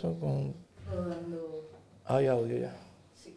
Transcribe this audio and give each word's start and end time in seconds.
Con... 0.00 0.54
Hay 2.06 2.26
audio 2.26 2.58
ya. 2.58 2.74
Sí. 3.14 3.36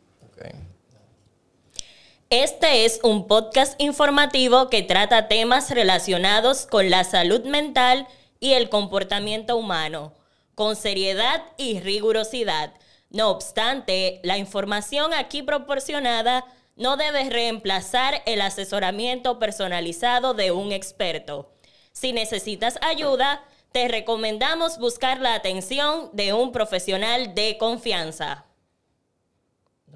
Este 2.29 2.85
es 2.85 2.99
un 3.03 3.27
podcast 3.27 3.79
informativo 3.79 4.69
que 4.69 4.81
trata 4.81 5.27
temas 5.27 5.69
relacionados 5.69 6.65
con 6.65 6.89
la 6.89 7.03
salud 7.03 7.43
mental 7.43 8.07
y 8.39 8.53
el 8.53 8.69
comportamiento 8.69 9.55
humano, 9.57 10.13
con 10.55 10.75
seriedad 10.75 11.43
y 11.57 11.79
rigurosidad. 11.79 12.73
No 13.09 13.29
obstante, 13.29 14.19
la 14.23 14.37
información 14.37 15.13
aquí 15.13 15.43
proporcionada 15.43 16.45
no 16.75 16.97
debe 16.97 17.29
reemplazar 17.29 18.23
el 18.25 18.41
asesoramiento 18.41 19.37
personalizado 19.37 20.33
de 20.33 20.51
un 20.51 20.71
experto. 20.71 21.51
Si 21.91 22.13
necesitas 22.13 22.79
ayuda, 22.81 23.43
te 23.73 23.87
recomendamos 23.87 24.77
buscar 24.77 25.19
la 25.19 25.33
atención 25.33 26.11
de 26.13 26.31
un 26.31 26.51
profesional 26.51 27.33
de 27.33 27.57
confianza. 27.57 28.45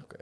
Ok, 0.02 0.16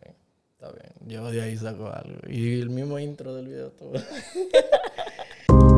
está 0.52 0.70
bien. 0.72 0.92
Yo 1.06 1.30
de 1.30 1.42
ahí 1.42 1.56
saco 1.56 1.90
algo. 1.90 2.20
Y 2.28 2.60
el 2.60 2.68
mismo 2.68 2.98
intro 2.98 3.34
del 3.34 3.48
video 3.48 3.70
todo. 3.70 3.94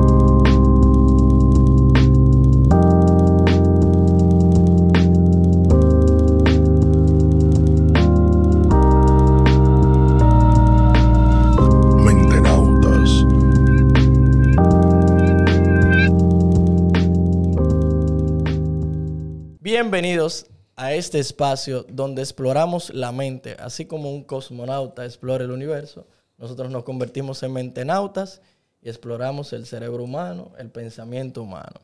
Bienvenidos 19.71 20.47
a 20.77 20.95
este 20.95 21.19
espacio 21.19 21.85
donde 21.91 22.23
exploramos 22.23 22.89
la 22.95 23.13
mente, 23.13 23.55
así 23.59 23.85
como 23.85 24.11
un 24.11 24.25
cosmonauta 24.25 25.05
explora 25.05 25.45
el 25.45 25.51
universo. 25.51 26.07
Nosotros 26.39 26.71
nos 26.71 26.85
convertimos 26.85 27.43
en 27.43 27.53
mentenautas 27.53 28.41
y 28.81 28.89
exploramos 28.89 29.53
el 29.53 29.67
cerebro 29.67 30.05
humano, 30.05 30.53
el 30.57 30.71
pensamiento 30.71 31.43
humano. 31.43 31.83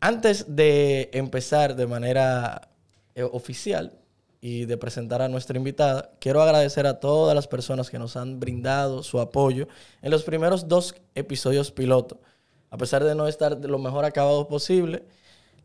Antes 0.00 0.56
de 0.56 1.10
empezar 1.12 1.76
de 1.76 1.86
manera 1.86 2.70
eh, 3.14 3.22
oficial 3.22 3.92
y 4.40 4.64
de 4.64 4.76
presentar 4.76 5.22
a 5.22 5.28
nuestra 5.28 5.58
invitada, 5.58 6.10
quiero 6.18 6.42
agradecer 6.42 6.88
a 6.88 6.98
todas 6.98 7.36
las 7.36 7.46
personas 7.46 7.88
que 7.88 8.00
nos 8.00 8.16
han 8.16 8.40
brindado 8.40 9.04
su 9.04 9.20
apoyo 9.20 9.68
en 10.02 10.10
los 10.10 10.24
primeros 10.24 10.66
dos 10.66 10.96
episodios 11.14 11.70
piloto. 11.70 12.20
A 12.68 12.76
pesar 12.76 13.04
de 13.04 13.14
no 13.14 13.28
estar 13.28 13.58
de 13.58 13.68
lo 13.68 13.78
mejor 13.78 14.04
acabado 14.04 14.48
posible, 14.48 15.04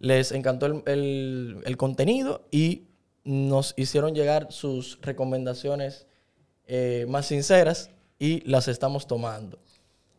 les 0.04 0.34
encantó 0.34 0.66
el, 0.66 1.76
contenido 1.78 2.46
y 2.52 2.88
nos 3.24 3.74
hicieron 3.78 4.14
llegar 4.14 4.48
sus 4.52 5.00
recomendaciones 5.02 6.08
eh, 6.68 7.06
más 7.08 7.28
sinceras 7.28 7.90
y 8.20 8.42
las 8.42 8.68
estamos 8.68 9.08
tomando. 9.08 9.60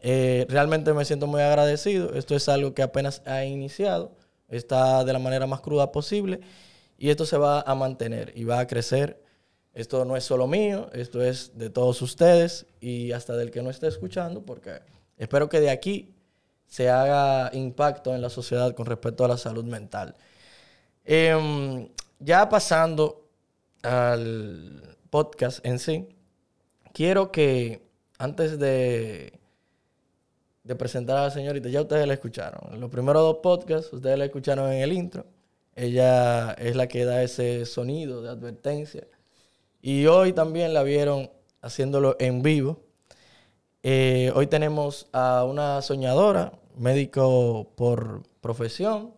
Eh, 0.01 0.47
realmente 0.49 0.95
me 0.95 1.05
siento 1.05 1.27
muy 1.27 1.43
agradecido. 1.43 2.15
Esto 2.15 2.35
es 2.35 2.49
algo 2.49 2.73
que 2.73 2.81
apenas 2.81 3.21
ha 3.27 3.45
iniciado. 3.45 4.17
Está 4.49 5.05
de 5.05 5.13
la 5.13 5.19
manera 5.19 5.47
más 5.47 5.61
cruda 5.61 5.93
posible 5.93 6.41
y 6.97 7.11
esto 7.11 7.27
se 7.27 7.37
va 7.37 7.61
a 7.61 7.75
mantener 7.75 8.33
y 8.35 8.45
va 8.45 8.61
a 8.61 8.67
crecer. 8.67 9.23
Esto 9.75 10.07
no 10.07 10.17
es 10.17 10.25
solo 10.25 10.47
mío, 10.47 10.89
esto 10.95 11.23
es 11.23 11.59
de 11.59 11.69
todos 11.69 12.01
ustedes 12.01 12.65
y 12.81 13.13
hasta 13.13 13.37
del 13.37 13.51
que 13.51 13.61
no 13.61 13.69
esté 13.69 13.89
escuchando, 13.89 14.47
porque 14.47 14.81
espero 15.19 15.51
que 15.51 15.61
de 15.61 15.69
aquí 15.69 16.14
se 16.67 16.91
haga 16.91 17.51
impacto 17.55 18.15
en 18.15 18.23
la 18.23 18.31
sociedad 18.31 18.75
con 18.75 18.87
respecto 18.87 19.25
a 19.25 19.29
la 19.29 19.37
salud 19.37 19.65
mental. 19.65 20.15
Em, 21.05 21.89
ya 22.19 22.49
pasando 22.49 23.29
al 23.83 24.97
podcast 25.11 25.65
en 25.67 25.79
sí, 25.79 26.09
quiero 26.93 27.31
que 27.31 27.87
antes 28.19 28.59
de, 28.59 29.39
de 30.63 30.77
presentar 30.77 31.19
a 31.19 31.23
la 31.25 31.31
señorita, 31.31 31.69
ya 31.69 31.83
ustedes 31.83 32.07
la 32.07 32.15
escucharon. 32.15 32.81
Los 32.81 32.91
primeros 32.91 33.23
dos 33.23 33.39
podcasts, 33.43 33.93
ustedes 33.93 34.19
la 34.19 34.25
escucharon 34.25 34.73
en 34.73 34.83
el 34.83 34.93
intro. 34.93 35.27
Ella 35.77 36.53
es 36.53 36.77
la 36.77 36.87
que 36.87 37.05
da 37.05 37.23
ese 37.23 37.67
sonido 37.67 38.23
de 38.23 38.31
advertencia. 38.31 39.07
Y 39.83 40.07
hoy 40.07 40.33
también 40.33 40.73
la 40.73 40.83
vieron 40.83 41.31
haciéndolo 41.61 42.17
en 42.19 42.43
vivo. 42.43 42.81
Eh, 43.87 44.33
hoy 44.35 44.47
tenemos 44.47 45.09
a 45.13 45.45
una 45.45 45.83
soñadora, 45.83 46.55
médico 46.75 47.71
por 47.77 48.23
profesión, 48.41 49.13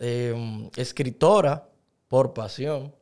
em, 0.00 0.68
escritora 0.76 1.68
por 2.08 2.34
pasión, 2.34 2.92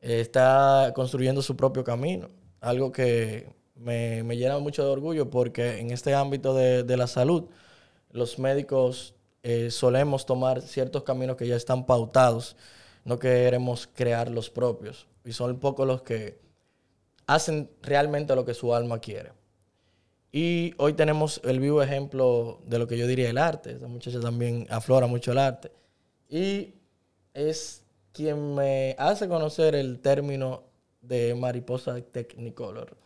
está 0.00 0.92
construyendo 0.96 1.42
su 1.42 1.56
propio 1.56 1.84
camino, 1.84 2.28
algo 2.60 2.90
que 2.90 3.48
me, 3.76 4.24
llena 4.36 4.58
mucho 4.58 4.84
de 4.84 4.90
orgullo 4.90 5.30
porque 5.30 5.78
en 5.78 5.92
este 5.92 6.12
ámbito 6.14 6.52
de, 6.52 6.96
la 6.96 7.06
salud, 7.06 7.44
los 8.10 8.40
médicos 8.40 9.14
eh, 9.44 9.70
solemos 9.70 10.26
tomar 10.26 10.60
ciertos 10.60 11.04
caminos 11.04 11.36
que 11.36 11.46
ya 11.46 11.54
están 11.54 11.86
pautados, 11.86 12.56
no 13.04 13.20
queremos 13.20 13.88
crear 13.94 14.28
los 14.28 14.50
propios, 14.50 15.06
y 15.24 15.32
son 15.32 15.52
un 15.52 15.60
poco 15.60 15.84
los 15.84 16.02
que 16.02 16.46
hacen 17.26 17.70
realmente 17.82 18.34
lo 18.34 18.44
que 18.44 18.54
su 18.54 18.74
alma 18.74 18.98
quiere. 18.98 19.32
Y 20.32 20.74
hoy 20.78 20.92
tenemos 20.92 21.40
el 21.44 21.60
vivo 21.60 21.82
ejemplo 21.82 22.60
de 22.66 22.78
lo 22.78 22.86
que 22.86 22.98
yo 22.98 23.06
diría 23.06 23.30
el 23.30 23.38
arte. 23.38 23.72
Esta 23.72 23.88
muchacha 23.88 24.20
también 24.20 24.66
aflora 24.70 25.06
mucho 25.06 25.32
el 25.32 25.38
arte. 25.38 25.72
Y 26.28 26.74
es 27.32 27.82
quien 28.12 28.54
me 28.54 28.94
hace 28.98 29.28
conocer 29.28 29.74
el 29.74 30.00
término 30.00 30.64
de 31.00 31.34
mariposa 31.34 32.00
technicolor. 32.00 32.96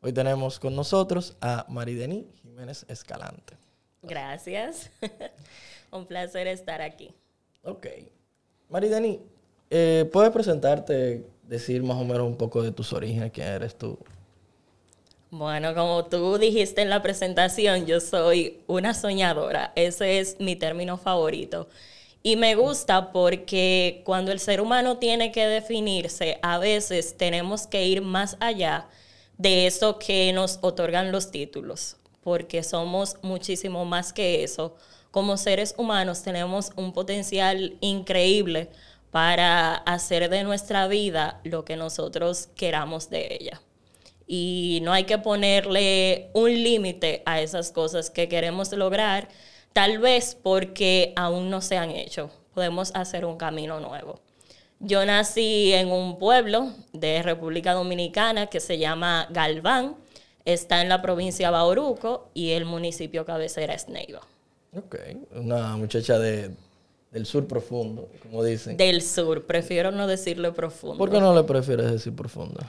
Hoy 0.00 0.12
tenemos 0.12 0.60
con 0.60 0.76
nosotros 0.76 1.36
a 1.40 1.66
Maridení 1.68 2.28
Jiménez 2.42 2.84
Escalante. 2.88 3.56
Gracias. 4.02 4.90
Un 5.90 6.06
placer 6.06 6.46
estar 6.46 6.82
aquí. 6.82 7.14
Ok. 7.62 7.86
Maridení, 8.68 9.20
eh, 9.70 10.08
¿puedes 10.12 10.30
presentarte, 10.30 11.24
decir 11.44 11.82
más 11.82 11.96
o 11.96 12.04
menos 12.04 12.26
un 12.26 12.36
poco 12.36 12.62
de 12.62 12.72
tus 12.72 12.92
orígenes, 12.92 13.32
quién 13.32 13.48
eres 13.48 13.76
tú? 13.76 13.98
Bueno, 15.30 15.74
como 15.74 16.04
tú 16.06 16.38
dijiste 16.38 16.82
en 16.82 16.88
la 16.88 17.02
presentación, 17.02 17.84
yo 17.84 18.00
soy 18.00 18.60
una 18.68 18.94
soñadora. 18.94 19.72
Ese 19.74 20.18
es 20.20 20.36
mi 20.38 20.56
término 20.56 20.96
favorito. 20.96 21.68
Y 22.22 22.36
me 22.36 22.54
gusta 22.54 23.12
porque 23.12 24.02
cuando 24.04 24.32
el 24.32 24.40
ser 24.40 24.60
humano 24.60 24.98
tiene 24.98 25.32
que 25.32 25.46
definirse, 25.46 26.38
a 26.42 26.58
veces 26.58 27.16
tenemos 27.16 27.66
que 27.66 27.86
ir 27.86 28.02
más 28.02 28.36
allá 28.40 28.88
de 29.38 29.66
eso 29.66 29.98
que 29.98 30.32
nos 30.32 30.58
otorgan 30.62 31.12
los 31.12 31.30
títulos, 31.30 31.96
porque 32.24 32.62
somos 32.62 33.16
muchísimo 33.22 33.84
más 33.84 34.12
que 34.12 34.42
eso. 34.42 34.74
Como 35.10 35.36
seres 35.36 35.74
humanos 35.76 36.22
tenemos 36.22 36.72
un 36.76 36.92
potencial 36.92 37.76
increíble 37.80 38.70
para 39.10 39.74
hacer 39.74 40.28
de 40.28 40.44
nuestra 40.44 40.88
vida 40.88 41.40
lo 41.44 41.64
que 41.64 41.76
nosotros 41.76 42.48
queramos 42.54 43.10
de 43.10 43.38
ella 43.40 43.60
y 44.26 44.80
no 44.82 44.92
hay 44.92 45.04
que 45.04 45.18
ponerle 45.18 46.30
un 46.32 46.52
límite 46.52 47.22
a 47.26 47.40
esas 47.40 47.70
cosas 47.70 48.10
que 48.10 48.28
queremos 48.28 48.72
lograr, 48.72 49.28
tal 49.72 49.98
vez 49.98 50.36
porque 50.40 51.12
aún 51.16 51.48
no 51.48 51.60
se 51.60 51.76
han 51.76 51.90
hecho. 51.90 52.30
Podemos 52.54 52.90
hacer 52.94 53.24
un 53.24 53.36
camino 53.36 53.78
nuevo. 53.80 54.20
Yo 54.80 55.04
nací 55.06 55.72
en 55.72 55.90
un 55.90 56.18
pueblo 56.18 56.70
de 56.92 57.22
República 57.22 57.72
Dominicana 57.72 58.48
que 58.48 58.60
se 58.60 58.78
llama 58.78 59.26
Galván, 59.30 59.96
está 60.44 60.82
en 60.82 60.88
la 60.88 61.00
provincia 61.00 61.48
de 61.48 61.52
Bauruco 61.52 62.30
y 62.34 62.50
el 62.50 62.64
municipio 62.64 63.24
cabecera 63.24 63.74
es 63.74 63.88
Neiva. 63.88 64.20
Ok, 64.76 64.96
una 65.34 65.76
muchacha 65.76 66.18
de, 66.18 66.50
del 67.10 67.26
sur 67.26 67.46
profundo, 67.46 68.08
como 68.22 68.42
dicen. 68.44 68.76
Del 68.76 69.02
sur, 69.02 69.46
prefiero 69.46 69.90
no 69.90 70.06
decirle 70.06 70.52
profundo. 70.52 70.98
¿Por 70.98 71.10
qué 71.10 71.20
no 71.20 71.34
le 71.34 71.44
prefieres 71.44 71.90
decir 71.90 72.14
profundo? 72.14 72.60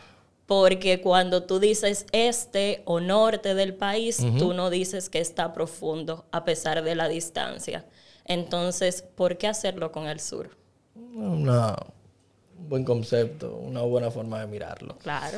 porque 0.48 1.02
cuando 1.02 1.44
tú 1.44 1.60
dices 1.60 2.06
este 2.14 2.82
o 2.86 3.02
norte 3.02 3.54
del 3.54 3.76
país, 3.76 4.26
tú 4.40 4.54
no 4.54 4.70
dices 4.70 5.10
que 5.10 5.20
está 5.20 5.54
profundo 5.54 6.26
a 6.32 6.46
pesar 6.46 6.84
de 6.84 6.96
la 6.96 7.10
distancia. 7.10 7.86
Entonces, 8.24 9.04
¿por 9.16 9.38
qué 9.38 9.48
hacerlo 9.48 9.92
con 9.92 10.08
el 10.08 10.20
sur? 10.20 10.50
un 10.96 11.50
buen 12.70 12.84
concepto, 12.84 13.56
una 13.56 13.82
buena 13.82 14.10
forma 14.10 14.40
de 14.40 14.48
mirarlo. 14.48 14.98
Claro. 15.00 15.38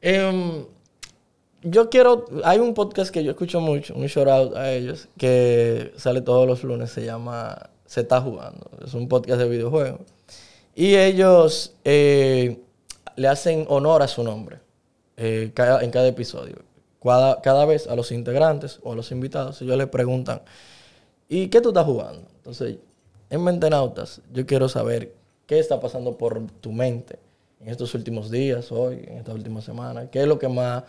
Em, 0.00 0.64
yo 1.62 1.90
quiero, 1.90 2.24
hay 2.42 2.58
un 2.58 2.72
podcast 2.72 3.12
que 3.12 3.22
yo 3.22 3.32
escucho 3.32 3.60
mucho, 3.60 3.94
un 3.94 4.06
shout 4.06 4.28
out 4.28 4.56
a 4.56 4.72
ellos, 4.72 5.08
que 5.18 5.92
sale 5.96 6.22
todos 6.22 6.46
los 6.46 6.64
lunes, 6.64 6.90
se 6.90 7.04
llama 7.04 7.70
Se 7.92 8.00
está 8.00 8.20
jugando. 8.20 8.70
Es 8.84 8.94
un 8.94 9.08
podcast 9.08 9.38
de 9.40 9.48
videojuegos. 9.48 10.00
Y 10.74 10.96
ellos... 10.96 11.74
Eh, 11.84 12.58
le 13.16 13.28
hacen 13.28 13.66
honor 13.68 14.02
a 14.02 14.08
su 14.08 14.22
nombre 14.22 14.58
eh, 15.16 15.52
en 15.54 15.90
cada 15.90 16.06
episodio. 16.06 16.56
Cada, 17.02 17.40
cada, 17.40 17.64
vez 17.64 17.86
a 17.86 17.96
los 17.96 18.12
integrantes 18.12 18.78
o 18.82 18.92
a 18.92 18.96
los 18.96 19.10
invitados, 19.10 19.60
ellos 19.62 19.76
le 19.76 19.88
preguntan, 19.88 20.42
¿y 21.28 21.48
qué 21.48 21.60
tú 21.60 21.70
estás 21.70 21.84
jugando? 21.84 22.28
Entonces, 22.36 22.76
en 23.28 23.42
Mentenautas, 23.42 24.20
yo 24.32 24.46
quiero 24.46 24.68
saber 24.68 25.12
qué 25.46 25.58
está 25.58 25.80
pasando 25.80 26.16
por 26.16 26.46
tu 26.60 26.70
mente 26.70 27.18
en 27.60 27.68
estos 27.68 27.94
últimos 27.94 28.30
días, 28.30 28.70
hoy, 28.70 29.04
en 29.06 29.18
esta 29.18 29.32
última 29.32 29.60
semana. 29.62 30.10
¿Qué 30.10 30.22
es 30.22 30.28
lo 30.28 30.38
que 30.38 30.48
más 30.48 30.84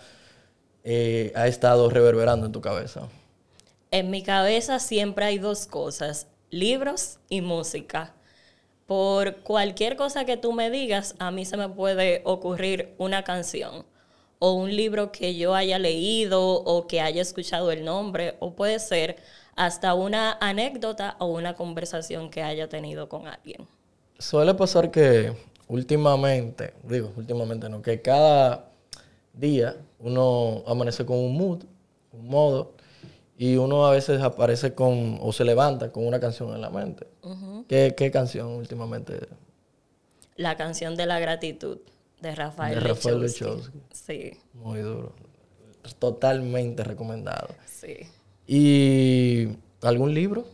eh, 0.84 1.32
ha 1.36 1.48
estado 1.48 1.90
reverberando 1.90 2.46
en 2.46 2.52
tu 2.52 2.62
cabeza? 2.62 3.08
En 3.90 4.12
mi 4.12 4.22
cabeza 4.22 4.80
siempre 4.80 5.26
hay 5.26 5.40
dos 5.40 5.66
cosas, 5.66 6.28
libros 6.54 7.20
y 7.30 7.42
música. 7.42 8.14
Por 8.86 9.38
cualquier 9.38 9.96
cosa 9.96 10.24
que 10.24 10.38
tú 10.38 10.54
me 10.54 10.70
digas, 10.70 11.16
a 11.18 11.32
mí 11.32 11.46
se 11.46 11.58
me 11.58 11.68
puede 11.68 12.22
ocurrir 12.26 12.94
una 12.98 13.24
canción 13.24 13.86
o 14.40 14.54
un 14.54 14.76
libro 14.76 15.12
que 15.12 15.36
yo 15.36 15.56
haya 15.56 15.80
leído 15.80 16.42
o 16.44 16.86
que 16.86 17.02
haya 17.02 17.22
escuchado 17.22 17.72
el 17.72 17.84
nombre, 17.84 18.36
o 18.40 18.54
puede 18.54 18.78
ser 18.80 19.16
hasta 19.56 19.94
una 19.94 20.38
anécdota 20.42 21.16
o 21.20 21.28
una 21.28 21.56
conversación 21.56 22.30
que 22.30 22.44
haya 22.44 22.68
tenido 22.68 23.10
con 23.10 23.28
alguien. 23.28 23.68
Suele 24.20 24.54
pasar 24.54 24.92
que 24.92 25.34
últimamente, 25.68 26.74
digo, 26.84 27.14
últimamente 27.16 27.70
no, 27.70 27.82
que 27.82 28.02
cada 28.02 28.70
día 29.34 29.76
uno 30.00 30.64
amanece 30.68 31.06
con 31.06 31.18
un 31.18 31.36
mood, 31.36 31.64
un 32.12 32.28
modo, 32.28 32.74
y 33.38 33.56
uno 33.56 33.86
a 33.86 33.92
veces 33.92 34.22
aparece 34.22 34.74
con, 34.74 35.18
o 35.22 35.34
se 35.34 35.44
levanta 35.44 35.92
con 35.92 36.06
una 36.06 36.20
canción 36.20 36.54
en 36.54 36.62
la 36.62 36.70
mente. 36.70 37.08
¿Qué, 37.68 37.94
¿Qué, 37.98 38.12
canción 38.12 38.48
últimamente? 38.50 39.28
La 40.36 40.56
canción 40.56 40.96
de 40.96 41.06
la 41.06 41.20
gratitud 41.20 41.80
de 42.22 42.36
Rafael, 42.36 42.76
de 42.76 42.82
Rafael 42.82 43.22
Lechowski. 43.22 43.80
Sí. 43.92 44.32
Muy 44.54 44.80
duro. 44.80 45.14
Totalmente 46.00 46.84
recomendado. 46.84 47.50
Sí. 47.66 47.98
¿Y 48.48 49.50
algún 49.82 50.14
libro 50.14 50.46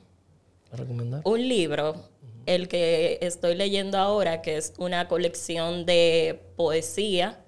a 0.71 0.77
recomendar? 0.77 1.21
Un 1.25 1.47
libro, 1.47 1.95
el 2.45 2.67
que 2.67 3.19
estoy 3.21 3.55
leyendo 3.55 3.97
ahora, 3.97 4.41
que 4.41 4.57
es 4.57 4.73
una 4.77 5.07
colección 5.07 5.85
de 5.85 6.41
poesía 6.55 7.43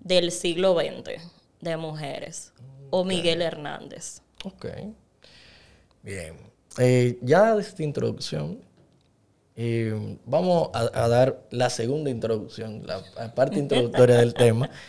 del 0.00 0.32
siglo 0.32 0.74
XX 0.74 1.22
de 1.60 1.76
mujeres, 1.76 2.52
o 2.90 3.04
Miguel 3.04 3.42
Hernández. 3.42 4.22
Ok. 4.44 4.66
Bien. 6.02 6.36
Eh, 6.78 7.18
ya 7.22 7.54
de 7.54 7.62
esta 7.62 7.82
introducción, 7.82 8.60
eh, 9.56 10.18
vamos 10.24 10.70
a, 10.72 11.08
dar 11.08 11.42
la 11.50 11.68
segunda 11.68 12.10
introducción, 12.10 12.86
la 12.86 13.34
parte 13.34 13.58
introductoria 13.58 14.16
del 14.18 14.34
tema. 14.34 14.70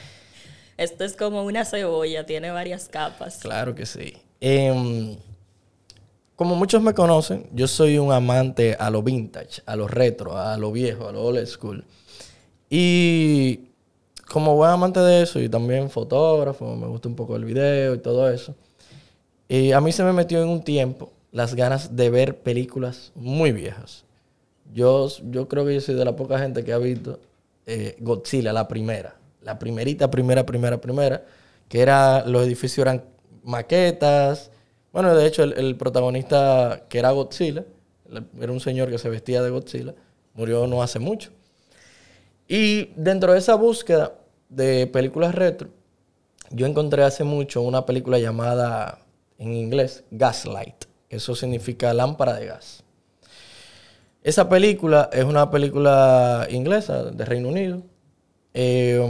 Esto 0.77 1.03
es 1.03 1.15
como 1.15 1.43
una 1.43 1.65
cebolla, 1.65 2.25
tiene 2.25 2.49
varias 2.49 2.87
capas. 2.87 3.37
Claro 3.37 3.75
que 3.75 3.85
sí. 3.85 4.17
Em, 4.39 5.15
como 6.35 6.55
muchos 6.55 6.81
me 6.81 6.95
conocen, 6.95 7.47
yo 7.53 7.67
soy 7.67 7.99
un 7.99 8.11
amante 8.11 8.75
a 8.79 8.89
lo 8.89 9.03
vintage, 9.03 9.61
a 9.67 9.75
lo 9.75 9.87
retro, 9.87 10.37
a 10.37 10.57
lo 10.57 10.71
viejo, 10.71 11.07
a 11.07 11.11
lo 11.11 11.23
old 11.23 11.45
school. 11.45 11.85
Y 12.67 13.69
como 14.27 14.55
buen 14.55 14.71
amante 14.71 14.99
de 15.01 15.21
eso 15.21 15.39
y 15.39 15.49
también 15.49 15.89
fotógrafo, 15.89 16.75
me 16.75 16.87
gusta 16.87 17.09
un 17.09 17.15
poco 17.15 17.35
el 17.35 17.45
video 17.45 17.93
y 17.93 17.99
todo 17.99 18.27
eso. 18.31 18.55
Y 19.51 19.73
a 19.73 19.81
mí 19.81 19.91
se 19.91 20.05
me 20.05 20.13
metió 20.13 20.41
en 20.41 20.47
un 20.47 20.63
tiempo 20.63 21.11
las 21.33 21.55
ganas 21.55 21.97
de 21.97 22.09
ver 22.09 22.37
películas 22.37 23.11
muy 23.15 23.51
viejas. 23.51 24.05
Yo, 24.73 25.09
yo 25.29 25.49
creo 25.49 25.65
que 25.65 25.73
yo 25.73 25.81
soy 25.81 25.95
de 25.95 26.05
la 26.05 26.15
poca 26.15 26.39
gente 26.39 26.63
que 26.63 26.71
ha 26.71 26.77
visto 26.77 27.19
eh, 27.65 27.97
Godzilla, 27.99 28.53
la 28.53 28.69
primera. 28.69 29.17
La 29.41 29.59
primerita, 29.59 30.09
primera, 30.09 30.45
primera, 30.45 30.79
primera. 30.79 31.25
Que 31.67 31.81
era, 31.81 32.25
los 32.25 32.47
edificios 32.47 32.77
eran 32.87 33.03
maquetas. 33.43 34.51
Bueno, 34.93 35.13
de 35.13 35.27
hecho, 35.27 35.43
el, 35.43 35.75
protagonista 35.75 36.85
que 36.87 36.99
era 36.99 37.11
Godzilla, 37.11 37.65
era 38.39 38.53
un 38.53 38.61
señor 38.61 38.89
que 38.89 38.99
se 38.99 39.09
vestía 39.09 39.41
de 39.41 39.49
Godzilla, 39.49 39.93
murió 40.33 40.65
no 40.65 40.81
hace 40.81 40.99
mucho. 40.99 41.29
Y 42.47 42.93
dentro 42.95 43.33
de 43.33 43.39
esa 43.39 43.55
búsqueda 43.55 44.13
de 44.47 44.87
películas 44.87 45.35
retro, 45.35 45.67
yo 46.51 46.67
encontré 46.67 47.03
hace 47.03 47.25
mucho 47.25 47.61
una 47.61 47.85
película 47.85 48.17
llamada, 48.17 48.99
en 49.41 49.55
inglés, 49.55 50.03
Gaslight. 50.11 50.85
Eso 51.09 51.35
significa 51.35 51.93
lámpara 51.93 52.35
de 52.35 52.45
gas. 52.45 52.83
Esa 54.23 54.47
película 54.47 55.09
es 55.11 55.23
una 55.23 55.49
película 55.49 56.47
inglesa 56.51 57.05
de 57.05 57.25
Reino 57.25 57.49
Unido. 57.49 57.81
Eh, 58.53 59.03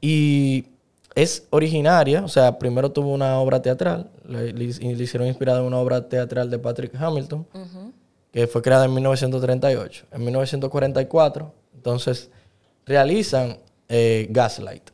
y 0.00 0.64
es 1.14 1.48
originaria, 1.50 2.22
o 2.24 2.28
sea, 2.28 2.58
primero 2.58 2.92
tuvo 2.92 3.12
una 3.12 3.38
obra 3.40 3.60
teatral, 3.60 4.10
le, 4.24 4.64
hicieron 4.64 5.26
inspirada 5.26 5.58
en 5.58 5.66
una 5.66 5.78
obra 5.78 6.08
teatral 6.08 6.48
de 6.48 6.58
Patrick 6.60 6.94
Hamilton, 6.94 7.46
que 8.32 8.46
fue 8.46 8.62
creada 8.62 8.84
en 8.84 8.94
1938. 8.94 10.06
En 10.12 10.24
1944, 10.24 11.52
entonces, 11.74 12.30
realizan 12.86 13.58
eh, 13.88 14.28
Gaslight, 14.30 14.90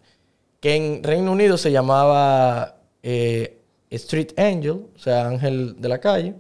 que 0.60 0.74
en 0.74 1.02
Reino 1.04 1.32
Unido 1.32 1.58
se 1.58 1.70
llamaba 1.70 2.76
eh, 3.02 3.56
Street 3.90 4.32
Angel, 4.36 4.86
o 4.94 4.98
sea, 4.98 5.26
ángel 5.26 5.80
de 5.80 5.88
la 5.88 5.98
calle, 5.98 6.34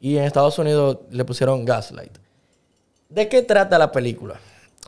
y 0.00 0.16
en 0.16 0.24
Estados 0.24 0.58
Unidos 0.58 0.98
le 1.10 1.24
pusieron 1.24 1.64
Gaslight. 1.64 2.18
¿De 3.08 3.28
qué 3.28 3.42
trata 3.42 3.78
la 3.78 3.92
película? 3.92 4.40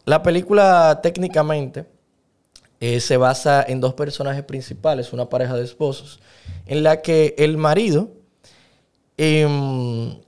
La 0.04 0.22
película 0.22 1.00
técnicamente 1.02 1.86
eh, 2.80 3.00
se 3.00 3.16
basa 3.16 3.64
en 3.66 3.80
dos 3.80 3.94
personajes 3.94 4.44
principales, 4.44 5.12
una 5.12 5.28
pareja 5.28 5.56
de 5.56 5.64
esposos, 5.64 6.20
en 6.66 6.82
la 6.82 7.00
que 7.00 7.34
el 7.38 7.56
marido 7.56 8.10
em, 9.16 10.18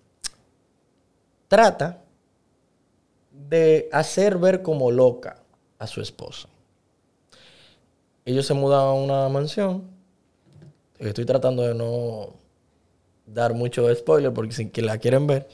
trata 1.48 2.02
de 3.30 3.88
hacer 3.92 4.38
ver 4.38 4.62
como 4.62 4.90
loca 4.90 5.42
a 5.78 5.86
su 5.86 6.00
esposa. 6.00 6.48
Ellos 8.24 8.46
se 8.46 8.54
mudan 8.54 8.80
a 8.80 8.92
una 8.92 9.28
mansión. 9.28 9.97
Estoy 10.98 11.24
tratando 11.24 11.62
de 11.62 11.74
no 11.74 12.34
dar 13.26 13.54
mucho 13.54 13.94
spoiler 13.94 14.32
porque 14.32 14.52
si 14.52 14.70
que 14.70 14.82
la 14.82 14.98
quieren 14.98 15.26
ver. 15.26 15.48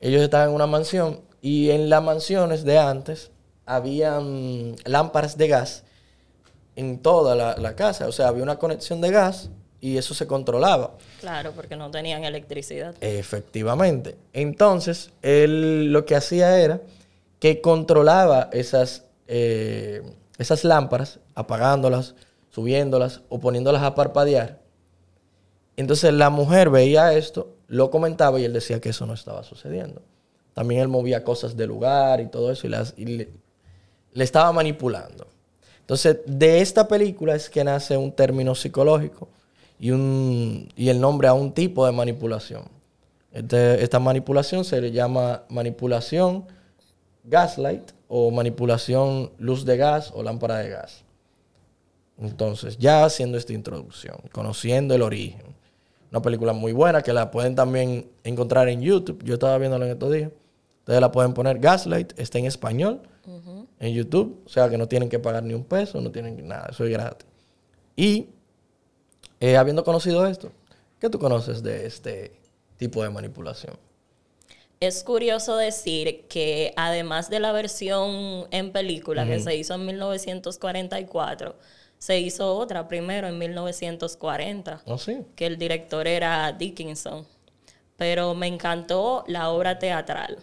Ellos 0.00 0.22
están 0.22 0.48
en 0.48 0.54
una 0.54 0.66
mansión 0.66 1.20
y 1.40 1.70
en 1.70 1.88
las 1.88 2.02
mansiones 2.02 2.64
de 2.64 2.78
antes 2.78 3.30
habían 3.66 4.76
lámparas 4.84 5.36
de 5.36 5.48
gas 5.48 5.84
en 6.76 6.98
toda 7.00 7.34
la, 7.34 7.76
casa. 7.76 8.06
O 8.06 8.12
sea, 8.12 8.28
había 8.28 8.42
una 8.42 8.56
conexión 8.56 9.00
de 9.00 9.10
gas 9.10 9.50
y 9.80 9.96
eso 9.96 10.14
se 10.14 10.26
controlaba. 10.26 10.94
Claro, 11.20 11.52
porque 11.52 11.76
no 11.76 11.90
tenían 11.90 12.24
electricidad. 12.24 12.94
Efectivamente. 13.00 14.16
Entonces, 14.32 15.10
él 15.22 15.92
lo 15.92 16.04
que 16.04 16.14
hacía 16.14 16.58
era 16.60 16.80
que 17.40 17.60
controlaba 17.60 18.48
esas, 18.52 19.04
eh, 19.26 20.02
esas 20.38 20.64
lámparas, 20.64 21.20
apagándolas, 21.34 22.14
subiéndolas 22.50 23.22
o 23.28 23.38
poniéndolas 23.38 23.82
a 23.82 23.94
parpadear. 23.94 24.60
Entonces 25.78 26.12
la 26.12 26.28
mujer 26.28 26.70
veía 26.70 27.12
esto, 27.12 27.54
lo 27.68 27.88
comentaba 27.88 28.40
y 28.40 28.44
él 28.44 28.52
decía 28.52 28.80
que 28.80 28.88
eso 28.88 29.06
no 29.06 29.14
estaba 29.14 29.44
sucediendo. 29.44 30.02
También 30.52 30.80
él 30.80 30.88
movía 30.88 31.22
cosas 31.22 31.56
del 31.56 31.68
lugar 31.68 32.20
y 32.20 32.26
todo 32.26 32.50
eso 32.50 32.66
y, 32.96 33.06
le 33.06 34.24
estaba 34.24 34.50
manipulando. 34.52 35.28
Entonces, 35.78 36.18
de 36.26 36.60
esta 36.60 36.88
película 36.88 37.36
es 37.36 37.48
que 37.48 37.62
nace 37.62 37.96
un 37.96 38.10
término 38.10 38.56
psicológico 38.56 39.28
y 39.78 40.88
el 40.88 41.00
nombre 41.00 41.28
a 41.28 41.34
un 41.34 41.52
tipo 41.52 41.86
de 41.86 41.92
manipulación. 41.92 42.64
Este, 43.30 43.80
esta 43.80 44.00
manipulación 44.00 44.64
se 44.64 44.80
le 44.80 44.90
llama 44.90 45.44
manipulación 45.48 46.44
gaslight 47.22 47.92
o 48.08 48.32
manipulación 48.32 49.30
luz 49.38 49.64
de 49.64 49.76
gas 49.76 50.10
o 50.12 50.24
lámpara 50.24 50.58
de 50.58 50.70
gas. 50.70 51.04
Entonces, 52.18 52.78
ya 52.78 53.04
haciendo 53.04 53.38
esta 53.38 53.52
introducción, 53.52 54.16
conociendo 54.32 54.96
el 54.96 55.02
origen. 55.02 55.57
Una 56.10 56.22
película 56.22 56.52
muy 56.52 56.72
buena 56.72 57.02
que 57.02 57.12
la 57.12 57.30
pueden 57.30 57.54
también 57.54 58.10
encontrar 58.24 58.68
en 58.68 58.80
YouTube. 58.80 59.22
Yo 59.24 59.34
estaba 59.34 59.58
viéndola 59.58 59.86
en 59.86 59.92
estos 59.92 60.12
días. 60.12 60.30
Ustedes 60.80 61.00
la 61.00 61.12
pueden 61.12 61.34
poner 61.34 61.58
Gaslight, 61.58 62.18
está 62.18 62.38
en 62.38 62.46
español 62.46 63.02
en 63.78 63.94
YouTube. 63.94 64.42
O 64.46 64.48
sea 64.48 64.68
que 64.70 64.78
no 64.78 64.88
tienen 64.88 65.08
que 65.08 65.18
pagar 65.18 65.42
ni 65.42 65.54
un 65.54 65.64
peso, 65.64 66.00
no 66.00 66.10
tienen 66.10 66.48
nada, 66.48 66.68
eso 66.70 66.84
es 66.84 66.90
gratis. 66.90 67.28
Y 67.94 68.28
eh, 69.40 69.56
habiendo 69.56 69.84
conocido 69.84 70.26
esto, 70.26 70.50
¿qué 70.98 71.10
tú 71.10 71.18
conoces 71.18 71.62
de 71.62 71.86
este 71.86 72.32
tipo 72.76 73.02
de 73.02 73.10
manipulación? 73.10 73.76
Es 74.80 75.02
curioso 75.02 75.56
decir 75.56 76.26
que 76.28 76.72
además 76.76 77.28
de 77.30 77.40
la 77.40 77.52
versión 77.52 78.46
en 78.52 78.70
película 78.70 79.26
que 79.26 79.40
se 79.40 79.56
hizo 79.56 79.74
en 79.74 79.86
1944, 79.86 81.56
se 81.98 82.18
hizo 82.20 82.56
otra 82.56 82.86
primero 82.88 83.28
en 83.28 83.38
1940, 83.38 84.82
¿Oh, 84.86 84.98
sí? 84.98 85.18
que 85.34 85.46
el 85.46 85.58
director 85.58 86.06
era 86.06 86.52
Dickinson. 86.52 87.26
Pero 87.96 88.34
me 88.34 88.46
encantó 88.46 89.24
la 89.26 89.50
obra 89.50 89.78
teatral. 89.78 90.38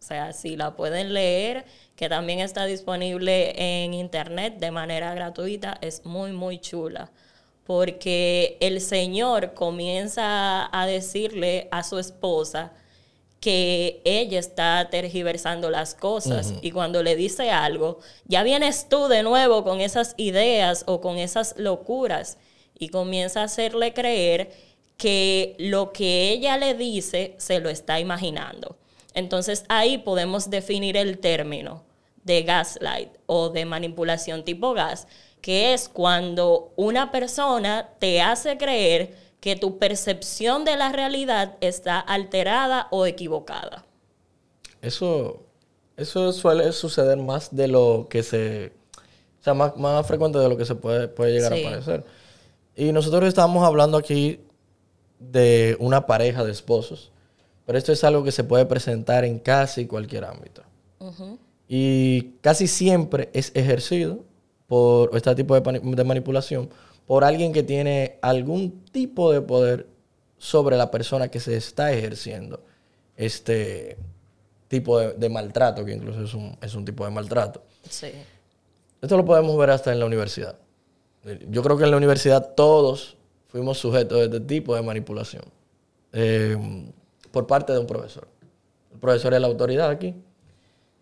O 0.00 0.06
sea, 0.06 0.32
si 0.32 0.56
la 0.56 0.74
pueden 0.76 1.14
leer, 1.14 1.64
que 1.96 2.08
también 2.08 2.40
está 2.40 2.66
disponible 2.66 3.54
en 3.56 3.94
internet 3.94 4.58
de 4.58 4.70
manera 4.70 5.14
gratuita, 5.14 5.78
es 5.80 6.04
muy, 6.04 6.32
muy 6.32 6.58
chula. 6.58 7.10
Porque 7.64 8.58
el 8.60 8.80
Señor 8.80 9.54
comienza 9.54 10.68
a 10.78 10.86
decirle 10.86 11.68
a 11.70 11.82
su 11.84 11.98
esposa 11.98 12.72
que 13.44 14.00
ella 14.06 14.38
está 14.38 14.88
tergiversando 14.90 15.68
las 15.68 15.94
cosas 15.94 16.54
y 16.62 16.70
cuando 16.70 17.02
le 17.02 17.14
dice 17.14 17.50
algo, 17.50 17.98
ya 18.24 18.42
vienes 18.42 18.88
tú 18.88 19.06
de 19.08 19.22
nuevo 19.22 19.64
con 19.64 19.82
esas 19.82 20.14
ideas 20.16 20.84
o 20.86 21.02
con 21.02 21.18
esas 21.18 21.54
locuras 21.58 22.38
y 22.78 22.88
comienza 22.88 23.42
a 23.42 23.44
hacerle 23.44 23.92
creer 23.92 24.50
que 24.96 25.56
lo 25.58 25.92
que 25.92 26.30
ella 26.30 26.56
le 26.56 26.72
dice 26.72 27.34
se 27.36 27.60
lo 27.60 27.68
está 27.68 28.00
imaginando. 28.00 28.78
Entonces 29.12 29.66
ahí 29.68 29.98
podemos 29.98 30.48
definir 30.48 30.96
el 30.96 31.18
término 31.18 31.84
de 32.22 32.44
gaslight 32.44 33.10
o 33.26 33.50
de 33.50 33.66
manipulación 33.66 34.46
tipo 34.46 34.72
gas, 34.72 35.06
que 35.42 35.74
es 35.74 35.90
cuando 35.90 36.72
una 36.76 37.10
persona 37.10 37.90
te 37.98 38.22
hace 38.22 38.56
creer 38.56 39.14
que 39.44 39.56
tu 39.56 39.78
percepción 39.78 40.64
de 40.64 40.74
la 40.78 40.90
realidad 40.90 41.58
está 41.60 42.00
alterada 42.00 42.88
o 42.90 43.04
equivocada. 43.04 43.84
Eso, 44.80 45.42
eso 45.98 46.32
suele 46.32 46.72
suceder 46.72 47.18
más 47.18 47.54
de 47.54 47.68
lo 47.68 48.06
que 48.08 48.22
se... 48.22 48.72
O 49.38 49.44
sea, 49.44 49.52
más, 49.52 49.76
más 49.76 50.06
frecuente 50.06 50.38
de 50.38 50.48
lo 50.48 50.56
que 50.56 50.64
se 50.64 50.74
puede, 50.74 51.08
puede 51.08 51.32
llegar 51.32 51.52
a 51.52 51.62
parecer. 51.62 52.06
Y 52.74 52.90
nosotros 52.92 53.24
estamos 53.24 53.62
hablando 53.66 53.98
aquí 53.98 54.40
de 55.18 55.76
una 55.78 56.06
pareja 56.06 56.42
de 56.42 56.50
esposos, 56.50 57.12
pero 57.66 57.76
esto 57.76 57.92
es 57.92 58.02
algo 58.02 58.24
que 58.24 58.32
se 58.32 58.44
puede 58.44 58.64
presentar 58.64 59.26
en 59.26 59.38
casi 59.38 59.86
cualquier 59.86 60.24
ámbito. 60.24 60.62
Y 61.68 62.30
casi 62.40 62.66
siempre 62.66 63.28
es 63.34 63.52
ejercido 63.54 64.20
por 64.68 65.14
este 65.14 65.34
tipo 65.34 65.60
de, 65.60 65.80
de 65.80 66.04
manipulación 66.04 66.70
por 67.06 67.24
alguien 67.24 67.52
que 67.52 67.62
tiene 67.62 68.18
algún 68.22 68.84
tipo 68.92 69.32
de 69.32 69.40
poder 69.40 69.86
sobre 70.38 70.76
la 70.76 70.90
persona 70.90 71.28
que 71.28 71.40
se 71.40 71.56
está 71.56 71.92
ejerciendo 71.92 72.62
este 73.16 73.96
tipo 74.68 74.98
de, 74.98 75.28
maltrato, 75.28 75.84
que 75.84 75.92
incluso 75.92 76.22
es 76.22 76.34
un, 76.34 76.56
es 76.60 76.74
un, 76.74 76.84
tipo 76.84 77.04
de 77.04 77.10
maltrato. 77.10 77.62
Sí. 77.88 78.08
Esto 79.00 79.16
lo 79.16 79.24
podemos 79.24 79.56
ver 79.56 79.70
hasta 79.70 79.92
en 79.92 80.00
la 80.00 80.06
universidad. 80.06 80.56
Yo 81.48 81.62
creo 81.62 81.76
que 81.76 81.84
en 81.84 81.90
la 81.90 81.96
universidad 81.96 82.54
todos 82.54 83.16
fuimos 83.48 83.78
sujetos 83.78 84.18
de 84.18 84.24
este 84.24 84.40
tipo 84.40 84.74
de 84.74 84.82
manipulación 84.82 85.44
eh, 86.12 86.56
por 87.30 87.46
parte 87.46 87.72
de 87.72 87.78
un 87.78 87.86
profesor. 87.86 88.26
El 88.92 88.98
profesor 88.98 89.32
es 89.34 89.40
la 89.40 89.46
autoridad 89.46 89.90
aquí. 89.90 90.14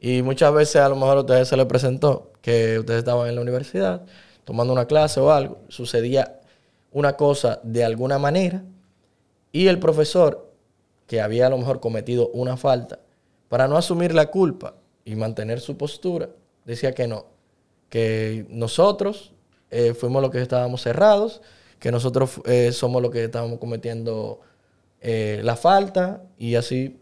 Y 0.00 0.22
muchas 0.22 0.52
veces 0.52 0.76
a 0.76 0.88
lo 0.88 0.96
mejor 0.96 1.18
a 1.18 1.20
ustedes 1.20 1.48
se 1.48 1.56
les 1.56 1.66
presentó 1.66 2.32
que 2.40 2.78
ustedes 2.78 2.98
estaban 2.98 3.28
en 3.28 3.36
la 3.36 3.40
universidad 3.40 4.04
tomando 4.44 4.72
una 4.72 4.86
clase 4.86 5.20
o 5.20 5.30
algo, 5.30 5.58
sucedía 5.68 6.40
una 6.92 7.16
cosa 7.16 7.60
de 7.62 7.84
alguna 7.84 8.18
manera 8.18 8.62
y 9.52 9.68
el 9.68 9.78
profesor, 9.78 10.50
que 11.06 11.20
había 11.20 11.46
a 11.46 11.50
lo 11.50 11.58
mejor 11.58 11.80
cometido 11.80 12.28
una 12.28 12.56
falta, 12.56 13.00
para 13.48 13.68
no 13.68 13.76
asumir 13.76 14.14
la 14.14 14.30
culpa 14.30 14.74
y 15.04 15.14
mantener 15.14 15.60
su 15.60 15.76
postura, 15.76 16.30
decía 16.64 16.92
que 16.92 17.06
no, 17.06 17.26
que 17.90 18.46
nosotros 18.48 19.32
eh, 19.70 19.92
fuimos 19.92 20.22
los 20.22 20.30
que 20.30 20.40
estábamos 20.40 20.82
cerrados, 20.82 21.42
que 21.78 21.92
nosotros 21.92 22.40
eh, 22.46 22.72
somos 22.72 23.02
los 23.02 23.10
que 23.10 23.24
estábamos 23.24 23.58
cometiendo 23.58 24.40
eh, 25.00 25.40
la 25.42 25.56
falta 25.56 26.22
y 26.38 26.54
así 26.54 26.98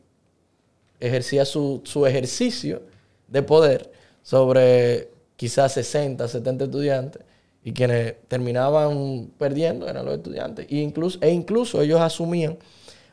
ejercía 0.99 1.45
su, 1.45 1.83
su 1.85 2.07
ejercicio 2.07 2.83
de 3.29 3.43
poder 3.43 3.93
sobre 4.23 5.11
quizás 5.37 5.73
60, 5.73 6.27
70 6.27 6.65
estudiantes 6.65 7.23
y 7.63 7.73
quienes 7.73 8.15
terminaban 8.29 9.31
perdiendo 9.39 9.89
eran 9.89 10.05
los 10.05 10.15
estudiantes. 10.15 10.67
E 10.71 10.77
incluso, 10.77 11.19
e 11.21 11.31
incluso 11.31 11.83
ellos 11.83 12.01
asumían, 12.01 12.59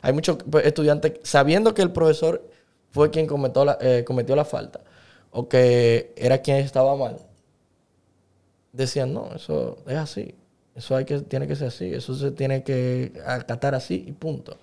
hay 0.01 0.13
muchos 0.13 0.37
estudiantes, 0.63 1.13
sabiendo 1.23 1.73
que 1.73 1.81
el 1.81 1.91
profesor 1.91 2.49
fue 2.91 3.09
quien 3.11 3.27
cometió 3.27 3.65
la, 3.65 3.77
eh, 3.81 4.03
cometió 4.05 4.35
la 4.35 4.45
falta, 4.45 4.81
o 5.31 5.49
que 5.49 6.13
era 6.15 6.39
quien 6.39 6.57
estaba 6.57 6.95
mal, 6.95 7.17
decían, 8.71 9.13
no, 9.13 9.33
eso 9.35 9.77
es 9.87 9.97
así, 9.97 10.35
eso 10.75 10.95
hay 10.95 11.05
que, 11.05 11.19
tiene 11.21 11.47
que 11.47 11.55
ser 11.55 11.67
así, 11.67 11.93
eso 11.93 12.15
se 12.15 12.31
tiene 12.31 12.63
que 12.63 13.11
acatar 13.25 13.75
así 13.75 14.05
y 14.07 14.11
punto. 14.13 14.57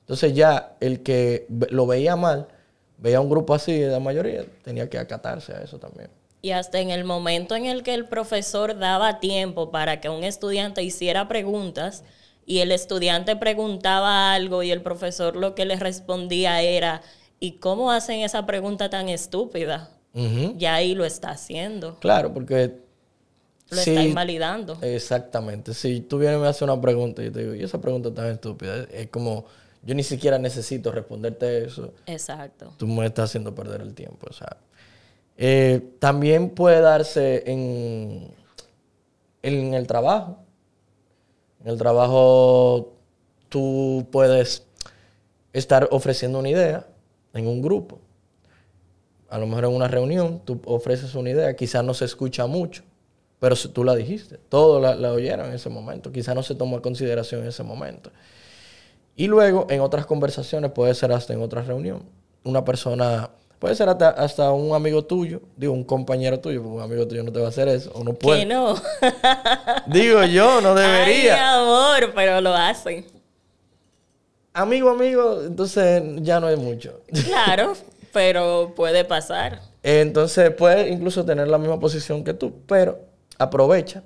Entonces 0.00 0.34
ya 0.34 0.76
el 0.80 1.02
que 1.02 1.46
lo 1.48 1.86
veía 1.86 2.16
mal, 2.16 2.48
veía 2.96 3.20
un 3.20 3.28
grupo 3.28 3.54
así 3.54 3.78
de 3.78 3.88
la 3.88 4.00
mayoría, 4.00 4.44
tenía 4.64 4.88
que 4.88 4.98
acatarse 4.98 5.52
a 5.52 5.62
eso 5.62 5.78
también. 5.78 6.08
Y 6.40 6.50
hasta 6.52 6.78
en 6.80 6.90
el 6.90 7.04
momento 7.04 7.56
en 7.56 7.66
el 7.66 7.82
que 7.82 7.94
el 7.94 8.06
profesor 8.06 8.78
daba 8.78 9.18
tiempo 9.18 9.70
para 9.70 10.00
que 10.00 10.08
un 10.08 10.22
estudiante 10.22 10.82
hiciera 10.82 11.26
preguntas 11.26 12.04
y 12.46 12.60
el 12.60 12.72
estudiante 12.72 13.36
preguntaba 13.36 14.32
algo 14.32 14.62
y 14.62 14.70
el 14.70 14.80
profesor 14.80 15.36
lo 15.36 15.54
que 15.54 15.64
le 15.64 15.76
respondía 15.76 16.62
era, 16.62 17.02
¿y 17.40 17.52
cómo 17.52 17.90
hacen 17.90 18.20
esa 18.20 18.46
pregunta 18.46 18.88
tan 18.88 19.08
estúpida? 19.08 19.90
Ya 20.56 20.74
ahí 20.74 20.94
lo 20.94 21.04
está 21.04 21.30
haciendo. 21.30 21.98
Claro, 22.00 22.32
porque... 22.32 22.86
Lo 23.70 23.80
está 23.80 24.02
invalidando. 24.02 24.78
Exactamente. 24.80 25.74
Si 25.74 26.00
tú 26.00 26.18
vienes 26.18 26.38
y 26.38 26.40
me 26.40 26.48
haces 26.48 26.62
una 26.62 26.80
pregunta 26.80 27.20
y 27.20 27.26
yo 27.26 27.32
te 27.32 27.40
digo, 27.40 27.54
¿y 27.54 27.62
esa 27.62 27.80
pregunta 27.80 28.12
tan 28.14 28.26
estúpida? 28.28 28.86
Es 28.90 29.08
como, 29.08 29.44
yo 29.82 29.94
ni 29.94 30.02
siquiera 30.02 30.38
necesito 30.38 30.90
responderte 30.90 31.66
eso. 31.66 31.92
Exacto. 32.06 32.72
Tú 32.78 32.86
me 32.86 33.04
estás 33.04 33.28
haciendo 33.28 33.54
perder 33.54 33.82
el 33.82 33.94
tiempo. 33.94 34.26
O 34.30 34.32
sea, 34.32 34.56
eh, 35.40 35.94
también 36.00 36.50
puede 36.50 36.80
darse 36.80 37.44
en, 37.46 38.34
en 39.42 39.74
el 39.74 39.86
trabajo. 39.86 40.38
En 41.60 41.68
el 41.68 41.78
trabajo 41.78 42.92
tú 43.48 44.08
puedes 44.10 44.66
estar 45.52 45.88
ofreciendo 45.92 46.40
una 46.40 46.48
idea 46.48 46.86
en 47.34 47.46
un 47.46 47.62
grupo. 47.62 48.00
A 49.30 49.38
lo 49.38 49.46
mejor 49.46 49.66
en 49.66 49.74
una 49.74 49.86
reunión 49.86 50.40
tú 50.44 50.60
ofreces 50.64 51.14
una 51.14 51.30
idea, 51.30 51.54
quizás 51.54 51.84
no 51.84 51.94
se 51.94 52.04
escucha 52.04 52.46
mucho, 52.46 52.82
pero 53.38 53.54
tú 53.54 53.84
la 53.84 53.94
dijiste, 53.94 54.38
todos 54.48 54.82
la, 54.82 54.96
la, 54.96 55.12
oyeron 55.12 55.46
en 55.46 55.54
ese 55.54 55.68
momento, 55.68 56.10
quizás 56.10 56.34
no 56.34 56.42
se 56.42 56.56
tomó 56.56 56.76
en 56.76 56.82
consideración 56.82 57.42
en 57.42 57.48
ese 57.48 57.62
momento. 57.62 58.10
Y 59.14 59.28
luego 59.28 59.66
en 59.70 59.82
otras 59.82 60.04
conversaciones, 60.06 60.72
puede 60.72 60.94
ser 60.94 61.12
hasta 61.12 61.32
en 61.32 61.42
otra 61.42 61.62
reunión, 61.62 62.02
una 62.42 62.64
persona 62.64 63.30
Puede 63.58 63.74
ser 63.74 63.88
hasta, 63.88 64.52
un 64.52 64.74
amigo 64.74 65.04
tuyo, 65.04 65.40
digo, 65.56 65.72
un 65.72 65.82
compañero 65.82 66.38
tuyo, 66.38 66.62
porque 66.62 66.76
un 66.76 66.82
amigo 66.82 67.08
tuyo 67.08 67.24
no 67.24 67.32
te 67.32 67.40
va 67.40 67.46
a 67.46 67.48
hacer 67.48 67.66
eso, 67.66 67.90
o 67.92 68.04
no 68.04 68.12
puede. 68.12 68.40
Que 68.40 68.46
no. 68.46 68.76
digo 69.86 70.22
yo, 70.24 70.60
no 70.60 70.76
debería. 70.76 71.34
Ay, 71.34 71.60
amor, 71.60 72.12
pero 72.14 72.40
lo 72.40 72.54
hacen. 72.54 73.04
Amigo, 74.52 74.90
amigo, 74.90 75.42
entonces 75.44 76.02
ya 76.18 76.38
no 76.38 76.46
hay 76.46 76.56
mucho. 76.56 77.00
Claro, 77.24 77.74
pero 78.12 78.72
puede 78.76 79.04
pasar. 79.04 79.60
Entonces 79.82 80.50
puede 80.52 80.88
incluso 80.88 81.24
tener 81.24 81.48
la 81.48 81.58
misma 81.58 81.80
posición 81.80 82.22
que 82.22 82.34
tú, 82.34 82.52
pero 82.66 83.00
aprovecha 83.38 84.04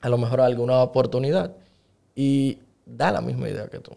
a 0.00 0.08
lo 0.08 0.16
mejor 0.16 0.40
alguna 0.40 0.82
oportunidad 0.82 1.52
y 2.14 2.58
da 2.86 3.10
la 3.10 3.20
misma 3.20 3.48
idea 3.48 3.68
que 3.68 3.80
tú. 3.80 3.92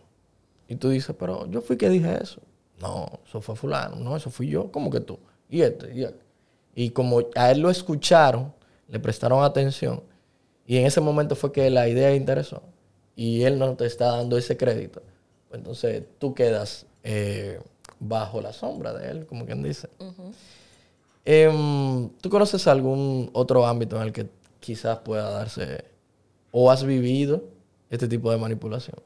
Y 0.67 0.75
tú 0.75 0.89
dices, 0.89 1.15
pero 1.17 1.45
yo 1.47 1.61
fui 1.61 1.77
que 1.77 1.89
dije 1.89 2.17
eso. 2.21 2.41
No, 2.81 3.19
eso 3.25 3.41
fue 3.41 3.55
fulano, 3.55 3.95
no, 3.97 4.17
eso 4.17 4.31
fui 4.31 4.47
yo, 4.47 4.71
¿cómo 4.71 4.89
que 4.89 4.99
tú? 4.99 5.19
Y 5.49 5.61
este, 5.61 5.93
y 5.93 6.03
este. 6.03 6.19
Y 6.73 6.89
como 6.91 7.21
a 7.35 7.51
él 7.51 7.59
lo 7.59 7.69
escucharon, 7.69 8.53
le 8.87 8.99
prestaron 8.99 9.43
atención, 9.43 10.01
y 10.65 10.77
en 10.77 10.85
ese 10.85 11.01
momento 11.01 11.35
fue 11.35 11.51
que 11.51 11.69
la 11.69 11.87
idea 11.87 12.15
interesó, 12.15 12.63
y 13.15 13.43
él 13.43 13.59
no 13.59 13.75
te 13.75 13.85
está 13.85 14.17
dando 14.17 14.37
ese 14.37 14.57
crédito, 14.57 15.01
pues 15.49 15.59
entonces 15.59 16.03
tú 16.17 16.33
quedas 16.33 16.85
eh, 17.03 17.59
bajo 17.99 18.41
la 18.41 18.53
sombra 18.53 18.93
de 18.93 19.11
él, 19.11 19.25
como 19.25 19.45
quien 19.45 19.61
dice. 19.61 19.89
Em, 21.23 22.09
¿Tú 22.21 22.29
conoces 22.29 22.67
algún 22.67 23.29
otro 23.33 23.65
ámbito 23.67 23.95
en 23.97 24.03
el 24.03 24.11
que 24.11 24.27
quizás 24.59 24.99
pueda 24.99 25.29
darse 25.29 25.85
o 26.51 26.71
has 26.71 26.83
vivido 26.83 27.43
este 27.89 28.07
tipo 28.07 28.31
de 28.31 28.37
manipulación? 28.37 28.97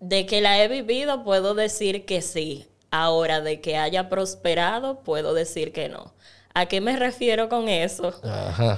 De 0.00 0.26
que 0.26 0.40
la 0.40 0.62
he 0.62 0.68
vivido, 0.68 1.24
puedo 1.24 1.54
decir 1.54 2.04
que 2.04 2.22
sí. 2.22 2.66
Ahora, 2.90 3.40
de 3.40 3.60
que 3.60 3.76
haya 3.76 4.08
prosperado, 4.08 5.00
puedo 5.00 5.34
decir 5.34 5.72
que 5.72 5.88
no. 5.88 6.14
¿A 6.54 6.66
qué 6.66 6.80
me 6.80 6.96
refiero 6.96 7.50
con 7.50 7.68
eso? 7.68 8.14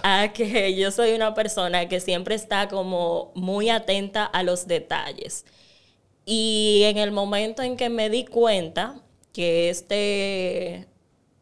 A 0.03 0.33
que 0.35 0.75
yo 0.75 0.91
soy 0.91 1.13
una 1.13 1.35
persona 1.35 1.89
que 1.89 2.01
siempre 2.01 2.35
está 2.35 2.69
como 2.69 3.31
muy 3.37 3.71
atenta 3.71 4.25
a 4.25 4.43
los 4.43 4.67
detalles. 4.67 5.45
Y 6.25 6.83
en 6.87 6.99
el 6.99 7.13
momento 7.13 7.63
en 7.63 7.77
que 7.77 7.89
me 7.89 8.11
di 8.11 8.25
cuenta 8.25 9.01
que 9.33 9.71
este 9.71 10.89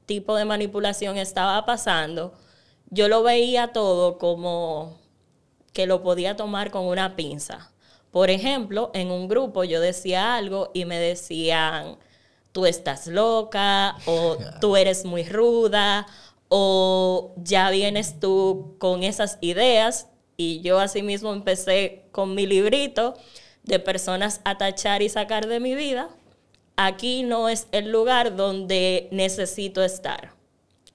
tipo 0.04 0.36
de 0.36 0.44
manipulación 0.44 1.16
estaba 1.16 1.64
pasando, 1.64 2.34
yo 2.90 3.08
lo 3.08 3.22
veía 3.22 3.68
todo 3.68 4.18
como 4.18 4.98
que 5.72 5.86
lo 5.86 6.02
podía 6.02 6.36
tomar 6.36 6.70
con 6.70 6.84
una 6.84 7.16
pinza. 7.16 7.72
Por 8.16 8.30
ejemplo, 8.30 8.90
en 8.94 9.10
un 9.10 9.28
grupo 9.28 9.62
yo 9.62 9.78
decía 9.78 10.36
algo 10.36 10.70
y 10.72 10.86
me 10.86 10.98
decían, 10.98 11.98
tú 12.50 12.64
estás 12.64 13.08
loca 13.08 13.94
o 14.06 14.38
tú 14.62 14.74
eres 14.78 15.04
muy 15.04 15.22
ruda 15.22 16.06
o 16.48 17.34
ya 17.36 17.68
vienes 17.68 18.18
tú 18.18 18.76
con 18.78 19.02
esas 19.02 19.36
ideas 19.42 20.06
y 20.38 20.62
yo 20.62 20.80
asimismo 20.80 21.34
empecé 21.34 22.06
con 22.10 22.34
mi 22.34 22.46
librito 22.46 23.18
de 23.64 23.80
personas 23.80 24.40
a 24.44 24.56
tachar 24.56 25.02
y 25.02 25.10
sacar 25.10 25.46
de 25.46 25.60
mi 25.60 25.74
vida 25.74 26.08
aquí 26.76 27.22
no 27.22 27.50
es 27.50 27.66
el 27.70 27.92
lugar 27.92 28.34
donde 28.34 29.08
necesito 29.10 29.84
estar. 29.84 30.32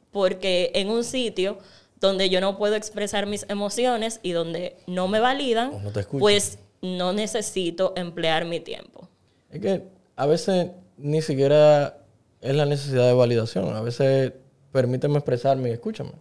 Porque 0.10 0.72
en 0.74 0.90
un 0.90 1.04
sitio 1.04 1.60
donde 2.00 2.32
yo 2.32 2.42
no 2.42 2.58
puedo 2.58 2.74
expresar 2.74 3.28
mis 3.28 3.46
emociones 3.48 4.20
y 4.24 4.32
donde 4.32 4.76
no 4.88 5.08
me 5.08 5.20
validan, 5.20 5.72
pues 6.18 6.58
no 6.82 7.14
necesito 7.14 7.94
emplear 7.96 8.46
mi 8.46 8.60
tiempo. 8.60 9.08
Es 9.50 9.62
que 9.62 9.84
a 10.16 10.26
veces 10.26 10.72
ni 10.98 11.22
siquiera 11.22 11.98
es 12.42 12.56
la 12.56 12.66
necesidad 12.66 13.08
de 13.08 13.14
validación. 13.14 13.76
A 13.76 13.82
veces 13.82 14.34
permíteme 14.72 15.18
expresarme 15.18 15.70
y 15.70 15.74
escúchame. 15.74 16.12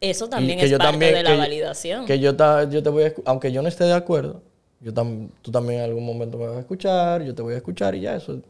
Eso 0.00 0.28
también 0.28 0.60
es 0.60 0.72
parte 0.76 1.12
de 1.12 1.22
la 1.22 1.36
validación. 1.36 2.06
Que 2.06 2.18
yo, 2.18 2.32
yo 2.68 2.82
te 2.82 2.90
voy 2.90 3.04
a, 3.04 3.14
aunque 3.24 3.50
yo 3.50 3.62
no 3.62 3.68
esté 3.68 3.84
de 3.84 3.94
acuerdo, 3.94 4.42
yo 4.80 4.92
tú 4.92 5.50
también 5.50 5.80
en 5.80 5.86
algún 5.86 6.04
momento 6.04 6.36
me 6.36 6.46
vas 6.46 6.56
a 6.56 6.60
escuchar, 6.60 7.22
yo 7.22 7.34
te 7.34 7.42
voy 7.42 7.54
a 7.54 7.56
escuchar 7.56 7.94
y 7.94 8.02
ya, 8.02 8.16
eso 8.16 8.34
es 8.34 8.40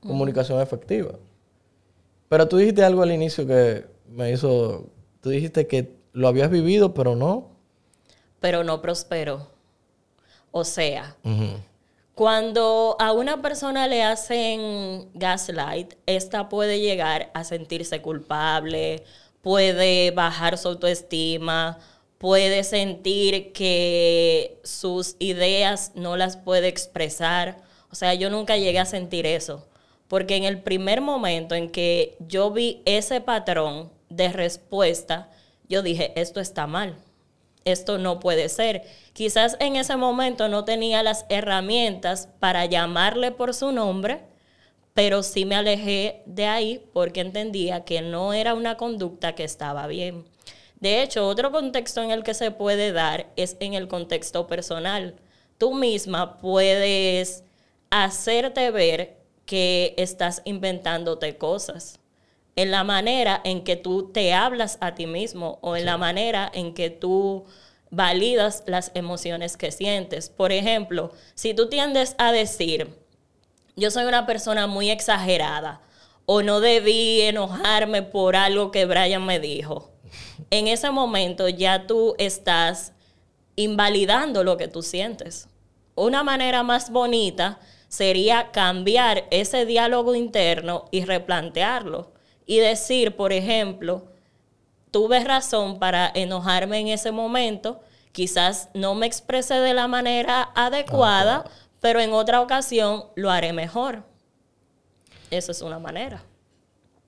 comunicación 0.00 0.60
efectiva. 0.60 1.12
Pero 2.28 2.48
tú 2.48 2.56
dijiste 2.56 2.82
algo 2.82 3.02
al 3.02 3.12
inicio 3.12 3.46
que 3.46 3.84
me 4.08 4.32
hizo, 4.32 4.86
tú 5.20 5.30
dijiste 5.30 5.66
que 5.66 5.92
lo 6.12 6.28
habías 6.28 6.50
vivido, 6.50 6.94
pero 6.94 7.14
no. 7.14 7.50
Pero 8.40 8.64
no 8.64 8.80
prosperó. 8.80 9.53
O 10.56 10.62
sea, 10.62 11.16
cuando 12.14 12.94
a 13.00 13.10
una 13.10 13.42
persona 13.42 13.88
le 13.88 14.04
hacen 14.04 15.10
gaslight, 15.14 15.94
esta 16.06 16.48
puede 16.48 16.78
llegar 16.78 17.32
a 17.34 17.42
sentirse 17.42 18.00
culpable, 18.00 19.02
puede 19.42 20.12
bajar 20.12 20.56
su 20.56 20.68
autoestima, 20.68 21.80
puede 22.18 22.62
sentir 22.62 23.52
que 23.52 24.60
sus 24.62 25.16
ideas 25.18 25.90
no 25.96 26.16
las 26.16 26.36
puede 26.36 26.68
expresar. 26.68 27.58
O 27.90 27.96
sea, 27.96 28.14
yo 28.14 28.30
nunca 28.30 28.56
llegué 28.56 28.78
a 28.78 28.84
sentir 28.84 29.26
eso, 29.26 29.66
porque 30.06 30.36
en 30.36 30.44
el 30.44 30.62
primer 30.62 31.00
momento 31.00 31.56
en 31.56 31.68
que 31.68 32.16
yo 32.20 32.52
vi 32.52 32.80
ese 32.84 33.20
patrón 33.20 33.90
de 34.08 34.28
respuesta, 34.28 35.30
yo 35.68 35.82
dije, 35.82 36.12
esto 36.14 36.38
está 36.38 36.68
mal 36.68 36.94
esto 37.64 37.98
no 37.98 38.20
puede 38.20 38.48
ser. 38.48 38.82
Quizás 39.12 39.56
en 39.60 39.76
ese 39.76 39.96
momento 39.96 40.48
no 40.48 40.64
tenía 40.64 41.02
las 41.02 41.26
herramientas 41.28 42.28
para 42.40 42.66
llamarle 42.66 43.30
por 43.30 43.54
su 43.54 43.72
nombre, 43.72 44.22
pero 44.92 45.22
sí 45.22 45.44
me 45.44 45.56
alejé 45.56 46.22
de 46.26 46.46
ahí 46.46 46.84
porque 46.92 47.20
entendía 47.20 47.84
que 47.84 48.00
no 48.00 48.32
era 48.32 48.54
una 48.54 48.76
conducta 48.76 49.34
que 49.34 49.44
estaba 49.44 49.86
bien. 49.86 50.24
De 50.80 51.02
hecho, 51.02 51.26
otro 51.26 51.50
contexto 51.50 52.02
en 52.02 52.10
el 52.10 52.22
que 52.22 52.34
se 52.34 52.50
puede 52.50 52.92
dar 52.92 53.32
es 53.36 53.56
en 53.60 53.74
el 53.74 53.88
contexto 53.88 54.46
personal. 54.46 55.16
Tú 55.58 55.74
misma 55.74 56.38
puedes 56.38 57.44
hacerte 57.90 58.70
ver 58.70 59.16
que 59.46 59.94
estás 59.96 60.42
inventándote 60.44 61.36
cosas 61.36 62.00
en 62.56 62.70
la 62.70 62.84
manera 62.84 63.40
en 63.44 63.64
que 63.64 63.76
tú 63.76 64.10
te 64.12 64.32
hablas 64.32 64.78
a 64.80 64.94
ti 64.94 65.06
mismo 65.06 65.58
o 65.60 65.76
en 65.76 65.86
la 65.86 65.98
manera 65.98 66.50
en 66.54 66.74
que 66.74 66.90
tú 66.90 67.44
validas 67.90 68.62
las 68.66 68.90
emociones 68.94 69.56
que 69.56 69.72
sientes. 69.72 70.28
Por 70.28 70.52
ejemplo, 70.52 71.12
si 71.34 71.54
tú 71.54 71.68
tiendes 71.68 72.14
a 72.18 72.32
decir, 72.32 72.96
yo 73.76 73.90
soy 73.90 74.04
una 74.04 74.26
persona 74.26 74.66
muy 74.66 74.90
exagerada 74.90 75.80
o 76.26 76.42
no 76.42 76.60
debí 76.60 77.20
enojarme 77.22 78.02
por 78.02 78.36
algo 78.36 78.70
que 78.70 78.86
Brian 78.86 79.26
me 79.26 79.40
dijo, 79.40 79.90
en 80.50 80.68
ese 80.68 80.90
momento 80.90 81.48
ya 81.48 81.86
tú 81.86 82.14
estás 82.18 82.92
invalidando 83.56 84.44
lo 84.44 84.56
que 84.56 84.68
tú 84.68 84.82
sientes. 84.82 85.48
Una 85.96 86.22
manera 86.22 86.62
más 86.62 86.90
bonita 86.90 87.60
sería 87.88 88.50
cambiar 88.50 89.26
ese 89.30 89.66
diálogo 89.66 90.16
interno 90.16 90.86
y 90.90 91.04
replantearlo 91.04 92.13
y 92.46 92.58
decir, 92.58 93.16
por 93.16 93.32
ejemplo, 93.32 94.04
tuve 94.90 95.22
razón 95.24 95.78
para 95.78 96.10
enojarme 96.14 96.78
en 96.78 96.88
ese 96.88 97.10
momento, 97.10 97.80
quizás 98.12 98.68
no 98.74 98.94
me 98.94 99.06
expresé 99.06 99.54
de 99.54 99.74
la 99.74 99.88
manera 99.88 100.50
adecuada, 100.54 101.44
pero 101.80 102.00
en 102.00 102.12
otra 102.12 102.40
ocasión 102.40 103.04
lo 103.14 103.30
haré 103.30 103.52
mejor. 103.52 104.04
Esa 105.30 105.52
es 105.52 105.62
una 105.62 105.78
manera. 105.78 106.22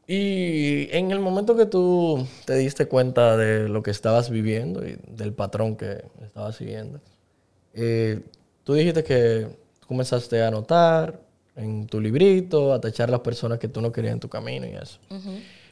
Y 0.09 0.89
en 0.97 1.11
el 1.11 1.19
momento 1.19 1.57
que 1.57 1.67
tú 1.67 2.27
te 2.45 2.55
diste 2.55 2.87
cuenta 2.87 3.37
de 3.37 3.69
lo 3.69 3.83
que 3.83 3.91
estabas 3.91 4.31
viviendo 4.31 4.87
y 4.87 4.99
del 5.09 5.33
patrón 5.33 5.77
que 5.77 6.05
estabas 6.25 6.57
siguiendo, 6.57 7.01
eh, 7.75 8.21
tú 8.63 8.75
dijiste 8.75 9.03
que 9.03 9.49
comenzaste 9.87 10.43
a 10.43 10.49
anotar, 10.49 11.21
en 11.57 11.87
tu 11.87 12.01
librito, 12.01 12.73
a 12.73 12.81
tachar 12.81 13.11
las 13.11 13.21
personas 13.21 13.59
que 13.59 13.69
tú 13.69 13.81
no 13.81 13.91
querías 13.91 14.13
en 14.13 14.21
tu 14.21 14.29
camino 14.29 14.67
y 14.67 14.71
eso. 14.71 14.99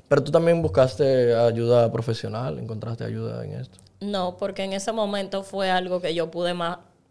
Pero 0.09 0.25
tú 0.25 0.33
también 0.33 0.61
buscaste 0.62 1.35
ayuda 1.35 1.92
profesional, 1.92 2.59
encontraste 2.59 3.05
ayuda 3.05 3.44
en 3.44 3.53
esto. 3.53 3.79
No, 4.01 4.37
porque 4.37 4.64
en 4.64 4.73
ese 4.73 4.92
momento 4.92 5.42
fue 5.42 5.70
algo 5.70 6.01
que 6.01 6.14
yo 6.14 6.31
pude 6.31 6.55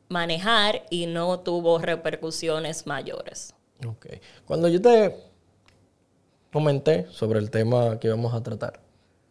manejar 0.09 0.83
y 0.89 1.05
no 1.05 1.39
tuvo 1.39 1.79
repercusiones 1.79 2.85
mayores. 2.85 3.53
Ok. 3.87 4.07
Cuando 4.45 4.67
yo 4.67 4.81
te 4.81 5.15
comenté 6.51 7.07
sobre 7.09 7.39
el 7.39 7.49
tema 7.49 7.99
que 7.99 8.07
íbamos 8.07 8.33
a 8.33 8.43
tratar, 8.43 8.79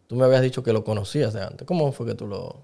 tú 0.07 0.15
me 0.15 0.25
habías 0.25 0.41
dicho 0.41 0.63
que 0.63 0.73
lo 0.73 0.83
conocías 0.83 1.33
de 1.33 1.41
antes. 1.41 1.65
¿Cómo 1.65 1.91
fue 1.91 2.05
que 2.05 2.15
tú 2.15 2.27
lo 2.27 2.61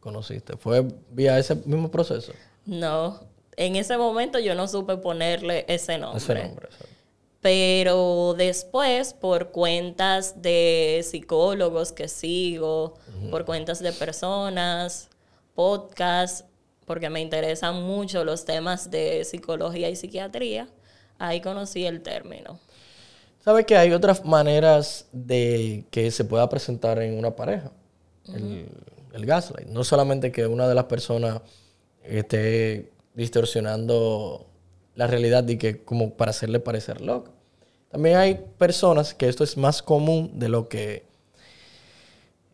conociste? 0.00 0.56
¿Fue 0.56 0.86
vía 1.10 1.38
ese 1.38 1.54
mismo 1.54 1.90
proceso? 1.90 2.32
No, 2.64 3.20
en 3.58 3.74
ese 3.74 3.98
momento 3.98 4.38
yo 4.38 4.54
no 4.54 4.68
supe 4.68 4.96
ponerle 4.96 5.64
ese 5.68 5.98
nombre. 5.98 6.18
Ese 6.22 6.34
nombre, 6.34 6.68
Pero 7.40 8.34
después, 8.38 9.12
por 9.12 9.50
cuentas 9.50 10.40
de 10.40 11.04
psicólogos 11.04 11.90
que 11.90 12.06
sigo, 12.06 12.94
por 13.30 13.44
cuentas 13.44 13.80
de 13.80 13.92
personas, 13.92 15.08
podcasts, 15.54 16.44
porque 16.86 17.10
me 17.10 17.20
interesan 17.20 17.82
mucho 17.82 18.24
los 18.24 18.44
temas 18.44 18.92
de 18.92 19.24
psicología 19.24 19.90
y 19.90 19.96
psiquiatría, 19.96 20.68
ahí 21.18 21.40
conocí 21.40 21.84
el 21.84 22.00
término. 22.00 22.60
¿Sabe 23.44 23.66
que 23.66 23.76
hay 23.76 23.92
otras 23.92 24.24
maneras 24.24 25.06
de 25.10 25.84
que 25.90 26.12
se 26.12 26.24
pueda 26.24 26.48
presentar 26.48 27.02
en 27.02 27.18
una 27.18 27.34
pareja? 27.34 27.72
el, 28.34 28.68
el 29.12 29.26
gaslight. 29.26 29.68
No 29.68 29.84
solamente 29.84 30.30
que 30.30 30.46
una 30.46 30.68
de 30.68 30.74
las 30.74 30.84
personas 30.84 31.40
esté 32.04 32.90
distorsionando 33.18 34.46
la 34.94 35.08
realidad 35.08 35.46
y 35.48 35.58
que 35.58 35.82
como 35.82 36.14
para 36.14 36.30
hacerle 36.30 36.60
parecer 36.60 37.00
loco. 37.00 37.32
También 37.90 38.16
hay 38.16 38.40
personas 38.58 39.12
que 39.12 39.28
esto 39.28 39.42
es 39.42 39.56
más 39.56 39.82
común 39.82 40.38
de 40.38 40.48
lo 40.48 40.68
que 40.68 41.04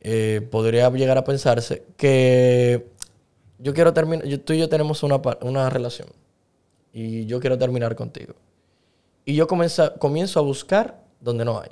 eh, 0.01 0.41
podría 0.51 0.89
llegar 0.91 1.19
a 1.19 1.25
pensarse, 1.25 1.85
que 1.99 2.87
yo 3.59 3.75
quiero 3.75 3.93
terminar, 3.93 4.27
tú 4.39 4.55
y 4.55 4.59
yo 4.59 4.71
tenemos 4.71 5.03
una, 5.03 5.21
una 5.43 5.69
relación 5.69 6.09
y 6.95 7.27
yo 7.27 7.41
quiero 7.41 7.59
terminar 7.59 7.95
contigo. 7.95 8.33
Y 9.27 9.35
yo 9.35 9.47
comienzo, 9.47 10.41
a 10.41 10.43
buscar 10.43 10.99
donde 11.21 11.45
no 11.45 11.61
hay. 11.61 11.71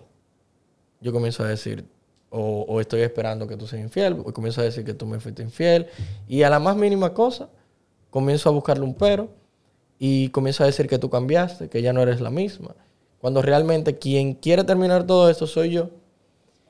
Yo 1.00 1.14
comienzo 1.14 1.44
a 1.44 1.48
decir, 1.48 1.86
o, 2.28 2.66
o, 2.68 2.80
estoy 2.80 3.00
esperando 3.00 3.46
que 3.46 3.56
tú 3.56 3.66
seas 3.66 3.82
infiel, 3.82 4.18
o 4.22 4.34
comienzo 4.34 4.60
a 4.60 4.64
decir 4.64 4.84
que 4.84 4.92
tú 4.92 5.06
me 5.06 5.18
fuiste 5.18 5.42
infiel, 5.42 5.86
y 6.28 6.42
a 6.42 6.50
la 6.50 6.58
más 6.58 6.76
mínima 6.76 7.14
cosa, 7.14 7.48
comienzo 8.12 8.48
a 8.48 8.52
buscarle 8.52 8.84
un 8.84 8.94
pero 8.94 9.30
y 9.98 10.28
comienzo 10.28 10.62
a 10.62 10.66
decir 10.66 10.86
que 10.86 10.98
tú 10.98 11.10
cambiaste, 11.10 11.68
que 11.68 11.82
ya 11.82 11.92
no 11.92 12.02
eres 12.02 12.20
la 12.20 12.30
misma. 12.30 12.76
Cuando 13.20 13.42
realmente 13.42 13.98
quien 13.98 14.34
quiere 14.34 14.62
terminar 14.62 15.06
todo 15.06 15.30
esto 15.30 15.46
soy 15.46 15.70
yo 15.70 15.90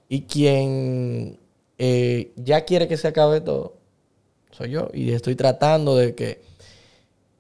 y 0.09 0.23
quien 0.23 1.39
eh, 1.79 2.33
ya 2.37 2.65
quiere 2.65 2.89
que 2.89 2.97
se 2.97 3.09
acabe 3.09 3.41
todo 3.41 3.75
soy 4.53 4.71
yo. 4.71 4.89
Y 4.95 5.11
estoy 5.11 5.35
tratando 5.35 5.97
de 5.97 6.15
que 6.15 6.43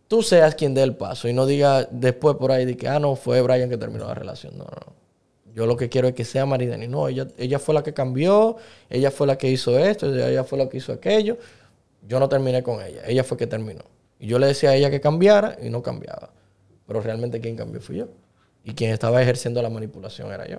tú 0.09 0.23
seas 0.23 0.55
quien 0.55 0.75
dé 0.75 0.83
el 0.83 0.97
paso 0.97 1.29
y 1.29 1.33
no 1.33 1.47
diga 1.47 1.87
después 1.91 2.37
por 2.37 2.51
ahí 2.51 2.65
de 2.65 2.77
que, 2.77 2.89
ah, 2.89 2.99
no, 2.99 3.15
fue 3.15 3.41
Brian 3.41 3.71
que 3.71 3.77
terminó 3.77 4.07
la 4.07 4.15
relación. 4.15 4.59
No, 4.59 4.65
no. 4.65 4.93
Yo 5.55 5.67
lo 5.67 5.77
que 5.77 5.89
quiero 5.89 6.09
es 6.09 6.15
que 6.15 6.25
sea 6.25 6.47
Maridani. 6.47 6.89
No, 6.89 7.09
ella, 7.09 7.29
ella 7.37 7.59
fue 7.59 7.75
la 7.75 7.83
que 7.83 7.93
cambió, 7.93 8.57
ella 8.89 9.11
fue 9.11 9.27
la 9.27 9.37
que 9.37 9.51
hizo 9.51 9.79
esto, 9.79 10.13
ella 10.13 10.45
fue 10.45 10.59
la 10.59 10.69
que 10.69 10.79
hizo 10.79 10.93
aquello. 10.93 11.37
Yo 12.09 12.19
no 12.19 12.29
terminé 12.29 12.63
con 12.63 12.83
ella, 12.83 13.03
ella 13.07 13.23
fue 13.23 13.37
que 13.37 13.47
terminó. 13.47 13.92
Y 14.23 14.29
yo 14.29 14.39
le 14.39 14.47
decía 14.47 14.71
a 14.71 14.77
ella 14.77 14.89
que 14.89 15.01
cambiara 15.01 15.59
y 15.61 15.69
no 15.69 15.83
cambiaba. 15.83 16.31
Pero 16.87 17.01
realmente 17.01 17.41
quien 17.41 17.57
cambió 17.57 17.81
fui 17.81 17.97
yo. 17.97 18.07
Y 18.63 18.73
quien 18.73 18.93
estaba 18.93 19.21
ejerciendo 19.21 19.61
la 19.61 19.69
manipulación 19.69 20.33
era 20.33 20.47
yo. 20.47 20.59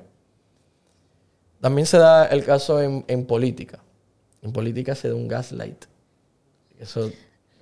También 1.61 1.85
se 1.85 1.97
da 1.97 2.25
el 2.25 2.43
caso 2.43 2.81
en, 2.81 3.25
política. 3.25 3.79
En 4.41 4.51
política 4.51 4.95
se 4.95 5.07
da 5.07 5.15
un 5.15 5.29
gaslight. 5.29 5.85
Eso... 6.77 7.09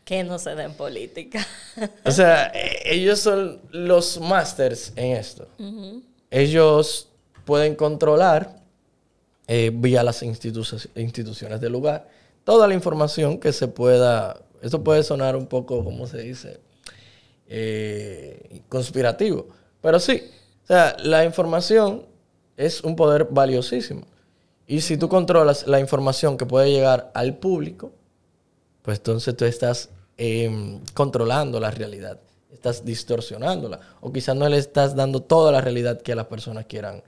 ¿Qué 0.04 0.24
no 0.24 0.40
se 0.40 0.56
da 0.56 0.64
en 0.64 0.74
política? 0.74 1.46
o 2.04 2.10
sea, 2.10 2.48
e, 2.48 2.96
ellos 2.96 3.20
son 3.20 3.62
los 3.70 4.20
masters 4.20 4.94
en 4.96 5.18
esto. 5.18 5.48
Ellos 6.32 7.10
pueden 7.46 7.76
controlar 7.76 8.56
eh, 9.46 9.70
vía 9.72 10.02
las 10.02 10.24
instituciones 10.24 11.62
del 11.62 11.72
lugar 11.72 12.08
toda 12.44 12.68
la 12.68 12.74
información 12.74 13.40
que 13.40 13.54
se 13.54 13.68
pueda, 13.68 14.42
esto 14.62 14.84
puede 14.84 15.04
sonar 15.04 15.36
un 15.36 15.48
poco, 15.48 15.84
¿cómo 15.84 16.08
se 16.08 16.20
dice? 16.20 16.60
Eh, 17.48 18.62
conspirativo, 18.70 19.48
pero 19.82 20.00
sí, 20.00 20.24
sea, 20.72 20.96
la 21.04 21.26
información 21.26 22.06
es 22.56 22.82
un 22.82 22.96
poder 22.96 23.28
valiosísimo. 23.30 24.04
Y 24.68 24.80
si 24.80 24.96
tú 24.96 25.10
controlas 25.10 25.68
la 25.68 25.82
información 25.82 26.38
que 26.38 26.46
puede 26.46 26.72
llegar 26.72 27.12
al 27.14 27.38
público, 27.38 27.92
pues 28.82 29.00
entonces 29.00 29.36
tú 29.36 29.44
estás 29.44 29.90
em, 30.16 30.80
controlando 30.94 31.60
la 31.60 31.72
realidad, 31.72 32.22
estás 32.54 32.86
distorsionándola, 32.86 33.82
o 34.00 34.14
quizás 34.14 34.34
no 34.34 34.48
le 34.48 34.58
estás 34.58 34.96
dando 34.96 35.22
toda 35.22 35.52
la 35.52 35.60
realidad 35.60 36.02
que 36.02 36.16
las 36.16 36.28
personas 36.28 36.68
quieran. 36.68 37.04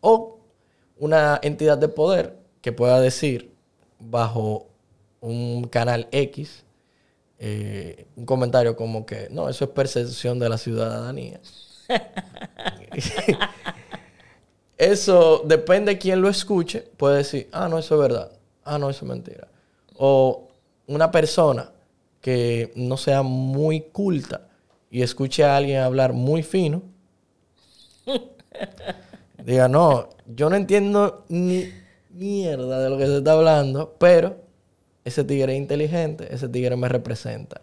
O 0.00 0.38
una 0.96 1.40
entidad 1.42 1.76
de 1.76 1.88
poder 1.88 2.36
que 2.60 2.70
pueda 2.70 3.00
decir 3.00 3.52
bajo 3.98 4.68
un 5.20 5.64
canal 5.64 6.08
X 6.12 6.64
eh, 7.40 8.08
un 8.16 8.26
comentario 8.26 8.74
como 8.74 9.06
que 9.06 9.28
no, 9.30 9.48
eso 9.48 9.64
es 9.64 9.70
percepción 9.70 10.40
de 10.40 10.48
la 10.48 10.58
ciudadanía. 10.58 11.40
eso 14.76 15.42
depende 15.44 15.92
de 15.92 15.98
quién 15.98 16.20
lo 16.20 16.28
escuche, 16.28 16.80
puede 16.96 17.18
decir, 17.18 17.48
ah, 17.52 17.68
no, 17.68 17.78
eso 17.78 17.94
es 17.94 18.00
verdad, 18.00 18.32
ah, 18.64 18.78
no, 18.78 18.90
eso 18.90 19.04
es 19.04 19.08
mentira. 19.08 19.46
O 19.96 20.48
una 20.88 21.12
persona 21.12 21.70
que 22.20 22.72
no 22.74 22.96
sea 22.96 23.22
muy 23.22 23.82
culta 23.82 24.48
y 24.90 25.02
escuche 25.02 25.44
a 25.44 25.56
alguien 25.56 25.78
hablar 25.78 26.12
muy 26.12 26.42
fino, 26.42 26.82
diga, 29.44 29.68
no, 29.68 30.08
yo 30.26 30.50
no 30.50 30.56
entiendo 30.56 31.24
ni 31.28 31.72
mierda 32.10 32.80
de 32.80 32.90
lo 32.90 32.98
que 32.98 33.06
se 33.06 33.18
está 33.18 33.32
hablando, 33.32 33.94
pero 34.00 34.47
ese 35.08 35.24
tigre 35.24 35.54
es 35.54 35.58
inteligente, 35.58 36.32
ese 36.32 36.48
tigre 36.48 36.76
me 36.76 36.88
representa. 36.88 37.62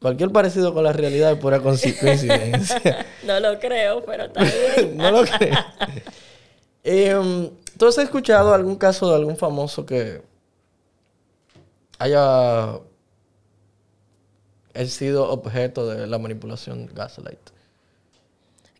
Cualquier 0.00 0.30
parecido 0.30 0.74
con 0.74 0.84
la 0.84 0.92
realidad 0.92 1.32
es 1.32 1.38
pura 1.38 1.60
coincidencia. 1.62 3.06
no 3.24 3.40
lo 3.40 3.58
creo, 3.58 4.04
pero 4.04 4.30
también. 4.30 4.96
no 4.96 5.10
lo 5.10 5.24
creo. 5.24 5.58
Em, 6.82 7.50
¿Tú 7.78 7.86
has 7.86 7.98
escuchado 7.98 8.54
algún 8.54 8.76
caso 8.76 9.08
de 9.08 9.16
algún 9.16 9.36
famoso 9.36 9.86
que 9.86 10.22
haya 11.98 12.78
sido 14.86 15.30
objeto 15.30 15.86
de 15.86 16.06
la 16.06 16.18
manipulación 16.18 16.90
gaslight? 16.92 17.38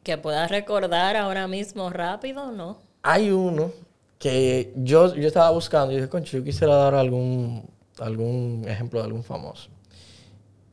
Que 0.03 0.19
puedas 0.19 0.51
recordar 0.51 1.17
ahora 1.17 1.47
mismo 1.47 1.91
rápido, 1.91 2.53
¿no? 2.53 2.79
Hay 3.03 3.31
uno 3.31 3.73
que 4.19 4.73
yo, 4.77 5.15
yo 5.15 5.27
estaba 5.27 5.51
buscando 5.51 5.93
y 5.93 5.97
dije, 5.97 6.09
concho, 6.09 6.39
yo 6.39 6.45
quisiera 6.45 6.75
dar 6.75 6.95
algún, 6.95 7.69
algún 7.99 8.65
ejemplo 8.67 9.01
de 9.01 9.07
algún 9.07 9.25
famoso. 9.25 9.69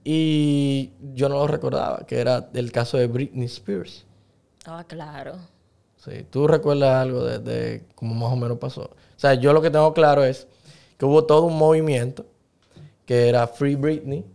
Y 0.04 0.92
yo 1.14 1.30
no 1.30 1.36
lo 1.36 1.48
recordaba, 1.48 2.06
que 2.06 2.20
era 2.20 2.50
el 2.54 2.72
caso 2.72 2.98
de 2.98 3.08
Britney 3.08 3.46
Spears. 3.46 4.06
Ah, 4.66 4.84
claro. 4.88 5.38
Sí, 5.98 6.26
¿tú 6.30 6.48
recuerdas 6.48 6.96
algo 6.96 7.24
de, 7.24 7.40
de, 7.40 7.86
cómo 7.96 8.14
más 8.14 8.34
o 8.34 8.36
menos 8.36 8.58
pasó? 8.58 8.84
O 8.84 9.20
sea, 9.20 9.36
yo 9.36 9.54
lo 9.54 9.62
que 9.62 9.70
tengo 9.70 9.94
claro 9.94 10.24
es 10.24 10.48
que 10.98 11.06
hubo 11.06 11.24
todo 11.26 11.44
un 11.44 11.58
movimiento 11.58 12.26
que 13.06 13.30
era 13.30 13.48
Free 13.48 13.76
Britney, 13.76 14.26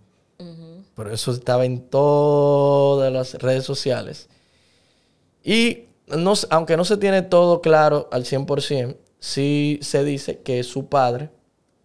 pero 0.94 1.12
eso 1.12 1.31
estaba 1.31 1.64
en 1.64 1.88
todas 1.88 3.12
las 3.12 3.35
redes 3.35 3.64
sociales. 3.64 4.29
Y 5.44 5.88
no, 6.16 6.35
aunque 6.51 6.77
no 6.77 6.85
se 6.85 6.97
tiene 6.97 7.23
todo 7.23 7.61
claro 7.61 8.09
al 8.12 8.25
100%, 8.25 8.97
sí 9.18 9.79
se 9.83 10.05
dice 10.05 10.40
que 10.40 10.62
su 10.62 10.87
padre, 10.88 11.31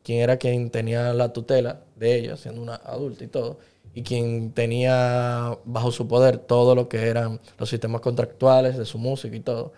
quien 0.03 0.19
era 0.19 0.37
quien 0.37 0.69
tenía 0.69 1.13
la 1.13 1.33
tutela 1.33 1.81
de 1.95 2.15
ella, 2.15 2.37
siendo 2.37 2.61
una 2.61 2.75
adulta 2.75 3.23
y 3.23 3.27
todo, 3.27 3.59
y 3.93 4.03
quien 4.03 4.51
tenía 4.51 5.57
bajo 5.65 5.91
su 5.91 6.07
poder 6.07 6.37
todo 6.37 6.75
lo 6.75 6.89
que 6.89 7.07
eran 7.07 7.39
los 7.57 7.69
sistemas 7.69 8.01
contractuales 8.01 8.77
de 8.77 8.85
su 8.85 8.97
música 8.97 9.35
y 9.35 9.39
todo, 9.39 9.73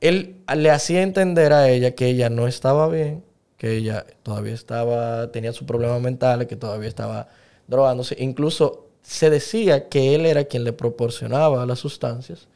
él 0.00 0.36
le 0.56 0.70
hacía 0.70 1.02
entender 1.02 1.52
a 1.52 1.68
ella 1.68 1.94
que 1.94 2.06
ella 2.06 2.30
no 2.30 2.46
estaba 2.46 2.88
bien, 2.88 3.24
que 3.56 3.76
ella 3.76 4.06
todavía 4.22 4.54
estaba, 4.54 5.30
tenía 5.32 5.52
sus 5.52 5.66
problemas 5.66 6.00
mentales, 6.00 6.46
que 6.46 6.56
todavía 6.56 6.88
estaba 6.88 7.28
drogándose. 7.66 8.16
Incluso 8.18 8.86
se 9.02 9.30
decía 9.30 9.88
que 9.88 10.14
él 10.14 10.26
era 10.26 10.44
quien 10.44 10.64
le 10.64 10.72
proporcionaba 10.72 11.66
las 11.66 11.80
sustancias 11.80 12.48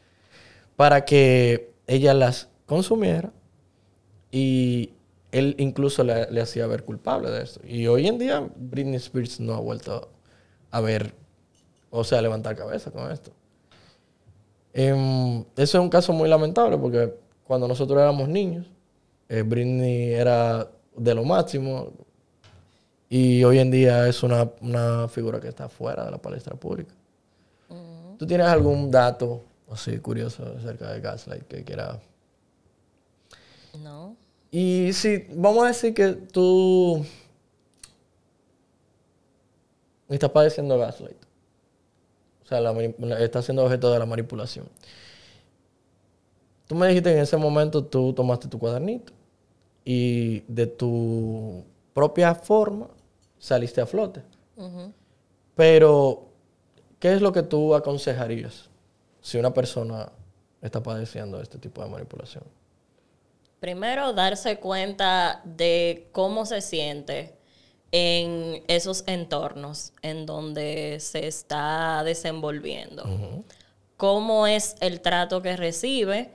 para 0.76 1.04
que 1.04 1.72
ella 1.86 2.14
las 2.14 2.48
consumiera 2.66 3.32
y 4.30 4.90
él 5.30 5.54
incluso 5.58 6.04
le, 6.04 6.40
hacía 6.40 6.66
ver 6.66 6.84
culpable 6.84 7.30
de 7.30 7.42
esto. 7.42 7.60
Y 7.66 7.86
hoy 7.86 8.06
en 8.06 8.18
día 8.18 8.48
Britney 8.56 8.96
Spears 8.96 9.40
no 9.40 9.54
ha 9.54 9.60
vuelto 9.60 10.10
a 10.70 10.80
ver, 10.80 11.14
o 11.90 12.04
sea, 12.04 12.18
a 12.18 12.22
levantar 12.22 12.56
cabeza 12.56 12.90
con 12.90 13.10
esto. 13.10 13.32
Em, 14.74 15.40
eso 15.56 15.78
es 15.78 15.82
un 15.82 15.90
caso 15.90 16.12
muy 16.12 16.28
lamentable 16.28 16.78
porque 16.78 17.14
cuando 17.44 17.68
nosotros 17.68 18.00
éramos 18.00 18.28
niños, 18.28 18.66
eh, 19.28 19.42
Britney 19.42 20.14
era 20.14 20.70
de 20.96 21.14
lo 21.14 21.24
máximo 21.24 21.92
y 23.08 23.44
hoy 23.44 23.58
en 23.58 23.70
día 23.70 24.08
es 24.08 24.22
una, 24.22 24.48
figura 25.08 25.40
que 25.40 25.48
está 25.48 25.68
fuera 25.68 26.04
de 26.04 26.10
la 26.10 26.18
palestra 26.18 26.56
pública. 26.56 26.94
¿Tú 28.18 28.26
tienes 28.26 28.46
algún 28.46 28.90
dato 28.90 29.42
así 29.72 29.98
curioso 29.98 30.44
acerca 30.56 30.92
de 30.92 31.00
Gaslight 31.00 31.44
que 31.44 31.64
quiera. 31.64 32.00
No. 33.82 34.16
Y 34.50 34.92
si 34.92 35.26
vamos 35.34 35.64
a 35.64 35.68
decir 35.68 35.94
que 35.94 36.12
tú 36.12 37.04
estás 40.08 40.30
padeciendo 40.30 40.78
Gaslight. 40.78 41.16
O 42.44 42.46
sea, 42.46 42.60
estás 43.18 43.44
siendo 43.46 43.64
objeto 43.64 43.90
de 43.92 43.98
la 43.98 44.06
manipulación. 44.06 44.68
Tú 46.66 46.74
me 46.74 46.88
dijiste 46.88 47.10
que 47.10 47.16
en 47.16 47.22
ese 47.22 47.36
momento 47.36 47.84
tú 47.84 48.12
tomaste 48.12 48.48
tu 48.48 48.58
cuadernito 48.58 49.12
y 49.84 50.40
de 50.40 50.66
tu 50.66 51.64
propia 51.94 52.34
forma 52.34 52.88
saliste 53.38 53.80
a 53.80 53.86
flote. 53.86 54.22
Pero, 55.54 56.28
¿qué 56.98 57.14
es 57.14 57.20
lo 57.20 57.32
que 57.32 57.42
tú 57.42 57.74
aconsejarías? 57.74 58.68
Si 59.22 59.38
una 59.38 59.54
persona 59.54 60.12
está 60.60 60.82
padeciendo 60.82 61.40
este 61.40 61.58
tipo 61.58 61.82
de 61.82 61.88
manipulación? 61.88 62.44
Primero, 63.60 64.12
darse 64.12 64.58
cuenta 64.58 65.40
de 65.44 66.08
cómo 66.12 66.44
se 66.44 66.60
siente 66.60 67.36
en 67.92 68.64
esos 68.66 69.04
entornos 69.06 69.92
en 70.02 70.26
donde 70.26 70.98
se 70.98 71.28
está 71.28 72.02
desenvolviendo. 72.04 73.04
Cómo 73.96 74.48
es 74.48 74.74
el 74.80 75.00
trato 75.00 75.42
que 75.42 75.56
recibe 75.56 76.32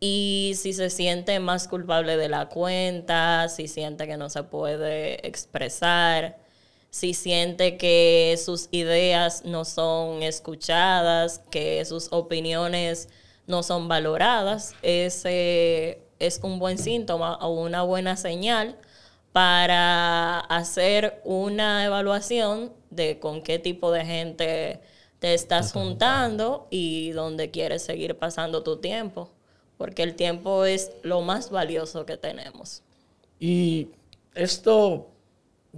y 0.00 0.54
si 0.56 0.72
se 0.72 0.90
siente 0.90 1.38
más 1.38 1.68
culpable 1.68 2.16
de 2.16 2.28
la 2.28 2.48
cuenta, 2.48 3.48
si 3.48 3.68
siente 3.68 4.06
que 4.08 4.16
no 4.16 4.28
se 4.28 4.42
puede 4.42 5.24
expresar 5.26 6.43
si 6.94 7.12
siente 7.12 7.76
que 7.76 8.38
sus 8.38 8.68
ideas 8.70 9.44
no 9.44 9.64
son 9.64 10.22
escuchadas, 10.22 11.40
que 11.50 11.84
sus 11.84 12.06
opiniones 12.12 13.08
no 13.48 13.64
son 13.64 13.88
valoradas, 13.88 14.76
ese 14.80 16.06
es 16.20 16.38
un 16.44 16.60
buen 16.60 16.78
síntoma 16.78 17.34
o 17.38 17.48
una 17.48 17.82
buena 17.82 18.16
señal 18.16 18.78
para 19.32 20.38
hacer 20.38 21.20
una 21.24 21.84
evaluación 21.84 22.72
de 22.90 23.18
con 23.18 23.42
qué 23.42 23.58
tipo 23.58 23.90
de 23.90 24.04
gente 24.06 24.80
te 25.18 25.34
estás 25.34 25.72
juntando 25.72 26.68
y 26.70 27.10
dónde 27.10 27.50
quieres 27.50 27.82
seguir 27.82 28.16
pasando 28.18 28.62
tu 28.62 28.76
tiempo, 28.76 29.32
porque 29.78 30.04
el 30.04 30.14
tiempo 30.14 30.64
es 30.64 30.92
lo 31.02 31.22
más 31.22 31.50
valioso 31.50 32.06
que 32.06 32.16
tenemos. 32.16 32.84
Y 33.40 33.88
esto 34.36 35.08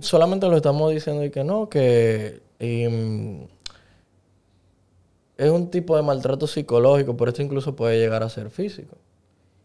solamente 0.01 0.47
lo 0.47 0.57
estamos 0.57 0.93
diciendo 0.93 1.25
y 1.25 1.31
que 1.31 1.45
no, 1.45 1.69
que 1.69 2.41
em, 2.59 3.47
es 5.37 5.51
un 5.51 5.71
tipo 5.71 5.97
de 5.97 6.03
maltrato 6.03 6.47
psicológico, 6.47 7.17
pero 7.17 7.31
esto 7.31 7.43
incluso 7.43 7.77
puede 7.77 7.99
llegar 7.99 8.23
a 8.23 8.29
ser 8.29 8.51
físico. 8.51 8.97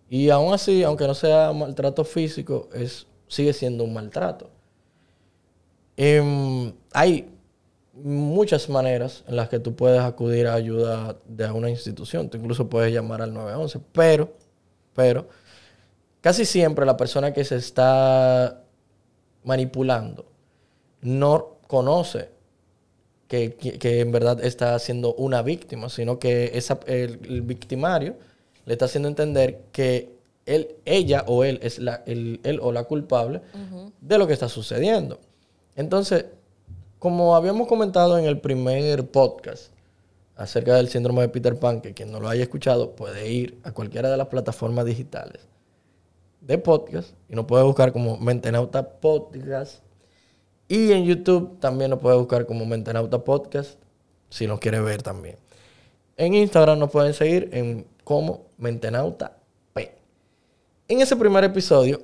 Y 0.09 0.29
aún 0.29 0.53
así, 0.53 0.83
aunque 0.83 1.07
no 1.07 1.13
sea 1.13 1.53
maltrato 1.53 2.03
físico, 2.03 2.67
es, 2.73 3.07
sigue 3.27 3.53
siendo 3.53 3.83
un 3.83 3.93
maltrato. 3.93 4.49
Em, 5.95 6.73
hay 6.91 7.29
muchas 7.93 8.69
maneras 8.69 9.23
en 9.27 9.35
las 9.35 9.49
que 9.49 9.59
tú 9.59 9.75
puedes 9.75 10.01
acudir 10.01 10.47
a 10.47 10.53
ayuda 10.53 11.17
de 11.25 11.49
una 11.51 11.69
institución. 11.69 12.29
Tú 12.29 12.37
incluso 12.37 12.69
puedes 12.69 12.93
llamar 12.93 13.21
al 13.21 13.33
911, 13.33 13.79
pero, 13.93 14.33
pero, 14.93 15.27
casi 16.21 16.45
siempre 16.45 16.85
la 16.85 16.97
persona 16.97 17.33
que 17.33 17.43
se 17.43 17.55
está 17.55 18.61
manipulando 19.43 20.25
no 21.01 21.58
conoce 21.67 22.30
que, 23.27 23.56
en 23.82 24.12
verdad 24.12 24.43
está 24.43 24.77
siendo 24.77 25.13
una 25.13 25.41
víctima, 25.41 25.88
sino 25.89 26.19
que 26.19 26.51
esa, 26.54 26.80
el, 26.86 27.41
victimario 27.43 28.15
le 28.65 28.73
está 28.73 28.86
haciendo 28.86 29.08
entender 29.08 29.62
que 29.71 30.13
él, 30.45 30.75
ella 30.84 31.23
o 31.27 31.45
él 31.45 31.60
es 31.62 31.80
la, 31.80 32.04
el, 32.06 32.41
él 32.43 32.60
o 32.62 32.73
la 32.73 32.84
culpable 32.84 33.41
de 34.01 34.17
lo 34.17 34.27
que 34.27 34.34
está 34.34 34.49
sucediendo. 34.49 35.19
Entonces, 35.77 36.25
como 36.99 37.36
habíamos 37.36 37.67
comentado 37.69 38.17
en 38.17 38.25
el 38.25 38.39
primer 38.39 39.08
podcast 39.08 39.71
acerca 40.36 40.75
del 40.75 40.89
síndrome 40.89 41.21
de 41.21 41.30
Peter 41.30 41.58
Pan, 41.58 41.80
que 41.80 41.93
quien 41.93 42.12
no 42.12 42.19
lo 42.19 42.27
haya 42.27 42.43
escuchado 42.43 42.91
puede 42.97 43.32
ir 43.32 43.60
a 43.63 43.71
cualquiera 43.71 44.12
de 44.12 44.17
las 44.17 44.27
plataformas 44.27 44.86
digitales 44.86 45.47
de 46.41 46.58
podcast 46.58 47.10
y 47.30 47.36
nos 47.36 47.45
puede 47.45 47.63
buscar 47.63 47.93
como 47.93 48.17
Mentenauta 48.17 48.99
Podcast. 48.99 49.82
Y 50.67 50.91
en 50.91 51.06
YouTube 51.06 51.60
también 51.60 51.91
nos 51.91 51.99
puede 51.99 52.17
buscar 52.17 52.45
como 52.45 52.65
Mentenauta 52.65 53.23
Podcast 53.23 53.77
si 54.30 54.47
nos 54.47 54.60
quiere 54.60 54.82
ver 54.82 55.01
también. 55.04 55.38
En 56.17 56.34
Instagram 56.34 56.80
nos 56.80 56.91
pueden 56.91 57.13
seguir 57.13 57.49
en 57.54 57.86
como 58.04 58.45
Mentenauta 58.58 59.38
P. 59.73 59.95
En 60.88 61.01
ese 61.01 61.15
primer 61.15 61.43
episodio, 61.43 62.01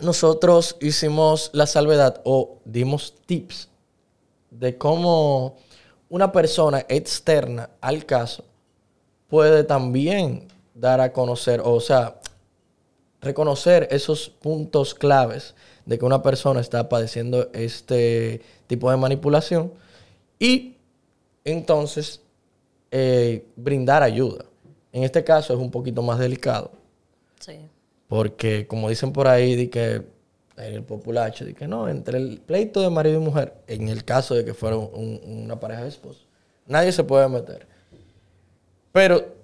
nosotros 0.00 0.76
hicimos 0.80 1.50
la 1.52 1.66
salvedad 1.66 2.20
o 2.24 2.58
dimos 2.64 3.14
tips 3.26 3.68
de 4.50 4.76
cómo 4.76 5.56
una 6.08 6.32
persona 6.32 6.84
externa 6.88 7.70
al 7.80 8.04
caso 8.04 8.44
puede 9.28 9.64
también 9.64 10.48
dar 10.74 11.00
a 11.00 11.12
conocer, 11.12 11.60
o 11.64 11.80
sea, 11.80 12.20
reconocer 13.24 13.88
esos 13.90 14.28
puntos 14.28 14.94
claves 14.94 15.54
de 15.86 15.98
que 15.98 16.04
una 16.04 16.22
persona 16.22 16.60
está 16.60 16.88
padeciendo 16.88 17.50
este 17.52 18.40
tipo 18.66 18.90
de 18.90 18.96
manipulación 18.96 19.72
y 20.38 20.76
entonces 21.44 22.20
eh, 22.90 23.44
brindar 23.56 24.02
ayuda. 24.02 24.44
En 24.92 25.02
este 25.02 25.24
caso 25.24 25.52
es 25.52 25.58
un 25.58 25.70
poquito 25.70 26.02
más 26.02 26.18
delicado. 26.18 26.70
Sí. 27.40 27.58
Porque 28.08 28.66
como 28.66 28.88
dicen 28.88 29.12
por 29.12 29.26
ahí, 29.26 29.56
de 29.56 29.70
que 29.70 30.02
en 30.56 30.74
el 30.74 30.82
populacho, 30.84 31.44
de 31.44 31.54
que 31.54 31.66
no, 31.66 31.88
entre 31.88 32.18
el 32.18 32.40
pleito 32.40 32.80
de 32.80 32.90
marido 32.90 33.20
y 33.20 33.24
mujer, 33.24 33.54
en 33.66 33.88
el 33.88 34.04
caso 34.04 34.34
de 34.34 34.44
que 34.44 34.54
fuera 34.54 34.76
una 34.76 35.58
pareja 35.58 35.82
de 35.82 35.88
esposos, 35.88 36.26
nadie 36.66 36.92
se 36.92 37.02
puede 37.02 37.28
meter. 37.28 37.66
Pero 38.92 39.34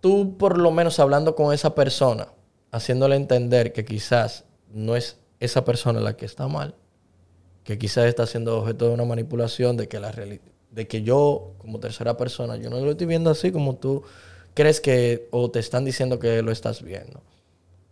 tú 0.00 0.36
por 0.36 0.58
lo 0.58 0.70
menos 0.70 1.00
hablando 1.00 1.34
con 1.34 1.54
esa 1.54 1.74
persona, 1.74 2.28
haciéndole 2.70 3.16
entender 3.16 3.72
que 3.72 3.84
quizás 3.84 4.44
no 4.72 4.96
es 4.96 5.16
esa 5.40 5.64
persona 5.64 6.00
la 6.00 6.16
que 6.16 6.26
está 6.26 6.48
mal, 6.48 6.74
que 7.64 7.78
quizás 7.78 8.06
está 8.06 8.26
siendo 8.26 8.58
objeto 8.58 8.88
de 8.88 8.94
una 8.94 9.04
manipulación, 9.04 9.76
de 9.76 9.88
que, 9.88 10.00
la 10.00 10.12
de 10.70 10.88
que 10.88 11.02
yo, 11.02 11.52
como 11.58 11.80
tercera 11.80 12.16
persona, 12.16 12.56
yo 12.56 12.70
no 12.70 12.80
lo 12.80 12.90
estoy 12.90 13.06
viendo 13.06 13.30
así 13.30 13.52
como 13.52 13.76
tú 13.76 14.02
crees 14.54 14.80
que, 14.80 15.28
o 15.30 15.50
te 15.50 15.60
están 15.60 15.84
diciendo 15.84 16.18
que 16.18 16.42
lo 16.42 16.50
estás 16.50 16.82
viendo. 16.82 17.22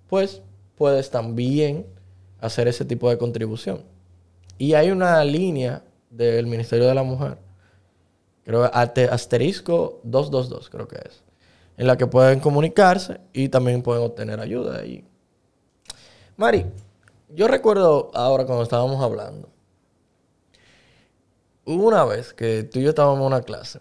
Pues 0.08 0.42
puedes 0.76 1.10
también 1.10 1.86
hacer 2.40 2.68
ese 2.68 2.84
tipo 2.84 3.08
de 3.10 3.18
contribución. 3.18 3.82
Y 4.58 4.74
hay 4.74 4.90
una 4.90 5.22
línea 5.24 5.84
del 6.10 6.46
Ministerio 6.46 6.86
de 6.86 6.94
la 6.94 7.02
Mujer, 7.02 7.38
creo 8.44 8.64
asterisco 8.64 10.00
222, 10.04 10.70
creo 10.70 10.88
que 10.88 10.96
es 10.96 11.25
en 11.76 11.86
la 11.86 11.96
que 11.96 12.06
pueden 12.06 12.40
comunicarse 12.40 13.20
y 13.32 13.48
también 13.48 13.82
pueden 13.82 14.02
obtener 14.02 14.40
ayuda. 14.40 14.84
Y... 14.84 15.04
Mari, 16.36 16.66
yo 17.30 17.48
recuerdo 17.48 18.10
ahora 18.14 18.46
cuando 18.46 18.62
estábamos 18.62 19.02
hablando, 19.02 19.48
hubo 21.64 21.86
una 21.86 22.04
vez 22.04 22.32
que 22.32 22.62
tú 22.62 22.78
y 22.78 22.82
yo 22.82 22.90
estábamos 22.90 23.20
en 23.20 23.26
una 23.26 23.42
clase 23.42 23.80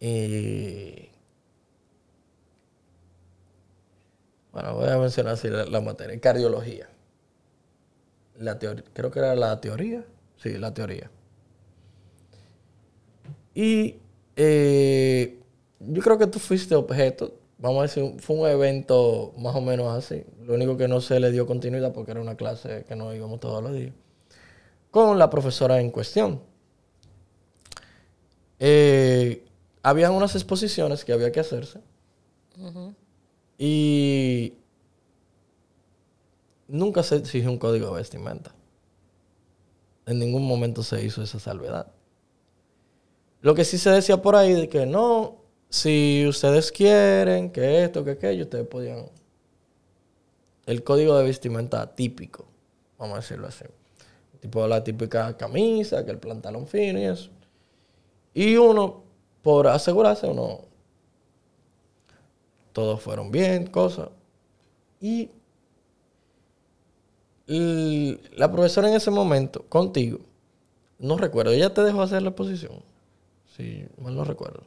y... 0.00 1.08
Bueno, 4.52 4.74
voy 4.74 4.88
a 4.90 4.98
mencionar 4.98 5.34
así 5.34 5.48
la, 5.48 5.80
materia, 5.80 6.20
cardiología. 6.20 6.88
La 8.36 8.58
teoría, 8.58 8.84
creo 8.92 9.10
que 9.10 9.18
era 9.20 9.34
la 9.34 9.60
teoría. 9.60 10.04
Sí, 10.36 10.58
la 10.58 10.74
teoría. 10.74 11.10
Y 13.54 13.96
eh, 14.36 15.41
yo 15.88 16.02
creo 16.02 16.18
que 16.18 16.26
tú 16.26 16.38
fuiste 16.38 16.74
objeto. 16.74 17.34
Vamos 17.58 17.78
a 17.78 17.82
decir, 17.82 18.20
fue 18.20 18.36
un 18.36 18.48
evento 18.48 19.32
más 19.38 19.54
o 19.54 19.60
menos 19.60 19.96
así. 19.96 20.24
Lo 20.44 20.54
único 20.54 20.76
que 20.76 20.88
no 20.88 21.00
se 21.00 21.20
le 21.20 21.30
dio 21.30 21.46
continuidad 21.46 21.92
porque 21.92 22.10
era 22.10 22.20
una 22.20 22.36
clase 22.36 22.84
que 22.88 22.96
no 22.96 23.14
íbamos 23.14 23.40
todos 23.40 23.62
los 23.62 23.72
días. 23.72 23.92
Con 24.90 25.18
la 25.18 25.30
profesora 25.30 25.80
en 25.80 25.90
cuestión. 25.90 26.40
Eh, 28.58 29.44
habían 29.82 30.12
unas 30.12 30.34
exposiciones 30.34 31.04
que 31.04 31.12
había 31.12 31.32
que 31.32 31.40
hacerse. 31.40 31.80
Y 33.58 34.54
nunca 36.68 37.02
se 37.02 37.16
exigió 37.16 37.50
un 37.50 37.58
código 37.58 37.88
de 37.88 37.94
vestimenta. 37.94 38.52
En 40.06 40.18
ningún 40.18 40.46
momento 40.46 40.82
se 40.82 41.04
hizo 41.04 41.22
esa 41.22 41.38
salvedad. 41.38 41.92
Lo 43.40 43.54
que 43.54 43.64
sí 43.64 43.78
se 43.78 43.90
decía 43.90 44.22
por 44.22 44.36
ahí 44.36 44.52
de 44.52 44.68
que 44.68 44.86
no, 44.86 45.41
si 45.72 46.26
ustedes 46.28 46.70
quieren 46.70 47.50
que 47.50 47.82
esto, 47.84 48.04
que 48.04 48.10
aquello, 48.10 48.44
ustedes 48.44 48.68
podían. 48.68 49.06
El 50.66 50.84
código 50.84 51.16
de 51.16 51.24
vestimenta 51.24 51.94
típico, 51.94 52.44
vamos 52.98 53.14
a 53.14 53.20
decirlo 53.22 53.46
así. 53.46 53.64
Tipo 54.40 54.68
la 54.68 54.84
típica 54.84 55.34
camisa, 55.34 56.04
que 56.04 56.10
el 56.10 56.18
pantalón 56.18 56.66
fino 56.66 56.98
y 57.00 57.04
eso. 57.04 57.30
Y 58.34 58.56
uno, 58.56 59.02
por 59.40 59.66
asegurarse, 59.66 60.26
uno. 60.26 60.60
Todos 62.74 63.00
fueron 63.00 63.30
bien, 63.30 63.66
cosas. 63.66 64.10
Y 65.00 65.30
la 68.36 68.52
profesora 68.52 68.88
en 68.88 68.94
ese 68.94 69.10
momento, 69.10 69.64
contigo, 69.70 70.18
no 70.98 71.16
recuerdo, 71.16 71.52
ella 71.52 71.72
te 71.72 71.82
dejó 71.82 72.02
hacer 72.02 72.22
la 72.22 72.28
exposición. 72.28 72.82
Si 73.56 73.86
mal 73.98 74.14
no 74.14 74.24
recuerdo. 74.24 74.64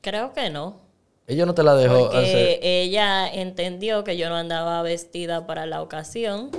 Creo 0.00 0.32
que 0.32 0.50
no. 0.50 0.80
Ella 1.26 1.46
no 1.46 1.54
te 1.54 1.62
la 1.62 1.76
dejó 1.76 2.10
Porque 2.10 2.58
ella 2.62 3.28
entendió 3.28 4.02
que 4.02 4.16
yo 4.16 4.28
no 4.28 4.36
andaba 4.36 4.82
vestida 4.82 5.46
para 5.46 5.66
la 5.66 5.82
ocasión. 5.82 6.50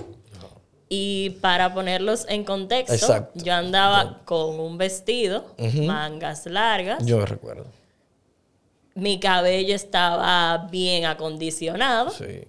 Y 0.88 1.32
para 1.42 1.74
ponerlos 1.74 2.26
en 2.28 2.44
contexto, 2.44 3.30
yo 3.34 3.54
andaba 3.54 4.20
con 4.26 4.60
un 4.60 4.78
vestido, 4.78 5.46
mangas 5.86 6.46
largas. 6.46 7.06
Yo 7.06 7.26
recuerdo. 7.26 7.66
Mi 8.94 9.20
cabello 9.20 9.74
estaba 9.74 10.68
bien 10.70 11.06
acondicionado. 11.06 12.10
Sí. 12.10 12.46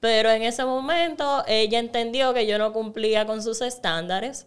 Pero 0.00 0.30
en 0.30 0.44
ese 0.44 0.64
momento 0.64 1.44
ella 1.46 1.78
entendió 1.78 2.32
que 2.32 2.46
yo 2.46 2.56
no 2.56 2.72
cumplía 2.72 3.26
con 3.26 3.42
sus 3.42 3.60
estándares 3.60 4.46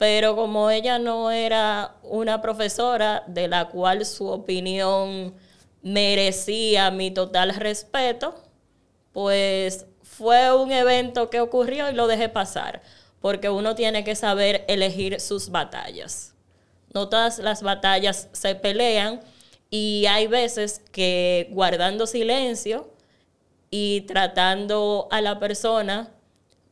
pero 0.00 0.34
como 0.34 0.70
ella 0.70 0.98
no 0.98 1.30
era 1.30 1.96
una 2.02 2.40
profesora 2.40 3.22
de 3.26 3.48
la 3.48 3.68
cual 3.68 4.06
su 4.06 4.28
opinión 4.28 5.34
merecía 5.82 6.90
mi 6.90 7.10
total 7.10 7.54
respeto, 7.54 8.34
pues 9.12 9.84
fue 10.02 10.56
un 10.56 10.72
evento 10.72 11.28
que 11.28 11.40
ocurrió 11.40 11.90
y 11.90 11.92
lo 11.92 12.06
dejé 12.06 12.30
pasar, 12.30 12.80
porque 13.20 13.50
uno 13.50 13.74
tiene 13.74 14.02
que 14.02 14.16
saber 14.16 14.64
elegir 14.68 15.20
sus 15.20 15.50
batallas. 15.50 16.34
No 16.94 17.10
todas 17.10 17.38
las 17.38 17.62
batallas 17.62 18.30
se 18.32 18.54
pelean 18.54 19.20
y 19.68 20.06
hay 20.06 20.28
veces 20.28 20.80
que 20.92 21.48
guardando 21.50 22.06
silencio 22.06 22.90
y 23.70 24.00
tratando 24.06 25.08
a 25.10 25.20
la 25.20 25.38
persona 25.38 26.10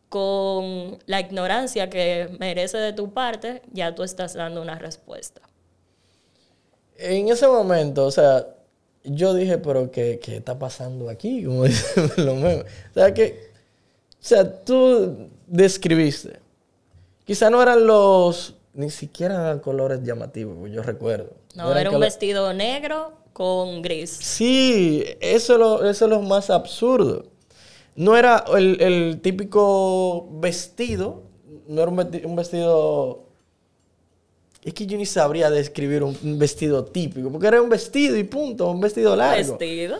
con 0.08 0.98
la 1.06 1.20
ignorancia 1.20 1.90
que 1.90 2.28
merece 2.38 2.78
de 2.78 2.92
tu 2.92 3.12
parte, 3.12 3.62
ya 3.72 3.94
tú 3.94 4.02
estás 4.02 4.34
dando 4.34 4.62
una 4.62 4.78
respuesta. 4.78 5.42
En 6.96 7.28
ese 7.28 7.46
momento, 7.46 8.06
o 8.06 8.10
sea, 8.10 8.46
yo 9.04 9.34
dije, 9.34 9.58
pero 9.58 9.90
¿qué, 9.90 10.18
qué 10.22 10.36
está 10.36 10.58
pasando 10.58 11.10
aquí? 11.10 11.44
Como 11.46 11.64
dicen 11.64 12.10
los 12.16 12.36
memes. 12.36 12.64
O 12.90 12.94
sea, 12.94 13.12
que, 13.12 13.50
o 14.12 14.16
sea, 14.20 14.64
tú 14.64 15.28
describiste. 15.46 16.40
Quizá 17.24 17.50
no 17.50 17.62
eran 17.62 17.86
los, 17.86 18.54
ni 18.72 18.90
siquiera 18.90 19.60
colores 19.60 20.02
llamativos, 20.02 20.70
yo 20.70 20.82
recuerdo. 20.82 21.34
No, 21.54 21.76
era 21.76 21.90
un 21.90 22.00
vestido 22.00 22.54
negro 22.54 23.12
con 23.34 23.82
gris. 23.82 24.10
Sí, 24.10 25.04
eso 25.20 25.84
eso 25.84 26.04
es 26.06 26.10
lo 26.10 26.22
más 26.22 26.48
absurdo 26.48 27.26
no 27.98 28.16
era 28.16 28.44
el, 28.56 29.20
típico 29.22 30.28
vestido, 30.38 31.24
no 31.66 31.82
era 31.82 31.90
un 31.90 32.36
vestido, 32.36 33.24
Es 34.62 34.72
que 34.72 34.86
yo 34.86 34.96
ni 34.96 35.04
sabría 35.04 35.50
describir 35.50 36.04
un, 36.04 36.38
vestido 36.38 36.84
típico, 36.84 37.28
porque 37.28 37.48
era 37.48 37.60
un 37.60 37.68
vestido 37.68 38.16
y 38.16 38.22
punto, 38.22 38.70
un 38.70 38.80
vestido 38.80 39.16
largo. 39.16 39.58
¿Vestido? 39.58 39.98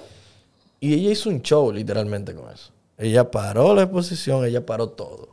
Y 0.78 0.94
ella 0.94 1.11
hizo 1.11 1.28
un 1.28 1.42
show 1.42 1.72
literalmente 1.72 2.34
con 2.34 2.48
eso. 2.52 2.70
Ella 2.96 3.28
paró 3.28 3.74
la 3.74 3.82
exposición, 3.82 4.44
ella 4.44 4.64
paró 4.64 4.90
todo. 4.90 5.30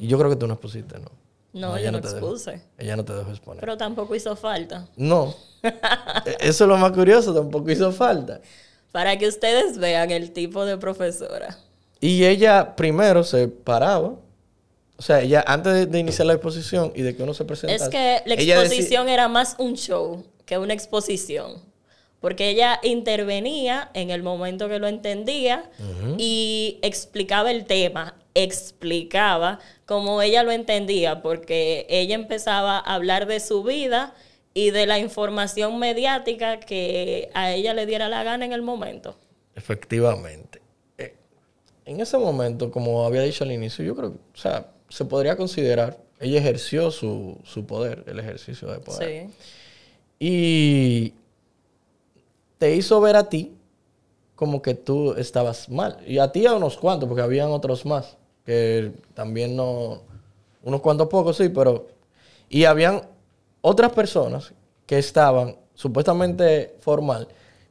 Y 0.00 0.06
yo 0.06 0.18
creo 0.18 0.30
que 0.30 0.36
tú 0.36 0.46
no 0.46 0.54
expusiste, 0.54 0.96
¿no? 1.00 1.10
No, 1.54 1.76
ella 1.76 1.90
no, 1.90 2.00
te 2.00 2.08
expuse. 2.08 2.62
ella 2.78 2.96
no 2.96 3.04
te 3.04 3.14
dejó 3.14 3.30
exponer. 3.30 3.60
Pero 3.60 3.76
tampoco 3.76 4.14
hizo 4.14 4.36
falta. 4.36 4.88
No. 4.96 5.34
E, 6.24 6.36
eso 6.40 6.64
es 6.64 6.68
lo 6.68 6.76
más 6.76 6.92
curioso, 6.92 7.32
tampoco 7.34 7.70
hizo 7.70 7.90
falta 7.92 8.40
para 8.92 9.18
que 9.18 9.26
ustedes 9.26 9.78
vean 9.78 10.10
el 10.10 10.30
tipo 10.32 10.64
de 10.64 10.76
profesora. 10.76 11.58
Y 12.00 12.24
ella 12.24 12.76
primero 12.76 13.24
se 13.24 13.48
paraba. 13.48 14.14
O 14.96 15.02
sea, 15.02 15.22
ella 15.22 15.42
antes 15.46 15.90
de, 15.90 15.98
iniciar 15.98 16.26
la 16.26 16.34
exposición 16.34 16.92
y 16.94 17.02
de 17.02 17.16
que 17.16 17.22
uno 17.22 17.34
se 17.34 17.44
presentara. 17.44 17.82
Es 17.82 17.88
que 17.88 18.22
la 18.26 18.34
exposición 18.34 19.08
era 19.08 19.26
más 19.28 19.56
un 19.58 19.74
show. 19.74 20.24
que 20.44 20.58
una 20.58 20.74
exposición. 20.74 21.56
Porque 22.20 22.50
ella 22.50 22.78
intervenía 22.84 23.90
en 23.94 24.10
el 24.10 24.22
momento 24.22 24.68
que 24.68 24.78
lo 24.78 24.86
entendía 24.86 25.68
y 26.18 26.78
explicaba 26.82 27.50
el 27.50 27.64
tema, 27.64 28.14
explicaba 28.34 29.58
como 29.86 30.22
ella 30.22 30.44
lo 30.44 30.52
entendía, 30.52 31.20
porque 31.20 31.84
ella 31.88 32.14
empezaba 32.14 32.78
a 32.78 32.94
hablar 32.94 33.26
de 33.26 33.40
su 33.40 33.64
vida 33.64 34.14
y 34.54 34.70
de 34.70 34.86
la 34.86 34.98
información 34.98 35.78
mediática 35.78 36.60
que 36.60 37.30
a 37.34 37.52
ella 37.52 37.74
le 37.74 37.86
diera 37.86 38.08
la 38.08 38.22
gana 38.22 38.44
en 38.44 38.52
el 38.52 38.62
momento. 38.62 39.16
Efectivamente. 39.54 40.60
Eh, 40.98 41.14
en 41.84 42.00
ese 42.00 42.18
momento, 42.18 42.70
como 42.70 43.04
había 43.04 43.22
dicho 43.22 43.44
al 43.44 43.52
inicio, 43.52 43.84
yo 43.84 43.96
creo 43.96 44.12
que, 44.12 44.18
o 44.18 44.36
sea, 44.36 44.72
se 44.88 45.04
podría 45.04 45.36
considerar, 45.36 45.98
ella 46.20 46.38
ejerció 46.38 46.90
su, 46.90 47.38
su 47.44 47.64
poder, 47.66 48.04
el 48.06 48.18
ejercicio 48.18 48.68
de 48.68 48.78
poder. 48.78 49.28
Sí. 49.28 49.34
Y 50.18 51.14
te 52.58 52.76
hizo 52.76 53.00
ver 53.00 53.16
a 53.16 53.28
ti 53.28 53.54
como 54.34 54.60
que 54.60 54.74
tú 54.74 55.14
estabas 55.14 55.68
mal. 55.68 55.98
Y 56.06 56.18
a 56.18 56.30
ti 56.30 56.46
a 56.46 56.54
unos 56.54 56.76
cuantos, 56.76 57.08
porque 57.08 57.22
habían 57.22 57.50
otros 57.50 57.86
más, 57.86 58.18
que 58.44 58.92
también 59.14 59.56
no, 59.56 60.02
unos 60.62 60.80
cuantos 60.80 61.08
pocos, 61.08 61.36
sí, 61.36 61.48
pero... 61.48 61.88
Y 62.48 62.64
habían 62.64 63.02
otras 63.62 63.92
personas 63.92 64.52
que 64.86 64.98
estaban 64.98 65.56
supuestamente 65.74 66.76
formal 66.80 67.26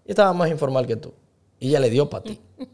y 0.05 0.11
estaban 0.11 0.35
más 0.35 0.49
informal 0.49 0.87
que 0.87 0.95
tú. 0.95 1.13
Y 1.59 1.69
ella 1.69 1.79
le 1.79 1.89
dio 1.89 2.09
para 2.09 2.23
ti. 2.23 2.39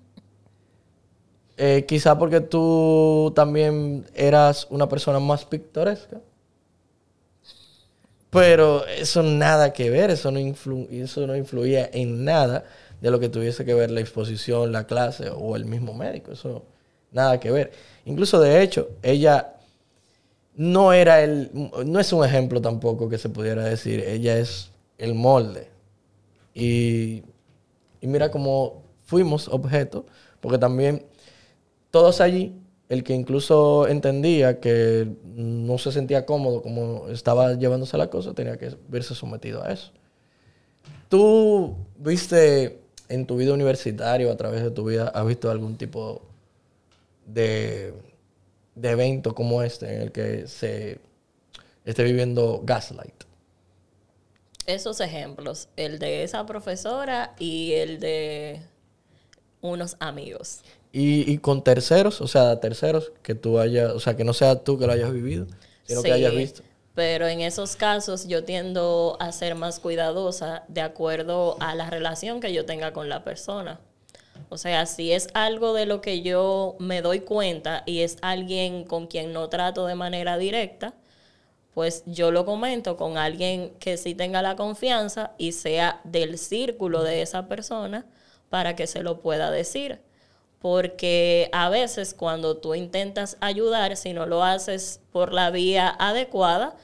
Eh, 1.60 1.86
quizá 1.88 2.20
porque 2.20 2.40
tú 2.40 3.34
también 3.36 4.06
eras 4.14 4.68
una 4.70 4.88
persona 4.88 5.20
más 5.20 5.44
pictoresca. 5.44 6.22
Pero 8.30 8.86
eso 8.86 9.24
nada 9.24 9.74
que 9.74 9.90
ver, 9.90 10.12
eso 10.12 10.30
no, 10.30 10.38
eso 10.38 11.26
no 11.26 11.36
influía 11.36 11.90
en 11.92 12.24
nada 12.24 12.66
de 13.02 13.10
lo 13.10 13.20
que 13.20 13.30
tuviese 13.30 13.66
que 13.66 13.74
ver 13.74 13.90
la 13.90 14.02
exposición, 14.02 14.72
la 14.72 14.86
clase 14.86 15.32
o 15.32 15.56
el 15.56 15.66
mismo 15.66 15.96
médico. 15.96 16.32
Eso 16.32 16.64
nada 17.12 17.40
que 17.40 17.50
ver. 17.50 17.72
Incluso 18.06 18.40
de 18.40 18.62
hecho, 18.62 18.90
ella 19.02 19.57
no 20.58 20.92
era 20.92 21.22
el, 21.22 21.52
no 21.86 22.00
es 22.00 22.12
un 22.12 22.26
ejemplo 22.26 22.62
tampoco 22.62 23.08
que 23.08 23.20
se 23.20 23.30
pudiera 23.30 23.64
decir, 23.64 24.02
ella 24.02 24.38
es 24.38 24.72
el 24.98 25.14
molde. 25.14 25.70
Y, 26.54 27.24
y 28.02 28.08
mira 28.08 28.32
cómo 28.32 28.84
fuimos 29.06 29.48
objeto, 29.48 30.06
porque 30.42 30.58
también 30.58 31.06
todos 31.92 32.20
allí 32.22 32.60
el 32.90 33.04
que 33.04 33.14
incluso 33.14 33.88
entendía 33.88 34.60
que 34.60 35.08
no 35.36 35.78
se 35.78 35.92
sentía 35.92 36.26
cómodo 36.26 36.64
como 36.64 37.08
estaba 37.10 37.54
llevándose 37.54 37.96
la 37.98 38.10
cosa, 38.10 38.34
tenía 38.34 38.58
que 38.58 38.76
verse 38.88 39.14
sometido 39.14 39.64
a 39.64 39.72
eso. 39.72 39.92
¿Tú 41.08 41.76
viste 41.98 42.80
en 43.10 43.28
tu 43.28 43.38
vida 43.38 43.54
universitaria, 43.54 44.32
a 44.32 44.38
través 44.38 44.64
de 44.64 44.72
tu 44.72 44.86
vida, 44.86 45.10
has 45.10 45.26
visto 45.28 45.52
algún 45.52 45.78
tipo 45.78 46.22
de, 47.28 47.94
de 48.78 48.92
evento 48.92 49.34
como 49.34 49.64
este 49.64 49.96
en 49.96 50.02
el 50.04 50.12
que 50.12 50.48
se 50.48 51.00
esté 51.86 52.04
viviendo 52.04 52.62
gaslight? 52.64 53.24
Esos 54.66 55.00
ejemplos, 55.00 55.70
el 55.78 55.98
de 56.00 56.24
esa 56.24 56.46
profesora 56.46 57.34
y 57.40 57.74
el 57.74 58.00
de 58.00 58.62
unos 59.62 59.96
amigos. 60.00 60.60
Y, 60.92 61.38
con 61.40 61.64
terceros, 61.64 62.22
o 62.22 62.28
sea, 62.28 62.60
terceros, 62.60 63.12
que 63.22 63.36
tú 63.36 63.60
hayas, 63.60 63.92
o 63.92 64.00
sea, 64.00 64.16
que 64.16 64.24
no 64.24 64.34
sea 64.34 64.64
tú 64.64 64.80
que 64.80 64.88
lo 64.88 64.94
hayas 64.94 65.14
vivido, 65.14 65.46
sino 65.84 66.02
que 66.02 66.12
hayas 66.12 66.34
visto. 66.34 66.64
Pero 66.96 67.28
en 67.28 67.42
esos 67.42 67.76
casos 67.76 68.28
yo 68.28 68.44
tiendo 68.44 69.16
a 69.20 69.32
ser 69.32 69.54
más 69.54 69.80
cuidadosa 69.80 70.64
de 70.68 70.82
acuerdo 70.82 71.56
a 71.60 71.76
la 71.76 71.92
relación 71.92 72.40
que 72.40 72.52
yo 72.52 72.66
tenga 72.66 72.94
con 72.94 73.10
la 73.10 73.24
persona. 73.24 73.80
O 74.50 74.58
sea, 74.58 74.86
si 74.86 75.12
es 75.12 75.28
algo 75.34 75.74
de 75.74 75.86
lo 75.86 76.02
que 76.02 76.22
yo 76.22 76.76
me 76.80 77.02
doy 77.02 77.22
cuenta 77.22 77.84
y 77.86 78.02
es 78.02 78.18
alguien 78.22 78.84
con 78.84 79.08
quien 79.08 79.34
no 79.34 79.50
trato 79.50 79.86
de 79.86 79.96
manera 79.96 80.38
directa, 80.38 80.94
pues 81.74 82.04
yo 82.08 82.32
lo 82.32 82.46
comento 82.46 82.98
con 82.98 83.18
alguien 83.18 83.72
que 83.80 83.98
sí 83.98 84.16
tenga 84.16 84.42
la 84.42 84.56
confianza 84.56 85.34
y 85.38 85.52
sea 85.52 86.02
del 86.04 86.38
círculo 86.40 87.04
de 87.04 87.22
esa 87.22 87.48
persona 87.48 88.06
para 88.50 88.76
que 88.76 88.88
se 88.88 89.04
lo 89.04 89.22
pueda 89.22 89.52
decir. 89.52 90.00
Porque 90.60 91.50
a 91.54 91.70
veces 91.70 92.16
cuando 92.16 92.58
tú 92.58 92.74
intentas 92.74 93.38
ayudar, 93.42 93.96
si 93.96 94.14
no 94.14 94.26
lo 94.26 94.44
haces 94.44 95.02
por 95.12 95.34
la 95.34 95.52
vía 95.52 95.96
adecuada, 96.00 96.76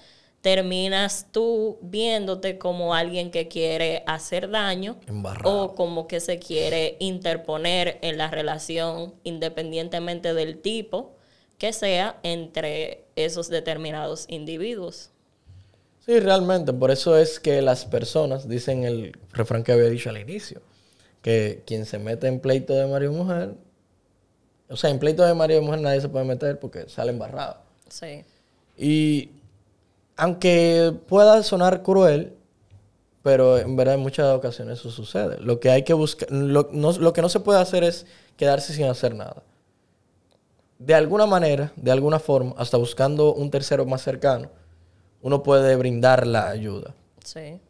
terminas 0.44 1.28
tú 1.32 1.78
viéndote 1.82 2.58
como 2.58 2.94
alguien 2.94 3.32
que 3.32 3.48
quiere 3.48 4.04
hacer 4.08 4.50
daño 4.50 4.98
o 5.46 5.74
como 5.74 6.06
que 6.06 6.20
se 6.20 6.38
quiere 6.38 6.98
interponer 7.00 7.98
en 8.02 8.18
la 8.18 8.30
relación 8.30 9.14
independientemente 9.24 10.34
del 10.34 10.58
tipo 10.58 11.16
que 11.58 11.72
sea 11.72 12.20
entre 12.24 13.06
esos 13.16 13.48
determinados 13.48 14.26
individuos. 14.28 15.12
Sí, 16.06 16.20
realmente, 16.20 16.74
por 16.74 16.92
eso 16.92 17.18
es 17.18 17.40
que 17.40 17.62
las 17.62 17.86
personas 17.86 18.50
dicen 18.50 18.84
el 18.84 19.18
refrán 19.32 19.64
que 19.64 19.72
había 19.72 19.90
dicho 19.90 20.10
al 20.10 20.18
inicio 20.18 20.62
que 21.22 21.64
quien 21.66 21.86
se 21.86 22.00
mete 22.00 22.28
en 22.28 22.42
pleito 22.42 22.74
de 22.74 22.86
marido 22.86 23.14
y 23.14 23.16
mujer, 23.16 23.54
o 24.68 24.76
sea, 24.76 24.90
en 24.90 25.00
pleito 25.00 25.26
de 25.26 25.36
marido 25.36 25.62
y 25.62 25.64
mujer 25.64 25.80
nadie 25.80 26.02
se 26.02 26.10
puede 26.10 26.26
meter 26.26 26.60
porque 26.60 26.90
sale 26.90 27.14
embarrado. 27.14 27.62
Sí. 27.88 28.26
Y 28.78 29.30
aunque 30.16 30.94
pueda 31.08 31.44
sonar 31.44 31.84
cruel, 31.84 32.36
pero 33.22 33.58
en 33.58 33.76
verdad 33.76 33.96
en 33.96 34.02
muchas 34.02 34.36
ocasiones 34.36 34.80
eso 34.80 34.92
sucede. 34.92 35.40
Lo 35.40 35.60
que 35.60 35.70
hay 35.70 35.84
que 35.84 35.94
buscar, 35.94 36.32
lo, 36.32 36.70
lo 36.72 37.14
que 37.14 37.22
no 37.22 37.30
se 37.30 37.40
puede 37.40 37.60
hacer 37.60 37.84
es 37.84 38.06
quedarse 38.38 38.74
sin 38.74 38.86
hacer 38.86 39.16
nada. 39.16 39.44
De 40.80 40.94
alguna 40.94 41.26
manera, 41.26 41.72
de 41.76 41.92
alguna 41.92 42.20
forma, 42.20 42.54
hasta 42.58 42.78
buscando 42.78 43.34
un 43.34 43.50
tercero 43.50 43.86
más 43.86 44.02
cercano, 44.02 44.50
uno 45.22 45.42
puede 45.42 45.76
brindar 45.78 46.28
la 46.28 46.50
ayuda. 46.50 46.94
Sí. 47.24 47.62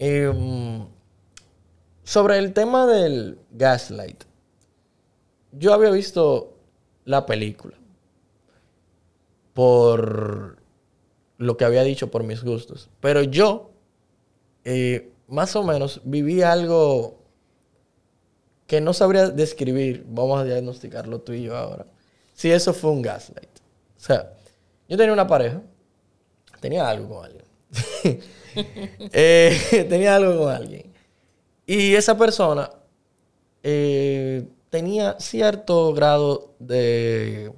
Mm, 0.00 0.84
sobre 2.04 2.38
el 2.38 2.52
tema 2.52 2.86
del 2.86 3.38
gaslight, 3.50 4.24
yo 5.52 5.72
había 5.72 5.90
visto 5.90 6.54
la 7.04 7.26
película 7.26 7.76
por 9.52 10.58
lo 11.44 11.56
que 11.56 11.64
había 11.64 11.82
dicho, 11.82 12.10
por 12.10 12.22
mis 12.24 12.42
gustos, 12.42 12.88
pero 13.00 13.22
yo 13.22 13.70
eh, 14.64 15.10
más 15.28 15.54
o 15.56 15.62
menos 15.62 16.00
viví 16.04 16.42
algo 16.42 17.18
que 18.66 18.80
no 18.80 18.94
sabría 18.94 19.28
describir, 19.28 20.04
vamos 20.08 20.40
a 20.40 20.44
diagnosticarlo 20.44 21.20
tú 21.20 21.32
y 21.32 21.42
yo 21.42 21.56
ahora, 21.56 21.86
si 22.32 22.50
eso 22.50 22.72
fue 22.72 22.90
un 22.90 23.02
gaslight. 23.02 23.58
O 23.96 24.00
sea, 24.00 24.32
yo 24.88 24.96
tenía 24.96 25.12
una 25.12 25.26
pareja, 25.26 25.60
tenía 26.60 26.88
algo 26.88 27.08
con 27.08 27.24
alguien. 27.24 27.44
Eh, 28.56 29.84
tenía 29.88 30.14
algo 30.14 30.44
con 30.44 30.54
alguien. 30.54 30.94
Y 31.66 31.96
esa 31.96 32.16
persona 32.16 32.70
eh, 33.64 34.46
tenía 34.70 35.18
cierto 35.18 35.92
grado 35.92 36.54
de, 36.60 37.50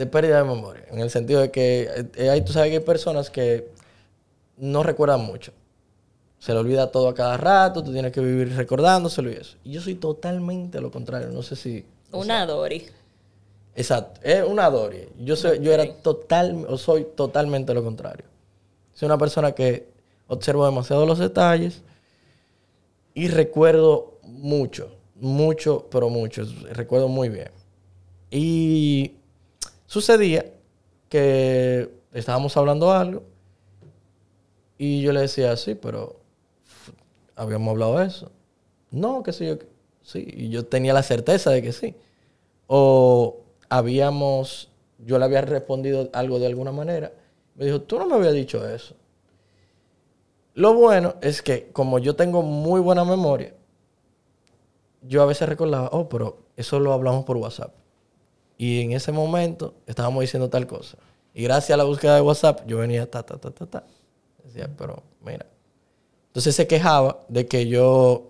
de 0.00 0.06
pérdida 0.06 0.38
de 0.38 0.44
memoria. 0.44 0.86
En 0.90 0.98
el 1.00 1.10
sentido 1.10 1.42
de 1.42 1.50
que 1.50 2.06
eh, 2.16 2.30
hay, 2.30 2.40
tú 2.40 2.54
sabes 2.54 2.70
que 2.70 2.78
hay 2.78 2.82
personas 2.82 3.28
que 3.28 3.68
no 4.56 4.82
recuerdan 4.82 5.20
mucho. 5.20 5.52
Se 6.38 6.54
le 6.54 6.58
olvida 6.58 6.90
todo 6.90 7.06
a 7.08 7.14
cada 7.14 7.36
rato, 7.36 7.84
tú 7.84 7.92
tienes 7.92 8.10
que 8.10 8.22
vivir 8.22 8.56
recordándoselo 8.56 9.30
y 9.30 9.34
eso. 9.34 9.58
Y 9.62 9.72
yo 9.72 9.82
soy 9.82 9.96
totalmente 9.96 10.80
lo 10.80 10.90
contrario. 10.90 11.28
No 11.28 11.42
sé 11.42 11.54
si. 11.54 11.84
Una 12.12 12.46
Dori. 12.46 12.86
Exacto, 13.74 14.22
es 14.24 14.42
una 14.42 14.70
Dori. 14.70 15.06
Yo, 15.18 15.36
soy, 15.36 15.60
yo 15.60 15.70
era 15.70 15.86
total, 15.96 16.64
o 16.66 16.78
soy 16.78 17.06
totalmente 17.14 17.74
lo 17.74 17.84
contrario. 17.84 18.24
Soy 18.94 19.04
una 19.04 19.18
persona 19.18 19.52
que 19.52 19.86
observo 20.28 20.64
demasiado 20.64 21.04
los 21.04 21.18
detalles 21.18 21.82
y 23.12 23.28
recuerdo 23.28 24.18
mucho, 24.22 24.96
mucho, 25.16 25.88
pero 25.90 26.08
mucho. 26.08 26.42
Recuerdo 26.72 27.08
muy 27.08 27.28
bien. 27.28 27.50
Y 28.30 29.19
sucedía 29.90 30.46
que 31.08 31.90
estábamos 32.12 32.56
hablando 32.56 32.92
algo 32.92 33.24
y 34.78 35.02
yo 35.02 35.12
le 35.12 35.22
decía, 35.22 35.56
sí, 35.56 35.74
pero 35.74 36.20
habíamos 37.34 37.72
hablado 37.72 38.00
eso. 38.00 38.30
No, 38.92 39.24
que 39.24 39.32
sí, 39.32 39.48
yo, 39.48 39.58
sí. 40.02 40.24
Y 40.32 40.48
yo 40.48 40.64
tenía 40.64 40.94
la 40.94 41.02
certeza 41.02 41.50
de 41.50 41.60
que 41.60 41.72
sí. 41.72 41.96
O 42.68 43.40
habíamos, 43.68 44.70
yo 45.00 45.18
le 45.18 45.24
había 45.24 45.40
respondido 45.40 46.08
algo 46.12 46.38
de 46.38 46.46
alguna 46.46 46.70
manera. 46.70 47.12
Me 47.56 47.64
dijo, 47.64 47.80
tú 47.80 47.98
no 47.98 48.06
me 48.06 48.14
habías 48.14 48.34
dicho 48.34 48.66
eso. 48.68 48.94
Lo 50.54 50.72
bueno 50.72 51.16
es 51.20 51.42
que 51.42 51.68
como 51.72 51.98
yo 51.98 52.14
tengo 52.14 52.42
muy 52.42 52.80
buena 52.80 53.04
memoria, 53.04 53.54
yo 55.02 55.20
a 55.22 55.26
veces 55.26 55.48
recordaba, 55.48 55.88
oh, 55.92 56.08
pero 56.08 56.38
eso 56.56 56.78
lo 56.78 56.92
hablamos 56.92 57.24
por 57.24 57.36
WhatsApp. 57.38 57.74
Y 58.60 58.82
en 58.82 58.92
ese 58.92 59.10
momento 59.10 59.72
estábamos 59.86 60.20
diciendo 60.20 60.50
tal 60.50 60.66
cosa. 60.66 60.98
Y 61.32 61.44
gracias 61.44 61.70
a 61.70 61.78
la 61.78 61.84
búsqueda 61.84 62.16
de 62.16 62.20
WhatsApp, 62.20 62.60
yo 62.66 62.76
venía 62.76 63.10
ta, 63.10 63.22
ta, 63.22 63.38
ta, 63.38 63.50
ta, 63.50 63.64
ta. 63.64 63.84
Decía, 64.44 64.68
pero 64.76 65.02
mira. 65.24 65.46
Entonces 66.26 66.54
se 66.54 66.66
quejaba 66.66 67.20
de 67.28 67.46
que 67.46 67.66
yo, 67.68 68.28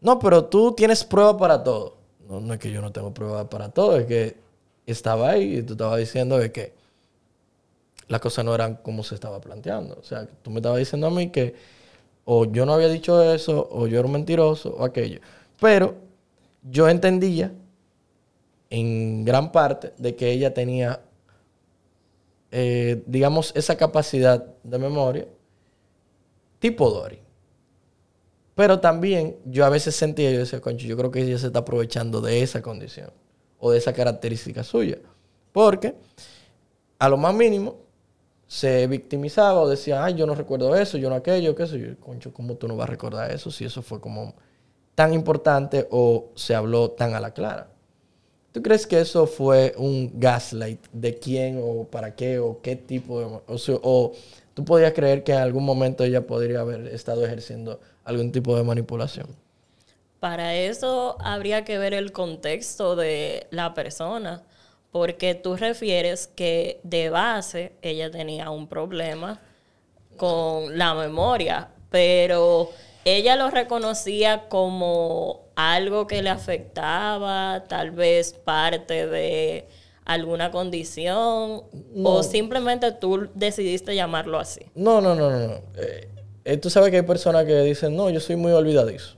no, 0.00 0.18
pero 0.20 0.46
tú 0.46 0.72
tienes 0.72 1.04
prueba 1.04 1.36
para 1.36 1.62
todo. 1.62 1.98
No, 2.26 2.40
no 2.40 2.54
es 2.54 2.60
que 2.60 2.72
yo 2.72 2.80
no 2.80 2.92
tengo 2.92 3.12
prueba 3.12 3.50
para 3.50 3.68
todo, 3.68 3.98
es 3.98 4.06
que 4.06 4.38
estaba 4.86 5.28
ahí 5.28 5.58
y 5.58 5.62
tú 5.62 5.74
estabas 5.74 5.98
diciendo 5.98 6.38
de 6.38 6.50
que 6.50 6.72
las 8.06 8.22
cosas 8.22 8.46
no 8.46 8.54
eran 8.54 8.76
como 8.76 9.02
se 9.02 9.16
estaba 9.16 9.38
planteando. 9.38 9.98
O 10.00 10.02
sea, 10.02 10.26
tú 10.40 10.50
me 10.50 10.60
estabas 10.60 10.78
diciendo 10.78 11.08
a 11.08 11.10
mí 11.10 11.28
que 11.28 11.54
o 12.24 12.46
yo 12.46 12.64
no 12.64 12.72
había 12.72 12.88
dicho 12.88 13.22
eso, 13.22 13.68
o 13.70 13.86
yo 13.86 13.98
era 13.98 14.06
un 14.06 14.12
mentiroso, 14.12 14.74
o 14.78 14.82
aquello. 14.82 15.20
Pero 15.60 15.94
yo 16.62 16.88
entendía 16.88 17.52
en 18.70 19.24
gran 19.24 19.52
parte 19.52 19.92
de 19.98 20.14
que 20.16 20.30
ella 20.30 20.52
tenía, 20.54 21.00
eh, 22.50 23.02
digamos, 23.06 23.52
esa 23.54 23.76
capacidad 23.76 24.44
de 24.62 24.78
memoria 24.78 25.26
tipo 26.58 26.90
Dory. 26.90 27.20
Pero 28.54 28.80
también 28.80 29.36
yo 29.44 29.64
a 29.64 29.68
veces 29.68 29.94
sentía, 29.94 30.30
yo 30.32 30.40
decía, 30.40 30.60
concho, 30.60 30.86
yo 30.86 30.96
creo 30.96 31.10
que 31.10 31.22
ella 31.22 31.38
se 31.38 31.46
está 31.46 31.60
aprovechando 31.60 32.20
de 32.20 32.42
esa 32.42 32.60
condición 32.60 33.12
o 33.58 33.70
de 33.70 33.78
esa 33.78 33.92
característica 33.92 34.64
suya. 34.64 34.98
Porque 35.52 35.94
a 36.98 37.08
lo 37.08 37.16
más 37.16 37.34
mínimo 37.34 37.76
se 38.48 38.86
victimizaba 38.88 39.60
o 39.60 39.68
decía, 39.68 40.04
ay, 40.04 40.14
yo 40.14 40.26
no 40.26 40.34
recuerdo 40.34 40.74
eso, 40.74 40.98
yo 40.98 41.08
no 41.08 41.16
aquello, 41.16 41.54
qué 41.54 41.66
sé 41.66 41.78
yo. 41.78 42.00
Concho, 42.00 42.32
¿cómo 42.32 42.56
tú 42.56 42.66
no 42.66 42.76
vas 42.76 42.88
a 42.88 42.90
recordar 42.90 43.30
eso 43.30 43.50
si 43.50 43.64
eso 43.64 43.82
fue 43.82 44.00
como 44.00 44.34
tan 44.94 45.14
importante 45.14 45.86
o 45.90 46.30
se 46.34 46.54
habló 46.54 46.90
tan 46.90 47.14
a 47.14 47.20
la 47.20 47.32
clara? 47.32 47.70
¿Tú 48.52 48.62
crees 48.62 48.86
que 48.86 49.00
eso 49.00 49.26
fue 49.26 49.74
un 49.76 50.12
gaslight? 50.14 50.80
¿De 50.92 51.18
quién 51.18 51.60
o 51.62 51.84
para 51.84 52.14
qué 52.14 52.38
o 52.38 52.60
qué 52.62 52.76
tipo 52.76 53.20
de... 53.20 53.26
O, 53.26 53.56
o 53.82 54.12
tú 54.54 54.64
podías 54.64 54.92
creer 54.92 55.22
que 55.22 55.32
en 55.32 55.38
algún 55.38 55.64
momento 55.64 56.02
ella 56.04 56.26
podría 56.26 56.60
haber 56.60 56.88
estado 56.88 57.24
ejerciendo 57.24 57.78
algún 58.04 58.32
tipo 58.32 58.56
de 58.56 58.64
manipulación? 58.64 59.28
Para 60.20 60.54
eso 60.56 61.16
habría 61.20 61.64
que 61.64 61.78
ver 61.78 61.94
el 61.94 62.10
contexto 62.10 62.96
de 62.96 63.46
la 63.50 63.74
persona, 63.74 64.42
porque 64.90 65.34
tú 65.34 65.56
refieres 65.56 66.26
que 66.26 66.80
de 66.82 67.10
base 67.10 67.72
ella 67.82 68.10
tenía 68.10 68.50
un 68.50 68.66
problema 68.66 69.40
con 70.16 70.76
la 70.76 70.94
memoria, 70.94 71.68
pero 71.90 72.70
ella 73.04 73.36
lo 73.36 73.50
reconocía 73.50 74.48
como 74.48 75.47
algo 75.58 76.06
que 76.06 76.22
le 76.22 76.30
afectaba, 76.30 77.64
tal 77.66 77.90
vez 77.90 78.32
parte 78.32 79.08
de 79.08 79.66
alguna 80.04 80.52
condición, 80.52 81.64
o 82.04 82.22
simplemente 82.22 82.92
tú 82.92 83.28
decidiste 83.34 83.96
llamarlo 83.96 84.38
así. 84.38 84.60
No, 84.76 85.00
no, 85.00 85.16
no, 85.16 85.30
no. 85.30 85.54
Eh, 85.76 86.08
eh, 86.44 86.56
tú 86.58 86.70
sabes 86.70 86.90
que 86.90 86.98
hay 86.98 87.02
personas 87.02 87.44
que 87.44 87.60
dicen, 87.62 87.96
no, 87.96 88.08
yo 88.08 88.20
soy 88.20 88.36
muy 88.36 88.52
olvidadizo. 88.52 89.16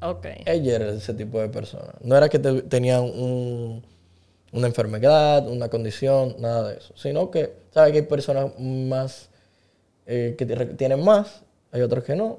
Ok. 0.00 0.26
Ella 0.46 0.76
era 0.76 0.90
ese 0.92 1.12
tipo 1.12 1.38
de 1.40 1.50
persona. 1.50 1.92
No 2.00 2.16
era 2.16 2.30
que 2.30 2.38
tenía 2.38 3.02
una 3.02 3.82
enfermedad, 4.66 5.46
una 5.46 5.68
condición, 5.68 6.36
nada 6.38 6.70
de 6.70 6.78
eso. 6.78 6.94
Sino 6.96 7.30
que, 7.30 7.52
¿sabes 7.70 7.92
que 7.92 7.98
hay 7.98 8.04
personas 8.06 8.58
más 8.58 9.28
eh, 10.06 10.36
que 10.38 10.46
tienen 10.46 11.04
más, 11.04 11.42
hay 11.70 11.82
otros 11.82 12.02
que 12.02 12.16
no. 12.16 12.38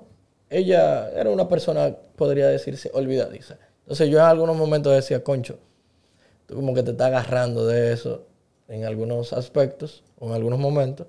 Ella 0.50 1.10
era 1.12 1.30
una 1.30 1.48
persona, 1.48 1.96
podría 2.16 2.48
decirse, 2.48 2.90
olvidadiza. 2.94 3.58
Entonces 3.82 4.10
yo 4.10 4.20
en 4.20 4.26
algunos 4.26 4.56
momentos 4.56 4.94
decía, 4.94 5.24
concho, 5.24 5.60
tú 6.46 6.56
como 6.56 6.74
que 6.74 6.84
te 6.84 6.92
estás 6.92 7.08
agarrando 7.08 7.66
de 7.66 7.94
eso 7.94 8.26
en 8.68 8.86
algunos 8.86 9.34
aspectos 9.34 10.04
o 10.20 10.28
en 10.28 10.34
algunos 10.34 10.60
momentos. 10.60 11.08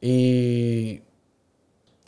Y 0.00 1.02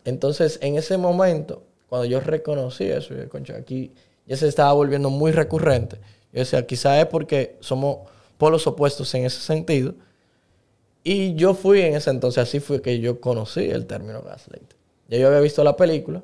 entonces 0.04 0.58
en 0.62 0.76
ese 0.76 0.96
momento 0.96 1.62
cuando 1.94 2.06
yo 2.06 2.18
reconocí 2.18 2.84
eso, 2.84 3.14
yo, 3.14 3.28
concha, 3.28 3.56
aquí 3.56 3.92
ya 4.26 4.36
se 4.36 4.48
estaba 4.48 4.72
volviendo 4.72 5.10
muy 5.10 5.30
recurrente. 5.30 5.96
Yo 6.32 6.40
decía, 6.40 6.66
quizá 6.66 7.00
es 7.00 7.06
porque 7.06 7.56
somos 7.60 8.08
polos 8.36 8.66
opuestos 8.66 9.14
en 9.14 9.24
ese 9.24 9.40
sentido. 9.40 9.94
Y 11.04 11.34
yo 11.34 11.54
fui 11.54 11.82
en 11.82 11.94
ese 11.94 12.10
entonces, 12.10 12.42
así 12.42 12.58
fue 12.58 12.82
que 12.82 12.98
yo 12.98 13.20
conocí 13.20 13.70
el 13.70 13.86
término 13.86 14.22
gaslight. 14.22 14.72
Ya 15.14 15.20
yo 15.20 15.28
había 15.28 15.40
visto 15.40 15.62
la 15.62 15.76
película 15.76 16.22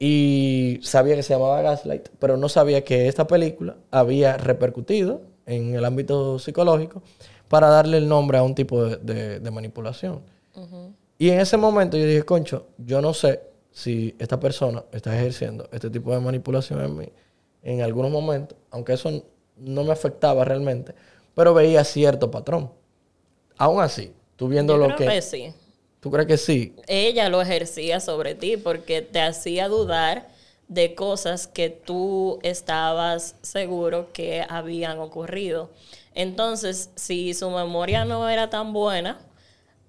y 0.00 0.80
sabía 0.82 1.14
que 1.14 1.22
se 1.22 1.32
llamaba 1.32 1.62
Gaslight, 1.62 2.08
pero 2.18 2.36
no 2.36 2.48
sabía 2.48 2.82
que 2.82 3.06
esta 3.06 3.26
película 3.26 3.76
había 3.92 4.36
repercutido 4.36 5.22
en 5.46 5.74
el 5.74 5.84
ámbito 5.84 6.38
psicológico 6.40 7.02
para 7.48 7.68
darle 7.68 7.98
el 7.98 8.08
nombre 8.08 8.38
a 8.38 8.42
un 8.42 8.54
tipo 8.54 8.84
de, 8.84 9.50
manipulación. 9.52 10.22
Y 11.18 11.30
en 11.30 11.38
ese 11.38 11.56
momento 11.56 11.96
yo 11.96 12.04
dije, 12.04 12.24
concho, 12.24 12.66
yo 12.78 13.00
no 13.00 13.14
sé 13.14 13.42
si 13.70 14.16
esta 14.18 14.40
persona 14.40 14.82
está 14.90 15.16
ejerciendo 15.16 15.68
este 15.70 15.88
tipo 15.88 16.12
de 16.12 16.18
manipulación 16.18 16.80
en 16.84 16.96
mí 16.96 17.08
en 17.62 17.80
algunos 17.80 18.10
momentos, 18.10 18.58
aunque 18.72 18.94
eso 18.94 19.22
no 19.56 19.84
me 19.84 19.92
afectaba 19.92 20.44
realmente, 20.44 20.94
pero 21.34 21.54
veía 21.54 21.84
cierto 21.84 22.30
patrón. 22.30 22.70
Aún 23.56 23.80
así, 23.80 24.12
tú 24.34 24.48
viendo 24.48 24.76
lo 24.76 24.94
que... 24.96 25.22
sí. 25.22 25.54
¿Tú 26.04 26.10
crees 26.10 26.28
que 26.28 26.36
sí? 26.36 26.74
Ella 26.86 27.30
lo 27.30 27.40
ejercía 27.40 27.98
sobre 27.98 28.34
ti 28.34 28.58
porque 28.58 29.00
te 29.00 29.22
hacía 29.22 29.68
dudar 29.68 30.28
de 30.68 30.94
cosas 30.94 31.46
que 31.46 31.70
tú 31.70 32.40
estabas 32.42 33.36
seguro 33.40 34.12
que 34.12 34.44
habían 34.46 34.98
ocurrido. 34.98 35.70
Entonces, 36.14 36.90
si 36.94 37.32
su 37.32 37.48
memoria 37.48 38.04
no 38.04 38.28
era 38.28 38.50
tan 38.50 38.74
buena, 38.74 39.18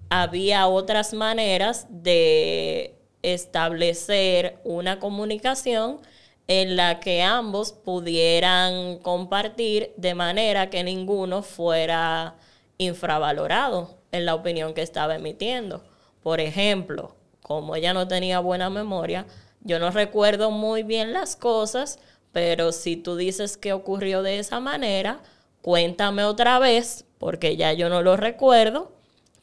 había 0.08 0.68
otras 0.68 1.12
maneras 1.12 1.86
de 1.90 2.94
establecer 3.20 4.56
una 4.64 4.98
comunicación 4.98 6.00
en 6.48 6.76
la 6.76 6.98
que 6.98 7.20
ambos 7.24 7.72
pudieran 7.72 9.00
compartir 9.00 9.92
de 9.98 10.14
manera 10.14 10.70
que 10.70 10.82
ninguno 10.82 11.42
fuera 11.42 12.36
infravalorado 12.78 13.98
en 14.12 14.24
la 14.24 14.34
opinión 14.34 14.72
que 14.72 14.80
estaba 14.80 15.16
emitiendo. 15.16 15.82
Por 16.26 16.40
ejemplo, 16.40 17.14
como 17.40 17.76
ella 17.76 17.94
no 17.94 18.08
tenía 18.08 18.40
buena 18.40 18.68
memoria, 18.68 19.26
yo 19.60 19.78
no 19.78 19.92
recuerdo 19.92 20.50
muy 20.50 20.82
bien 20.82 21.12
las 21.12 21.36
cosas, 21.36 22.00
pero 22.32 22.72
si 22.72 22.96
tú 22.96 23.14
dices 23.14 23.56
que 23.56 23.72
ocurrió 23.72 24.24
de 24.24 24.40
esa 24.40 24.58
manera, 24.58 25.20
cuéntame 25.62 26.24
otra 26.24 26.58
vez, 26.58 27.04
porque 27.18 27.56
ya 27.56 27.72
yo 27.74 27.88
no 27.88 28.02
lo 28.02 28.16
recuerdo, 28.16 28.90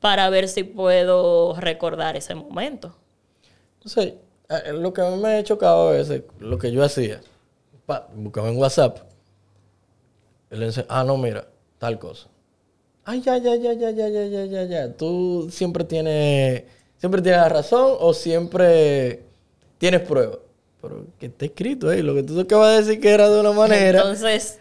para 0.02 0.30
ver 0.30 0.50
si 0.50 0.66
puedo 0.66 1.56
recordar 1.56 2.18
ese 2.18 2.36
momento. 2.36 2.94
Entonces, 3.76 4.16
lo 4.74 4.92
que 4.92 5.04
me 5.04 5.38
ha 5.38 5.44
chocado 5.46 5.88
a 5.88 5.92
veces, 5.94 6.24
lo 6.40 6.58
que 6.58 6.70
yo 6.74 6.84
hacía, 6.84 7.22
buscaba 8.14 8.50
en 8.50 8.58
WhatsApp, 8.58 8.98
y 10.52 10.58
le 10.58 10.70
ah, 10.90 11.06
no, 11.06 11.16
mira, 11.16 11.48
tal 11.78 11.98
cosa. 11.98 12.28
Ay, 13.06 13.22
ya, 13.22 13.38
ya, 13.38 13.56
ya, 13.56 13.74
ya, 13.74 13.92
ya, 13.92 14.08
ya, 14.08 14.26
ya, 14.26 14.46
ya, 14.46 14.64
ya. 14.64 14.94
Tú 14.94 15.50
siempre 15.52 15.84
tienes, 15.84 16.64
siempre 16.98 17.22
tienes 17.22 17.42
la 17.42 17.50
razón 17.50 17.98
o 18.00 18.14
siempre 18.14 19.24
tienes 19.78 20.02
pruebas. 20.02 20.40
Pero 20.82 21.06
que 21.20 21.26
está 21.26 21.46
escrito 21.46 21.90
ahí, 21.90 22.02
lo 22.02 22.16
que 22.16 22.24
tú 22.24 22.40
acabas 22.40 22.72
de 22.72 22.84
decir 22.84 23.02
que 23.02 23.10
era 23.10 23.30
de 23.30 23.42
una 23.42 23.52
manera. 23.52 24.00
Entonces, 24.00 24.60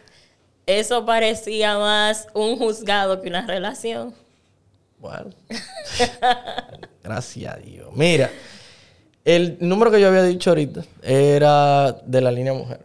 eso 0.66 1.06
parecía 1.06 1.78
más 1.78 2.26
un 2.34 2.58
juzgado 2.58 3.20
que 3.20 3.28
una 3.28 3.46
relación. 3.46 4.12
Bueno. 4.98 5.30
Gracias 7.02 7.54
a 7.54 7.58
Dios. 7.58 7.90
Mira. 7.94 8.30
El 9.24 9.56
número 9.60 9.92
que 9.92 10.00
yo 10.00 10.08
había 10.08 10.24
dicho 10.24 10.50
ahorita 10.50 10.84
era 11.00 11.92
de 11.92 12.20
la 12.20 12.32
línea 12.32 12.52
mujer, 12.54 12.80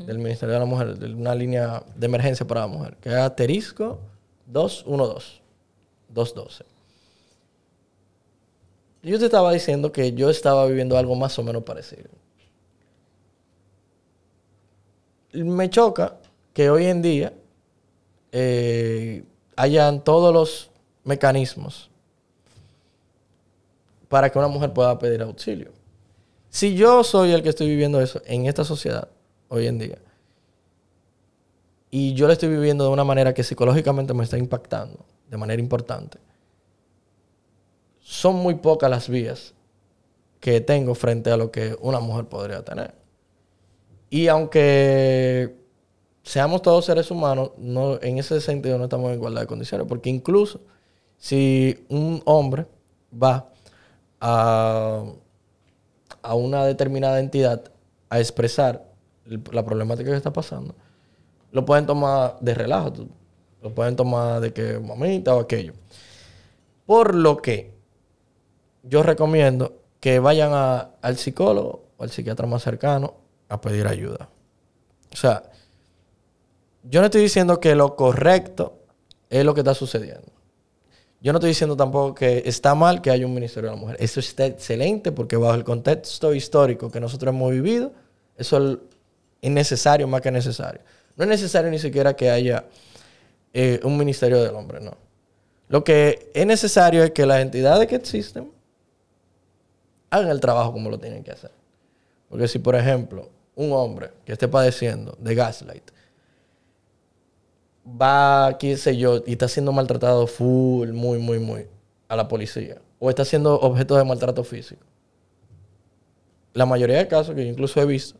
del 0.00 0.18
Ministerio 0.18 0.52
de 0.52 0.58
la 0.58 0.66
Mujer, 0.66 0.98
de 0.98 1.14
una 1.14 1.32
línea 1.32 1.80
de 1.94 2.06
emergencia 2.06 2.44
para 2.44 2.62
la 2.62 2.66
mujer, 2.66 2.96
que 3.00 3.10
era 3.10 3.26
asterisco 3.26 4.00
212, 4.46 5.40
212. 6.08 6.64
Yo 9.02 9.18
te 9.18 9.26
estaba 9.26 9.52
diciendo 9.52 9.92
que 9.92 10.12
yo 10.12 10.30
estaba 10.30 10.66
viviendo 10.66 10.96
algo 10.96 11.14
más 11.14 11.38
o 11.38 11.42
menos 11.42 11.62
parecido. 11.62 12.08
Me 15.32 15.68
choca 15.68 16.16
que 16.54 16.70
hoy 16.70 16.86
en 16.86 17.02
día 17.02 17.32
eh, 18.32 19.24
hayan 19.56 20.02
todos 20.02 20.32
los 20.32 20.70
mecanismos 21.02 21.90
para 24.08 24.30
que 24.30 24.38
una 24.38 24.48
mujer 24.48 24.72
pueda 24.72 24.98
pedir 24.98 25.22
auxilio. 25.22 25.72
Si 26.48 26.74
yo 26.76 27.02
soy 27.02 27.32
el 27.32 27.42
que 27.42 27.48
estoy 27.48 27.66
viviendo 27.66 28.00
eso 28.00 28.22
en 28.24 28.46
esta 28.46 28.64
sociedad 28.64 29.08
hoy 29.48 29.66
en 29.66 29.78
día, 29.78 29.98
y 31.96 32.12
yo 32.14 32.26
lo 32.26 32.32
estoy 32.32 32.48
viviendo 32.48 32.82
de 32.82 32.90
una 32.90 33.04
manera 33.04 33.34
que 33.34 33.44
psicológicamente 33.44 34.14
me 34.14 34.24
está 34.24 34.36
impactando 34.36 35.06
de 35.30 35.36
manera 35.36 35.62
importante, 35.62 36.18
son 38.00 38.34
muy 38.34 38.56
pocas 38.56 38.90
las 38.90 39.08
vías 39.08 39.54
que 40.40 40.60
tengo 40.60 40.96
frente 40.96 41.30
a 41.30 41.36
lo 41.36 41.52
que 41.52 41.76
una 41.80 42.00
mujer 42.00 42.24
podría 42.24 42.64
tener. 42.64 42.96
Y 44.10 44.26
aunque 44.26 45.54
seamos 46.24 46.62
todos 46.62 46.84
seres 46.84 47.12
humanos, 47.12 47.52
no, 47.58 48.02
en 48.02 48.18
ese 48.18 48.40
sentido 48.40 48.76
no 48.76 48.84
estamos 48.84 49.10
en 49.10 49.14
igualdad 49.18 49.42
de 49.42 49.46
condiciones, 49.46 49.86
porque 49.86 50.10
incluso 50.10 50.60
Si 51.16 51.86
un 51.88 52.22
hombre 52.24 52.66
va 53.12 53.52
a, 54.20 55.04
a 56.22 56.34
una 56.34 56.66
determinada 56.66 57.20
entidad 57.20 57.70
a 58.08 58.18
expresar 58.18 58.84
la 59.52 59.64
problemática 59.64 60.10
que 60.10 60.16
está 60.16 60.32
pasando, 60.32 60.74
lo 61.54 61.64
pueden 61.64 61.86
tomar 61.86 62.36
de 62.40 62.52
relajo, 62.52 62.92
lo 63.62 63.72
pueden 63.72 63.94
tomar 63.94 64.40
de 64.40 64.52
que 64.52 64.80
mamita 64.80 65.36
o 65.36 65.40
aquello. 65.40 65.72
Por 66.84 67.14
lo 67.14 67.36
que 67.36 67.72
yo 68.82 69.04
recomiendo 69.04 69.80
que 70.00 70.18
vayan 70.18 70.50
al 71.00 71.16
psicólogo 71.16 71.84
o 71.96 72.02
al 72.02 72.10
psiquiatra 72.10 72.48
más 72.48 72.64
cercano 72.64 73.14
a 73.48 73.60
pedir 73.60 73.86
ayuda. 73.86 74.28
O 75.12 75.16
sea, 75.16 75.44
yo 76.82 77.00
no 77.00 77.06
estoy 77.06 77.22
diciendo 77.22 77.60
que 77.60 77.76
lo 77.76 77.94
correcto 77.94 78.80
es 79.30 79.44
lo 79.44 79.54
que 79.54 79.60
está 79.60 79.74
sucediendo. 79.74 80.32
Yo 81.20 81.32
no 81.32 81.38
estoy 81.38 81.50
diciendo 81.50 81.76
tampoco 81.76 82.16
que 82.16 82.42
está 82.46 82.74
mal 82.74 83.00
que 83.00 83.12
haya 83.12 83.24
un 83.26 83.32
Ministerio 83.32 83.70
de 83.70 83.76
la 83.76 83.80
Mujer. 83.80 83.96
Eso 84.00 84.18
está 84.18 84.44
excelente 84.46 85.12
porque 85.12 85.36
bajo 85.36 85.54
el 85.54 85.62
contexto 85.62 86.34
histórico 86.34 86.90
que 86.90 86.98
nosotros 86.98 87.32
hemos 87.32 87.52
vivido, 87.52 87.92
eso 88.36 88.80
es 89.40 89.50
necesario 89.52 90.08
más 90.08 90.20
que 90.20 90.32
necesario. 90.32 90.80
No 91.16 91.24
es 91.24 91.28
necesario 91.28 91.70
ni 91.70 91.78
siquiera 91.78 92.14
que 92.14 92.30
haya 92.30 92.64
eh, 93.52 93.80
un 93.84 93.96
Ministerio 93.96 94.42
del 94.42 94.54
Hombre, 94.54 94.80
no. 94.80 94.96
Lo 95.68 95.84
que 95.84 96.30
es 96.34 96.46
necesario 96.46 97.02
es 97.02 97.12
que 97.12 97.24
las 97.26 97.40
entidades 97.40 97.86
que 97.86 97.96
existen 97.96 98.50
hagan 100.10 100.28
el 100.30 100.40
trabajo 100.40 100.72
como 100.72 100.90
lo 100.90 100.98
tienen 100.98 101.22
que 101.24 101.32
hacer. 101.32 101.50
Porque 102.28 102.48
si, 102.48 102.58
por 102.58 102.74
ejemplo, 102.74 103.28
un 103.54 103.72
hombre 103.72 104.10
que 104.24 104.32
esté 104.32 104.48
padeciendo 104.48 105.16
de 105.18 105.34
gaslight 105.34 105.90
va, 107.86 108.56
qué 108.58 108.76
sé 108.76 108.96
yo, 108.96 109.22
y 109.26 109.32
está 109.32 109.48
siendo 109.48 109.72
maltratado 109.72 110.26
full, 110.26 110.90
muy, 110.92 111.18
muy, 111.18 111.38
muy, 111.38 111.66
a 112.08 112.16
la 112.16 112.28
policía, 112.28 112.80
o 112.98 113.10
está 113.10 113.24
siendo 113.24 113.54
objeto 113.60 113.96
de 113.96 114.04
maltrato 114.04 114.42
físico, 114.42 114.82
la 116.54 116.66
mayoría 116.66 116.98
de 116.98 117.08
casos 117.08 117.34
que 117.34 117.44
yo 117.44 117.50
incluso 117.50 117.80
he 117.80 117.86
visto, 117.86 118.18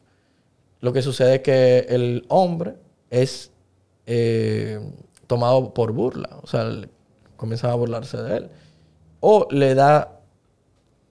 lo 0.80 0.92
que 0.92 1.02
sucede 1.02 1.36
es 1.36 1.40
que 1.40 1.78
el 1.88 2.26
hombre 2.28 2.74
es 3.22 3.50
eh, 4.06 4.80
tomado 5.26 5.72
por 5.72 5.92
burla, 5.92 6.38
o 6.42 6.46
sea, 6.46 6.70
comienzan 7.36 7.70
a 7.70 7.74
burlarse 7.74 8.16
de 8.18 8.36
él, 8.36 8.50
o 9.20 9.46
le 9.50 9.74
da 9.74 10.20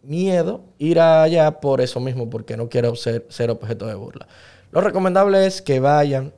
miedo 0.03 0.61
ir 0.77 0.99
allá 0.99 1.59
por 1.59 1.81
eso 1.81 1.99
mismo, 1.99 2.29
porque 2.29 2.57
no 2.57 2.69
quiere 2.69 2.93
ser, 2.95 3.25
ser 3.29 3.49
objeto 3.49 3.87
de 3.87 3.95
burla. 3.95 4.27
Lo 4.71 4.81
recomendable 4.81 5.45
es 5.45 5.61
que 5.61 5.79
vayan 5.79 6.33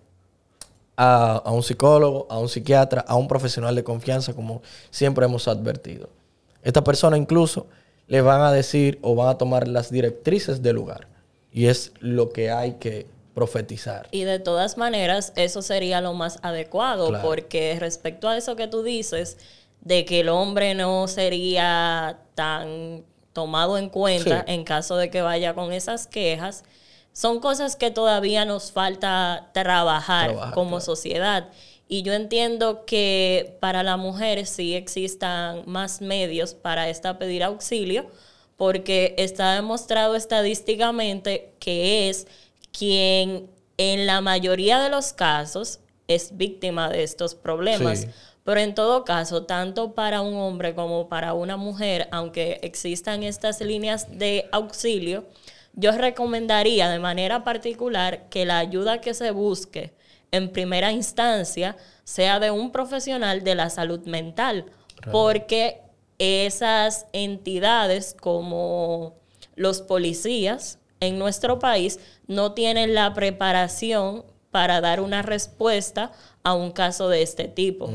a, 0.97 1.41
un 1.47 1.63
psicólogo, 1.63 2.27
a 2.29 2.39
un 2.39 2.47
psiquiatra, 2.47 3.03
a 3.07 3.15
un 3.15 3.27
profesional 3.27 3.75
de 3.75 3.83
confianza, 3.83 4.33
como 4.33 4.61
siempre 4.91 5.25
hemos 5.25 5.47
advertido. 5.47 6.09
Esta 6.63 6.83
persona 6.83 7.17
incluso 7.17 7.67
le 8.07 8.21
van 8.21 8.41
a 8.41 8.51
decir 8.51 8.99
o 9.01 9.15
van 9.15 9.29
a 9.29 9.37
tomar 9.37 9.67
las 9.67 9.91
directrices 9.91 10.61
del 10.61 10.75
lugar. 10.75 11.07
Y 11.51 11.67
es 11.67 11.93
lo 11.99 12.29
que 12.29 12.51
hay 12.51 12.73
que 12.73 13.07
profetizar. 13.35 14.07
Y 14.11 14.23
de 14.23 14.39
todas 14.39 14.77
maneras, 14.77 15.33
eso 15.35 15.61
sería 15.61 16.01
lo 16.01 16.13
más 16.13 16.39
adecuado, 16.41 17.21
porque 17.21 17.77
respecto 17.79 18.27
a 18.27 18.37
eso 18.37 18.55
que 18.55 18.67
tú 18.67 18.81
dices, 18.81 19.37
de 19.81 20.05
que 20.05 20.21
el 20.21 20.29
hombre 20.29 20.73
no 20.73 21.07
sería 21.07 22.17
tan 22.33 23.03
tomado 23.33 23.77
en 23.77 23.89
cuenta 23.89 24.43
en 24.47 24.63
caso 24.63 24.95
de 24.95 25.11
que 25.11 25.21
vaya 25.21 25.53
con 25.53 25.73
esas 25.73 26.07
quejas, 26.07 26.63
son 27.11 27.39
cosas 27.39 27.75
que 27.75 27.91
todavía 27.91 28.45
nos 28.45 28.71
falta 28.71 29.49
trabajar, 29.53 30.51
como 30.53 30.79
sociedad. 30.79 31.49
Y 31.87 32.01
yo 32.01 32.13
entiendo 32.13 32.85
que 32.85 33.57
para 33.59 33.83
la 33.83 33.97
mujer 33.97 34.47
sí 34.47 34.73
existan 34.73 35.63
más 35.65 36.01
medios 36.01 36.53
para 36.53 36.89
esta 36.89 37.19
pedir 37.19 37.43
auxilio, 37.43 38.07
porque 38.57 39.13
está 39.17 39.55
demostrado 39.55 40.15
estadísticamente 40.15 41.51
que 41.59 42.09
es 42.09 42.27
quien 42.77 43.49
en 43.77 44.05
la 44.05 44.21
mayoría 44.21 44.79
de 44.79 44.89
los 44.89 45.13
casos 45.13 45.79
es 46.07 46.37
víctima 46.37 46.89
de 46.89 47.03
estos 47.03 47.35
problemas. 47.35 48.07
Pero 48.43 48.59
en 48.59 48.75
todo 48.75 49.05
caso, 49.05 49.45
tanto 49.45 49.95
para 49.95 50.21
un 50.21 50.35
hombre 50.35 50.75
como 50.75 51.09
para 51.09 51.33
una 51.33 51.57
mujer, 51.57 52.07
aunque 52.11 52.59
existan 52.61 53.23
estas 53.23 53.59
líneas 53.59 54.07
de 54.19 54.47
auxilio, 54.51 55.25
yo 55.73 55.91
recomendaría 55.91 56.89
de 56.89 56.99
manera 56.99 57.43
particular 57.43 58.29
que 58.29 58.45
la 58.45 58.59
ayuda 58.59 59.01
que 59.01 59.15
se 59.15 59.31
busque 59.31 59.93
en 60.31 60.51
primera 60.51 60.91
instancia 60.91 61.75
sea 62.03 62.39
de 62.39 62.51
un 62.51 62.71
profesional 62.71 63.43
de 63.43 63.55
la 63.55 63.69
salud 63.69 64.01
mental, 64.05 64.65
porque 65.11 65.81
esas 66.19 67.07
entidades 67.13 68.15
como 68.19 69.15
los 69.55 69.81
policías 69.81 70.79
en 70.99 71.19
nuestro 71.19 71.59
país 71.59 71.99
no 72.27 72.53
tienen 72.53 72.93
la 72.93 73.13
preparación 73.13 74.23
para 74.51 74.81
dar 74.81 75.01
una 75.01 75.21
respuesta 75.21 76.11
a 76.43 76.53
un 76.53 76.71
caso 76.71 77.09
de 77.09 77.21
este 77.21 77.47
tipo. 77.47 77.91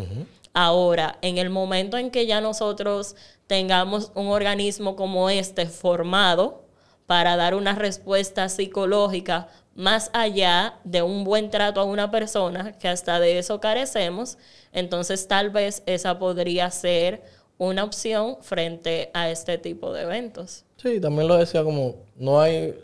Ahora, 0.53 1.18
en 1.22 1.38
el 1.38 1.48
momento 1.48 1.96
en 1.96 2.11
que 2.11 2.26
ya 2.26 2.40
nosotros 2.40 3.16
tengamos 3.46 4.12
un 4.14 4.28
organismo 4.28 4.96
como 4.96 5.30
este 5.30 5.66
formado 5.66 6.64
para 7.07 7.36
dar 7.36 7.55
una 7.55 7.74
respuesta 7.74 8.48
psicológica 8.48 9.48
más 9.74 10.11
allá 10.12 10.74
de 10.84 11.03
un 11.03 11.24
buen 11.24 11.51
trato 11.51 11.80
a 11.80 11.84
una 11.84 12.11
persona, 12.11 12.76
que 12.78 12.88
hasta 12.88 13.18
de 13.20 13.38
eso 13.38 13.61
carecemos, 13.61 14.36
entonces 14.72 15.26
tal 15.26 15.51
vez 15.51 15.82
esa 15.86 16.18
podría 16.18 16.70
ser 16.70 17.22
una 17.57 17.84
opción 17.84 18.36
frente 18.42 19.11
a 19.14 19.30
este 19.30 19.59
tipo 19.59 19.92
de 19.92 20.03
eventos. 20.03 20.64
Sí, 20.76 21.01
también 21.01 21.28
lo 21.28 21.36
decía 21.36 21.62
como, 21.62 21.96
no 22.16 22.40
hay 22.40 22.74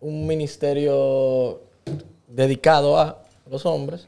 un 0.00 0.26
ministerio 0.26 1.60
dedicado 2.28 2.98
a 2.98 3.22
los 3.50 3.64
hombres, 3.66 4.06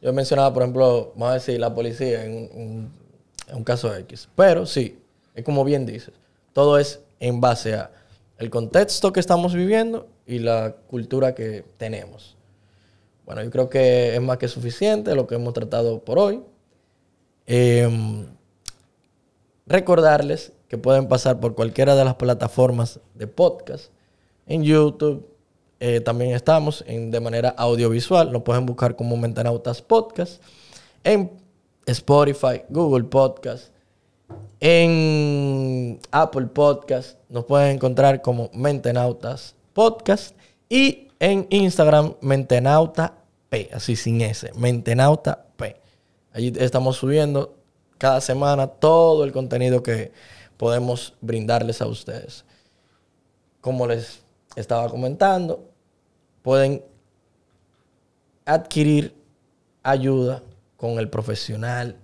yo 0.00 0.12
mencionaba, 0.12 0.52
por 0.52 0.62
ejemplo, 0.62 1.12
vamos 1.14 1.30
a 1.30 1.34
decir, 1.34 1.60
la 1.60 1.74
policía 1.74 2.24
en 2.24 2.90
un, 3.52 3.64
caso 3.64 3.94
X. 3.94 4.28
Pero 4.34 4.64
sí, 4.64 4.98
es 5.34 5.44
como 5.44 5.64
bien 5.64 5.84
dices, 5.84 6.14
todo 6.52 6.78
es 6.78 7.00
en 7.18 7.40
base 7.40 7.74
a 7.74 7.90
el 8.38 8.48
contexto 8.48 9.12
que 9.12 9.20
estamos 9.20 9.54
viviendo 9.54 10.08
y 10.26 10.38
la 10.38 10.74
cultura 10.88 11.34
que 11.34 11.64
tenemos. 11.76 12.36
Bueno, 13.26 13.42
yo 13.42 13.50
creo 13.50 13.68
que 13.68 14.14
es 14.14 14.20
más 14.22 14.38
que 14.38 14.48
suficiente 14.48 15.14
lo 15.14 15.26
que 15.26 15.34
hemos 15.34 15.52
tratado 15.52 16.00
por 16.00 16.18
hoy. 16.18 16.42
Em, 17.46 18.26
recordarles 19.66 20.52
que 20.68 20.78
pueden 20.78 21.06
pasar 21.08 21.38
por 21.38 21.54
cualquiera 21.54 21.94
de 21.94 22.04
las 22.04 22.14
plataformas 22.14 23.00
de 23.14 23.26
podcast, 23.26 23.90
en 24.50 24.64
YouTube, 24.64 25.28
eh, 25.78 26.00
también 26.00 26.34
estamos 26.34 26.84
de 26.86 27.20
manera 27.20 27.50
audiovisual. 27.50 28.32
Nos 28.32 28.42
pueden 28.42 28.66
buscar 28.66 28.96
como 28.96 29.16
Mentenautas 29.16 29.80
Podcast. 29.80 30.42
En 31.04 31.30
Spotify, 31.86 32.62
Google 32.68 33.04
Podcast. 33.04 33.72
En 34.58 36.00
Apple 36.10 36.46
Podcast. 36.46 37.16
Nos 37.28 37.44
pueden 37.44 37.76
encontrar 37.76 38.22
como 38.22 38.50
Mentenautas 38.52 39.54
Podcast. 39.72 40.34
Y 40.68 41.06
en 41.20 41.46
Instagram, 41.50 42.14
Mentenauta 42.20 43.14
P. 43.50 43.70
Así 43.72 43.94
sin 43.94 44.20
S. 44.20 44.50
Mentenauta 44.56 45.46
P. 45.56 45.76
Allí 46.32 46.52
estamos 46.56 46.96
subiendo 46.96 47.54
cada 47.98 48.20
semana 48.20 48.66
todo 48.66 49.22
el 49.22 49.30
contenido 49.30 49.84
que 49.84 50.10
podemos 50.56 51.14
brindarles 51.20 51.80
a 51.80 51.86
ustedes. 51.86 52.44
Como 53.60 53.86
les 53.86 54.24
estaba 54.56 54.88
comentando, 54.88 55.68
pueden 56.42 56.82
adquirir 58.44 59.14
ayuda 59.82 60.42
con 60.76 60.98
el 60.98 61.08
profesional 61.08 61.96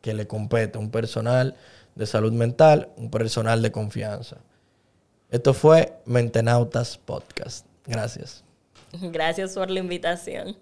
que 0.00 0.14
le 0.14 0.26
compete, 0.26 0.78
un 0.78 0.90
personal 0.90 1.56
de 1.94 2.06
salud 2.06 2.32
mental, 2.32 2.90
un 2.96 3.10
personal 3.10 3.62
de 3.62 3.72
confianza. 3.72 4.38
Esto 5.30 5.54
fue 5.54 5.92
Mentenautas 6.06 6.98
Podcast. 6.98 7.66
Gracias. 7.86 8.44
Gracias 8.92 9.54
por 9.54 9.70
la 9.70 9.80
invitación. 9.80 10.56